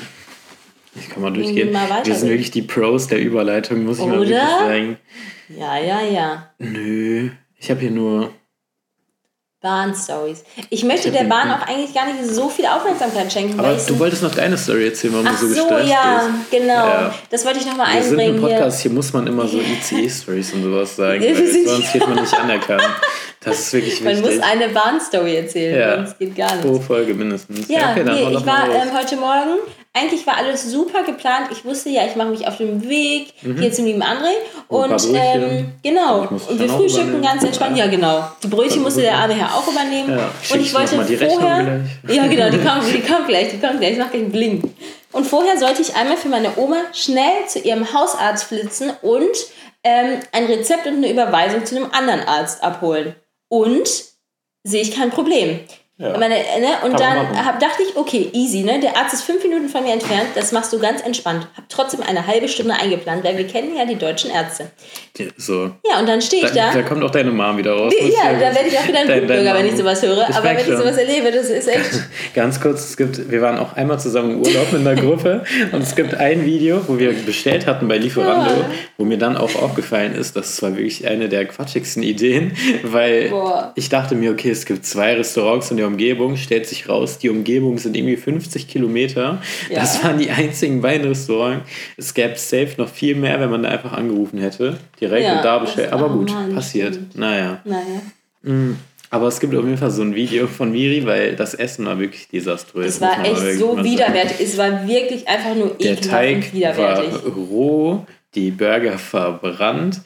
[0.94, 1.72] Ich kann mal durchgehen.
[1.72, 4.28] Mal wir sind wirklich die Pros der Überleitung, muss ich mal Oder?
[4.28, 4.98] wirklich sagen.
[5.48, 6.50] Ja, ja, ja.
[6.58, 8.30] Nö, ich habe hier nur.
[9.60, 10.44] Bahn-Stories.
[10.70, 13.58] Ich möchte der Bahn auch eigentlich gar nicht so viel Aufmerksamkeit schenken.
[13.58, 16.50] Aber du wolltest noch deine Story erzählen, warum Ach du so so, gestresst ja, bist.
[16.52, 16.74] genau.
[16.74, 17.14] Ja.
[17.30, 18.56] Das wollte ich nochmal Wir sind einbringen im hier.
[18.56, 19.58] Podcast, hier muss man immer so
[19.92, 21.22] ICE-Stories und sowas sagen,
[21.66, 22.82] sonst wird man nicht anerkannt.
[23.40, 24.36] Das ist wirklich Man wichtig.
[24.36, 25.96] muss eine Bahnstory erzählen, Ja.
[25.96, 26.86] sonst geht gar Pro nichts.
[26.86, 27.68] Folge mindestens.
[27.68, 29.58] Ja, okay, dann nee, ich war ähm, heute Morgen,
[29.92, 31.48] eigentlich war alles super geplant.
[31.50, 34.32] Ich wusste ja, ich mache mich auf den Weg hier zum lieben André.
[34.68, 34.76] Mhm.
[34.76, 37.22] Und ähm, genau, und wir frühstücken übernehmen.
[37.22, 37.76] ganz entspannt.
[37.76, 38.24] Ja, genau.
[38.42, 40.10] Die Brötchen musste der arme Herr auch übernehmen.
[40.10, 41.82] Ja, und ich wollte vorher.
[42.02, 42.16] gleich?
[42.16, 43.92] Ja, genau, die kommt, die kommt gleich, die kommt gleich.
[43.92, 44.64] Ich mach gleich einen Blink.
[45.12, 49.36] Und vorher sollte ich einmal für meine Oma schnell zu ihrem Hausarzt flitzen und
[49.82, 53.14] ähm, ein Rezept und eine Überweisung zu einem anderen Arzt abholen.
[53.48, 53.88] Und
[54.64, 55.60] sehe ich kein Problem.
[56.00, 56.16] Ja.
[56.16, 56.68] Meine, ne?
[56.84, 58.78] Und Kann dann hab, dachte ich, okay, easy, ne?
[58.80, 61.48] Der Arzt ist fünf Minuten von mir entfernt, das machst du ganz entspannt.
[61.56, 64.70] Hab trotzdem eine halbe Stunde eingeplant, weil wir kennen ja die deutschen Ärzte.
[65.16, 65.72] Ja, so.
[65.90, 66.74] Ja, und dann stehe ich Da, da.
[66.74, 67.92] da kommt auch deine Mom wieder raus.
[68.00, 70.28] ja, da werde ich auch wieder ein Blutbürger, wenn ich sowas höre.
[70.30, 70.76] Ich Aber wenn ich schon.
[70.76, 71.90] sowas erlebe, das ist echt.
[72.34, 75.42] Ganz kurz, es gibt, wir waren auch einmal zusammen im Urlaub mit einer Gruppe
[75.72, 78.70] und es gibt ein Video, wo wir bestellt hatten bei Lieferando, Ja.
[78.98, 82.52] wo mir dann auch aufgefallen ist, das war wirklich eine der quatschigsten Ideen,
[82.84, 83.72] weil Boah.
[83.74, 87.28] ich dachte mir, okay, es gibt zwei Restaurants in der Umgebung, stellt sich raus, die
[87.28, 89.42] Umgebung sind irgendwie 50 Kilometer.
[89.68, 89.80] Ja.
[89.80, 91.68] Das waren die einzigen beiden Restaurants.
[91.96, 95.44] Es gäbe safe noch viel mehr, wenn man da einfach angerufen hätte, direkt Ja, und
[95.44, 95.92] da bestellt.
[95.92, 96.98] Aber oh gut, Mann, passiert.
[97.14, 97.60] Naja.
[97.64, 98.02] Naja.
[99.10, 101.98] Aber es gibt auf jeden Fall so ein Video von Miri, weil das Essen war
[101.98, 102.96] wirklich desaströs.
[102.96, 104.36] Es war echt so widerwärtig.
[104.40, 107.12] Es war wirklich einfach nur Der ekelhaft Teig und widerwärtig.
[107.12, 110.02] war roh, die Burger verbrannt,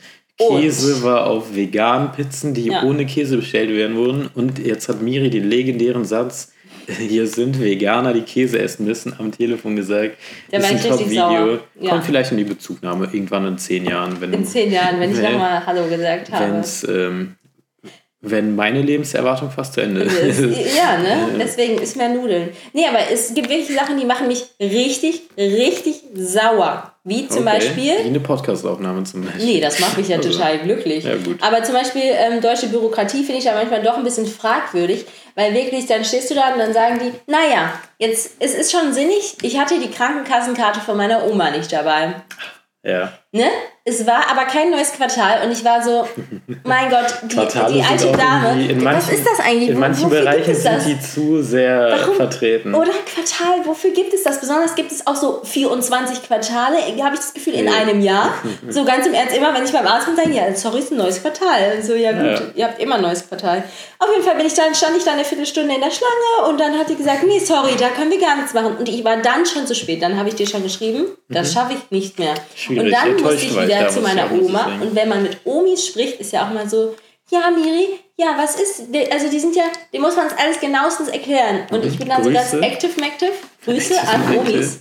[0.51, 2.83] Käse war auf veganen Pizzen, die Ja.
[2.85, 4.29] ohne Käse bestellt werden wurden.
[4.35, 6.53] Und jetzt hat Miri den legendären Satz,
[6.99, 10.17] hier sind Veganer, die Käse essen müssen, am Telefon gesagt.
[10.51, 11.59] Da ist ein Top-Video.
[11.81, 11.91] Ja.
[11.91, 15.21] Kommt vielleicht in die Bezugnahme irgendwann in zehn Jahren, wenn In zehn Jahren, wenn ich
[15.23, 16.53] nochmal Hallo gesagt habe.
[16.55, 17.37] wenn's, ähm,
[18.25, 20.77] wenn meine Lebenserwartung fast zu Ende Das- ist.
[20.77, 21.29] ja, ne?
[21.41, 22.51] Deswegen ist mehr Nudeln.
[22.73, 26.89] Nee, aber es gibt wirklich Sachen, die machen mich richtig, richtig sauer.
[27.05, 27.57] Wie zum Okay.
[27.59, 27.93] Beispiel.
[27.99, 29.45] Wie eine Podcastaufnahme zum Beispiel.
[29.45, 31.03] Nee, das macht mich ja Also, total glücklich.
[31.03, 31.43] ja, gut.
[31.43, 35.05] Aber zum Beispiel ähm, deutsche Bürokratie finde ich da manchmal doch ein bisschen fragwürdig,
[35.35, 38.93] weil wirklich, dann stehst du da und dann sagen die, naja, jetzt, es ist schon
[38.93, 42.15] sinnig, ich hatte die Krankenkassenkarte von meiner Oma nicht dabei.
[42.85, 43.13] Ja.
[43.35, 43.47] Ne?
[43.85, 46.07] Es war aber kein neues Quartal und ich war so,
[46.65, 47.35] mein Gott, die,
[47.73, 49.71] die alte Dame, in was manchen- ist das eigentlich?
[49.71, 50.85] In manchen wofür Bereichen sind das?
[50.85, 52.15] die zu sehr Warum?
[52.15, 52.75] vertreten.
[52.75, 54.39] Oder Quartal, wofür gibt es das?
[54.39, 57.71] Besonders gibt es auch so 24 Quartale, habe ich das Gefühl, in Nee.
[57.73, 58.35] einem Jahr.
[58.69, 60.99] So ganz im Ernst, immer wenn ich beim Arzt bin, sagen, ja, sorry, ist ein
[60.99, 61.83] neues Quartal.
[61.83, 62.41] So, ja gut, Ja.
[62.55, 63.65] ihr habt immer ein neues Quartal.
[63.99, 66.61] Auf jeden Fall bin ich dann, stand ich dann eine Viertelstunde in der Schlange und
[66.61, 68.77] dann hat die gesagt, nee, sorry, da können wir gar nichts machen.
[68.77, 70.03] Und ich war dann schon zu spät.
[70.03, 72.33] Dann habe ich dir schon geschrieben, das schaffe ich nicht mehr.
[72.35, 72.37] Mhm.
[72.55, 74.79] Schwierig, und dann musste ich wieder zu meiner Oma.
[74.81, 76.95] Und wenn man mit Omis spricht, ist ja auch mal so,
[77.31, 81.09] ja, Miri, ja, was ist, also die sind ja, dem muss man es alles genauestens
[81.09, 81.67] erklären.
[81.71, 83.33] Und ich bin dann so ganz active, active,
[83.65, 84.39] Grüße an.
[84.39, 84.81] Omis.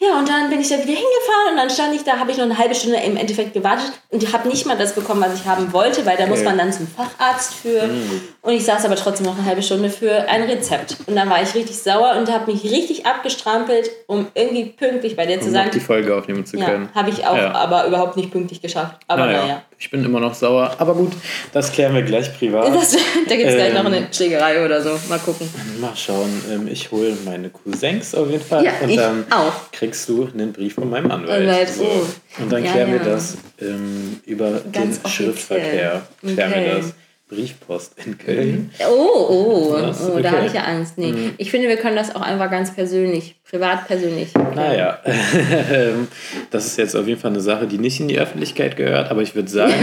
[0.00, 2.36] Ja, und dann bin ich da wieder hingefahren und dann stand ich da, habe ich
[2.36, 5.44] noch eine halbe Stunde im Endeffekt gewartet und habe nicht mal das bekommen, was ich
[5.44, 7.82] haben wollte, weil da muss man dann zum Facharzt für.
[7.88, 8.20] Mhm.
[8.42, 10.98] Und ich saß aber trotzdem noch eine halbe Stunde für ein Rezept.
[11.06, 15.26] Und dann war ich richtig sauer und habe mich richtig abgestrampelt, um irgendwie pünktlich bei
[15.26, 15.64] dir zu um sein.
[15.66, 16.88] noch die Folge aufnehmen zu Ja, können.
[16.94, 17.52] habe ich auch, Ja.
[17.54, 19.00] aber überhaupt nicht pünktlich geschafft.
[19.08, 19.62] Aber Naja, naja.
[19.78, 20.74] Ich bin immer noch sauer.
[20.78, 21.12] Aber gut,
[21.52, 22.74] das klären wir gleich privat.
[22.74, 22.92] Das,
[23.28, 23.74] da gibt es gleich Ähm.
[23.74, 24.98] noch eine Schlägerei oder so.
[25.08, 25.48] Mal gucken.
[25.80, 26.42] Mal schauen.
[26.50, 28.64] Ähm, ich hole meine Cousins auf jeden Fall.
[28.64, 29.70] Ja, und dann auch.
[29.72, 31.42] kriegst du einen Brief von meinem Anwalt.
[31.48, 31.84] Anwalt, So.
[31.84, 32.42] oh.
[32.42, 33.04] Und dann Ja, klären wir ja.
[33.04, 36.02] das ähm, über Ganz den Schriftverkehr.
[36.22, 36.34] offiziell.
[36.34, 36.80] Klären wir Okay.
[36.82, 36.94] das.
[37.28, 38.70] Briefpost in Köln.
[38.88, 40.02] Oh, oh, Was?
[40.08, 40.22] oh Okay.
[40.22, 40.96] da habe ich ja Angst.
[40.96, 41.12] Nee.
[41.12, 41.32] Mhm.
[41.36, 44.28] Ich finde, wir können das auch einfach ganz persönlich, privat persönlich.
[44.54, 46.08] Naja, ähm,
[46.50, 49.22] das ist jetzt auf jeden Fall eine Sache, die nicht in die Öffentlichkeit gehört, aber
[49.22, 49.74] ich würde sagen,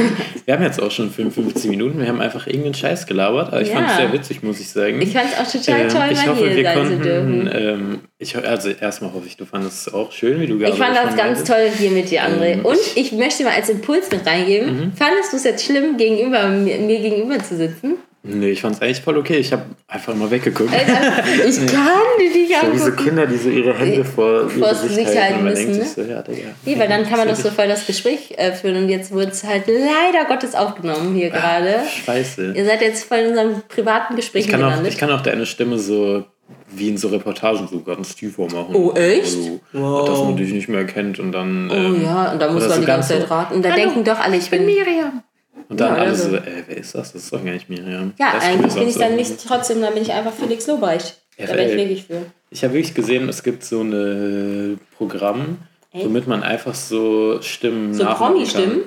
[0.45, 3.69] wir haben jetzt auch schon 55 Minuten, wir haben einfach irgendeinen Scheiß gelabert, aber ich
[3.69, 3.97] fand es Ja.
[4.01, 4.99] sehr witzig, muss ich sagen.
[5.01, 7.03] Ich fand es auch total Ähm, toll, ich mal hoffe, hier wir sein zu konnten,
[7.03, 7.49] dürfen.
[7.53, 10.79] ähm, ich, also erstmal hoffe ich, du fandest es auch schön, wie du gerade Ich
[10.79, 11.47] fand das ganz meintest.
[11.47, 12.53] toll hier mit dir, André.
[12.53, 14.75] Ähm, Und ich möchte mal als Impuls mit reingeben.
[14.75, 14.93] Mhm.
[14.93, 17.95] Fandest du es jetzt schlimm, gegenüber mir, mir gegenüber zu sitzen?
[18.27, 20.73] Nee, ich fand es eigentlich voll okay, ich habe einfach immer weggeguckt.
[20.73, 21.87] Äh, Ich kann
[22.19, 23.05] die nicht So diese angucken.
[23.05, 25.83] Kinder, die so ihre Hände vor ihr Vors Gesicht Gesicht halten, müssen, denkt ne?
[25.83, 26.47] sich so, ja, Digga.
[26.65, 29.27] Nee, weil dann kann man doch so voll das Gespräch äh, führen und jetzt wurde
[29.29, 31.75] es halt leider Gottes aufgenommen hier gerade.
[32.03, 32.53] Scheiße.
[32.55, 34.89] Ihr seid jetzt voll in unserem privaten Gespräch Ich kann, auch, miteinander.
[34.89, 36.23] ich kann auch deine Stimme so
[36.71, 38.73] wie in so Reportagen so ganz tiefer machen.
[38.75, 39.23] Oh, echt?
[39.35, 40.09] Also, Wow.
[40.09, 41.69] Dass man dich nicht mehr kennt und dann.
[41.71, 43.53] Oh ähm, ja, und da muss man so die ganze ganz Zeit raten.
[43.55, 45.21] Und da Hallo, denken doch alle, ich bin Miriam.
[45.69, 46.35] Und dann Ja, alle so, so.
[46.37, 47.13] ey, wer ist das?
[47.13, 48.13] Das ist doch gar nicht Miriam.
[48.19, 51.19] Ja, das eigentlich bin ich dann nicht trotzdem, dann bin ich einfach Felix Lobrecht.
[51.37, 52.21] Da bin ich wirklich für.
[52.49, 55.57] Ich habe wirklich gesehen, es gibt so ein Programm,
[55.91, 56.05] Echt?
[56.05, 58.83] womit man einfach so Stimmen So Promi-Stimmen?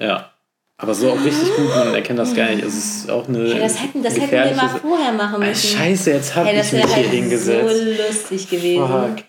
[0.00, 0.30] Ja.
[0.76, 2.64] Aber so auch richtig gut, man erkennt das gar nicht.
[2.64, 3.48] Es ist auch eine.
[3.48, 5.76] Hey, das hätten, das hätten wir mal vorher machen Ey, müssen.
[5.78, 7.68] Scheiße, jetzt habe Hey, ich das mich wäre hier halt hingesetzt.
[7.70, 8.86] so lustig gewesen.
[8.88, 9.24] Fuck.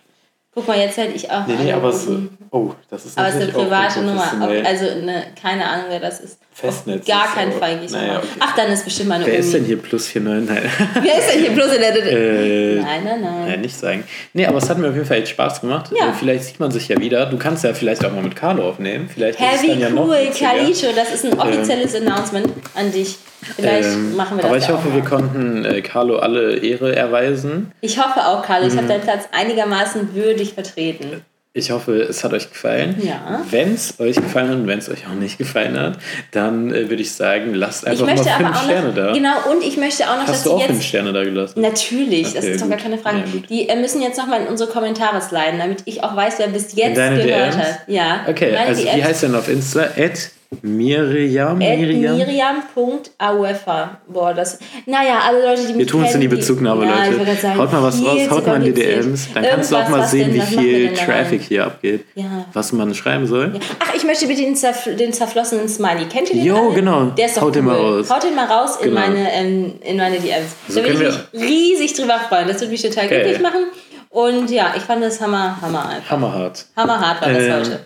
[0.56, 2.38] Guck mal, jetzt hätte ich auch Nee, nee, aber angerufen.
[2.50, 4.24] Oh, das ist Aber es ist eine private Nummer.
[4.66, 6.38] Also eine, keine Ahnung, wer das ist.
[6.54, 8.28] Festnetz Auf gar ist keinen auch- Fall gehe ich naja, okay.
[8.40, 9.68] Ach, dann ist bestimmt meine Wer ist denn Uni.
[9.68, 10.48] hier plus 49?
[10.56, 10.72] Nein.
[11.04, 11.96] Wer ist denn hier bloß in der...
[11.98, 13.46] äh, nein, nein, nein.
[13.50, 14.06] Nein, nicht sagen.
[14.32, 15.92] Nee, aber es hat mir auf jeden Fall echt Spaß gemacht.
[15.94, 16.12] Ja.
[16.12, 17.26] Äh, Vielleicht sieht man sich ja wieder.
[17.26, 19.10] Du kannst ja vielleicht auch mal mit Carlo aufnehmen.
[19.14, 20.30] Vielleicht ist Hä, es dann ja noch cool.
[20.40, 23.18] Kalito, das ist ein offizielles Announcement an dich.
[23.56, 26.96] Vielleicht Ähm, machen wir das aber ich ja hoffe, wir konnten äh, Carlo alle Ehre
[26.96, 27.72] erweisen.
[27.82, 28.78] Ich hoffe auch, Carlo, ich Mhm.
[28.78, 31.22] habe deinen Platz einigermaßen würdig vertreten.
[31.58, 33.02] Ich hoffe, es hat euch gefallen.
[33.02, 33.42] Ja.
[33.50, 35.98] Wenn es euch gefallen hat und wenn es euch auch nicht gefallen hat,
[36.32, 39.14] dann äh, würde ich sagen, lasst einfach mal fünf Sterne noch, da.
[39.14, 41.24] genau, und ich möchte auch noch, dass Hast du die auch jetzt fünf Sterne da
[41.24, 41.62] gelassen?
[41.62, 43.20] Natürlich, das Okay, ist doch gar keine Frage.
[43.20, 46.48] Ja, die äh, müssen jetzt nochmal in unsere Kommentare sliden, damit ich auch weiß, wer
[46.48, 47.56] bis jetzt gehört DMs?
[47.56, 47.80] hat.
[47.88, 48.26] Ja.
[48.28, 49.04] Okay, meine also wie DMs.
[49.06, 49.80] heißt denn auf Insta?
[49.98, 50.32] At
[50.62, 51.58] Miriam?
[51.58, 52.18] Miriam?
[52.18, 53.98] Miriam.auefa.
[54.08, 54.60] Boah, das.
[54.86, 57.36] Naja, alle Leute, die mich Wir tun es in die Bezugnahme, ja, Leute.
[57.36, 58.74] sagen, haut mal was raus, haut mal in die.
[58.74, 59.30] DMs.
[59.34, 62.06] Dann kannst du auch mal sehen, denn, wie viel Traffic hier abgeht.
[62.16, 62.46] Ja.
[62.54, 63.60] Was man schreiben soll.
[63.80, 66.06] Ach, ich möchte bitte den, zerf den zerflossenen Smiley.
[66.06, 66.46] Kennt ihr den?
[66.46, 66.76] Jo, alle?
[66.76, 67.04] genau.
[67.06, 67.54] Der ist doch Haut cool.
[67.54, 68.10] den mal raus.
[68.10, 69.00] Haut den mal raus in, Genau.
[69.02, 70.56] meine, ähm, in meine DMs.
[70.68, 72.48] So da würde ich mich riesig drüber freuen.
[72.48, 73.22] Das würde mich total Geil.
[73.22, 73.66] glücklich machen.
[74.10, 76.10] Und ja, ich fand das Hammer, Hammer einfach.
[76.12, 76.66] Hammerhart.
[76.78, 77.80] Hammerhart war das Ähm, heute.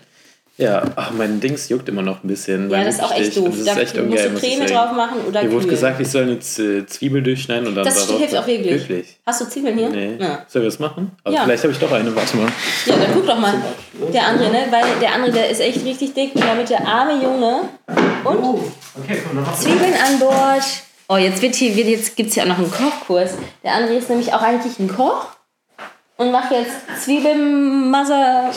[0.60, 2.68] Ja, ach, mein Dings juckt immer noch ein bisschen.
[2.70, 3.48] Ja, das ist auch echt doof.
[3.56, 5.98] Das Da ist echt musst du muss ich Creme drauf machen oder Mir wurde gesagt,
[6.00, 8.72] ich soll eine Z Zwiebel durchschneiden und dann Das darauf- hilft auch wirklich.
[8.88, 9.16] Wirklich?
[9.26, 9.88] Hast du Zwiebeln hier?
[9.88, 10.16] Nee.
[10.20, 10.44] Ja.
[10.46, 11.12] Sollen wir das machen?
[11.24, 11.44] Also Ja.
[11.44, 12.14] vielleicht habe ich doch eine.
[12.14, 12.48] Warte mal.
[12.86, 13.54] ja, dann guck doch mal.
[14.12, 14.58] Der andere, ne?
[14.70, 16.34] Weil der andere, der ist echt richtig dick.
[16.34, 17.60] Und damit der arme Junge.
[18.24, 18.36] Und
[19.02, 20.62] Okay, komm, Zwiebeln an Bord.
[21.08, 23.32] Oh, jetzt, wird hier, wird, jetzt gibt es ja auch noch einen Kochkurs.
[23.64, 25.26] Der André ist nämlich auch eigentlich ein Koch
[26.20, 28.50] und macht jetzt Zwiebeln massa-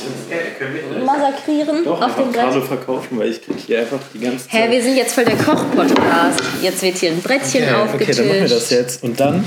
[1.05, 2.41] massakrieren Doch, auf dem Brett.
[2.41, 5.37] Carlo verkaufen, weil ich kriege hier einfach die ganze Hä, wir sind jetzt voll der
[5.37, 6.41] Koch-Podcast.
[6.61, 8.19] Jetzt wird hier ein Brettchen okay, okay, dann aufgetischt.
[8.19, 9.03] machen wir das jetzt.
[9.03, 9.45] Und dann,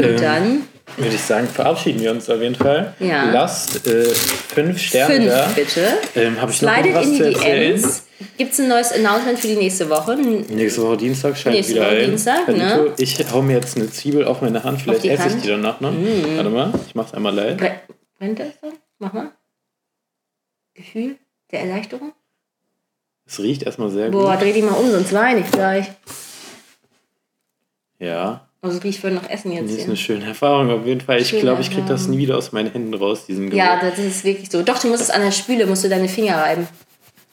[0.00, 0.62] ähm, Dann
[0.96, 2.94] würde ich sagen, verabschieden wir uns auf jeden Fall.
[2.98, 3.30] Ja.
[3.30, 5.46] Lasst äh, fünf Sterne fünf, da.
[5.54, 5.88] bitte.
[6.16, 7.80] Ähm, habe ich noch was in zu die erzählen?
[7.80, 8.02] DMs.
[8.38, 10.16] Gibt es ein neues Announcement für die nächste Woche?
[10.16, 12.06] Nächste Woche Dienstag scheint Nächste wieder Woche ein.
[12.10, 12.92] Dienstag, ne?
[12.98, 14.80] Ich hau mir jetzt eine Zwiebel auf meine Hand.
[14.82, 15.92] Vielleicht esse ich die danach noch.
[15.92, 17.34] Warte mal, ich mach's einmal.
[17.38, 17.72] Bre-
[18.18, 18.72] Brennt das dann?
[18.98, 19.30] Mach mal.
[20.74, 21.16] Gefühl
[21.50, 22.12] der Erleichterung?
[23.26, 24.42] Es riecht erstmal sehr Boah, gut.
[24.42, 25.86] dreh die mal um, sonst weine ich gleich.
[27.98, 31.20] Ja, Also riecht wohl nach Essen jetzt das ist eine schöne Erfahrung auf jeden Fall.
[31.20, 33.58] Ich glaube, ich kriege das nie wieder aus meinen Händen raus, diesen Geruch.
[33.58, 34.62] Ja, das ist wirklich so.
[34.62, 36.68] Doch, du musst es an der Spüle, musst du deine Finger reiben.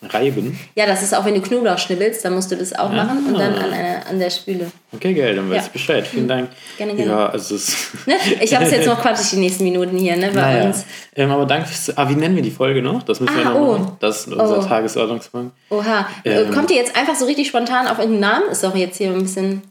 [0.02, 0.58] Reiben.
[0.76, 3.38] Ja, das ist auch, wenn du Knoblauch schnibbelst, dann musst du das auch machen und
[3.38, 3.64] dann Ah.
[3.66, 4.72] an, einer, an der Spüle.
[4.94, 5.64] Okay, geil, dann weiß Ja.
[5.66, 6.08] ich Bescheid.
[6.08, 6.50] Vielen Dank.
[6.78, 7.12] Gerne, gerne.
[7.12, 7.90] Ja, also es.
[8.08, 8.14] Ne?
[8.40, 10.64] Ich habe es jetzt noch quatschig die nächsten Minuten hier, ne, bei Naja.
[10.68, 10.86] uns.
[11.18, 11.96] Ähm, aber danke fürs.
[11.98, 13.04] Ah, wie nennen wir die Folge noch?
[13.04, 13.72] Das müssen wir Ah, noch oh.
[13.78, 13.92] machen.
[14.00, 14.64] Das ist unser Oh.
[14.64, 15.54] Tagesordnungspunkt.
[15.70, 16.08] Oha.
[16.24, 16.50] Ähm.
[16.50, 18.50] Äh, Kommt ihr jetzt einfach so richtig spontan auf irgendeinen Namen?
[18.52, 19.62] Ist doch jetzt hier ein bisschen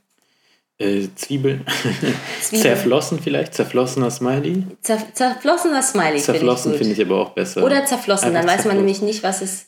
[0.80, 1.64] Äh, Zwiebeln.
[2.40, 2.62] Zwiebeln.
[2.62, 3.54] Zerflossen vielleicht?
[3.54, 4.64] Zerflossener Smiley?
[4.82, 6.18] zer zerflossener Smiley.
[6.18, 7.64] Zerflossen finde ich ich aber auch besser.
[7.64, 9.66] Oder zerflossen, dann Einfach weiß man nämlich nicht, was es.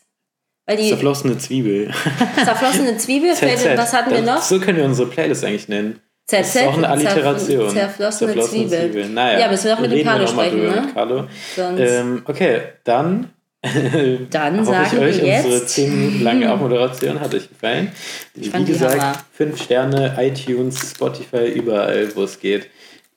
[0.66, 1.90] Weil die Zerflossene Zwiebel.
[2.44, 3.76] zerflossene Zwiebel, ZZ.
[3.76, 4.40] was hatten wir noch?
[4.40, 5.98] So können wir unsere Playlist eigentlich nennen.
[6.28, 7.70] Das ist ZZ, auch eine Alliteration.
[7.70, 8.80] zerf- Zerflossene, Zwiebel.
[8.92, 9.08] Zwiebel.
[9.08, 10.88] Naja, Ja, müssen wir auch mit dem Carlo sprechen, ne?
[10.94, 11.26] Carlo.
[11.58, 13.30] Ähm, okay, dann.
[14.30, 17.92] Dann sagen ich euch, jetzt- unsere 10 Minuten lange Abmoderation hat euch gefallen.
[18.34, 18.64] Wie die Hammer.
[18.64, 22.68] gesagt, 5 Sterne, iTunes, Spotify, überall, wo es geht.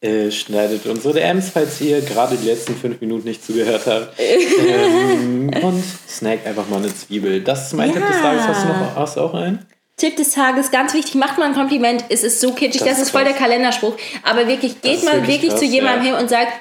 [0.01, 4.19] Äh, schneidet unsere DMs, falls ihr gerade die letzten 5 Minuten nicht zugehört habt.
[4.19, 7.39] ähm, und snackt einfach mal eine Zwiebel.
[7.41, 7.95] Das ist mein Ja.
[7.95, 8.41] Tipp des Tages.
[8.45, 9.65] Hast du noch hast du auch einen?
[9.95, 12.03] Tipp des Tages, ganz wichtig, macht mal ein Kompliment.
[12.09, 13.31] Es ist so kitschig, das, Das ist voll der.
[13.33, 13.95] Kalenderspruch.
[14.23, 16.11] Aber wirklich, geht ist mal wirklich wirklich krass, zu jemandem ja.
[16.15, 16.51] hin und sagt,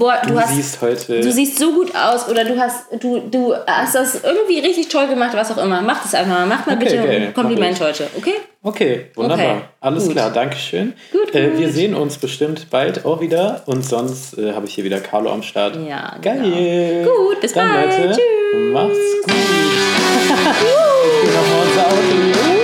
[0.00, 1.20] boah, du, Du hast siehst heute.
[1.20, 5.06] du siehst so gut aus oder du hast du du hast das irgendwie richtig toll
[5.06, 5.80] gemacht, was auch immer.
[5.82, 6.46] Mach das einfach mal.
[6.46, 7.22] Mach mal Okay, bitte geil.
[7.28, 8.34] ein Kompliment heute, okay?
[8.62, 9.44] Okay, wunderbar.
[9.56, 10.12] Okay, Alles gut.
[10.12, 10.92] klar, Dankeschön.
[11.12, 11.60] Gut, Äh, gut.
[11.60, 13.62] wir sehen uns bestimmt bald auch wieder.
[13.66, 15.78] Und sonst äh, habe ich hier wieder Carlo am Start.
[15.88, 17.04] Ja, Geil.
[17.06, 17.90] Gut, bis Dann, bald.
[17.98, 18.72] Leute, Tschüss.
[18.72, 19.34] macht's gut.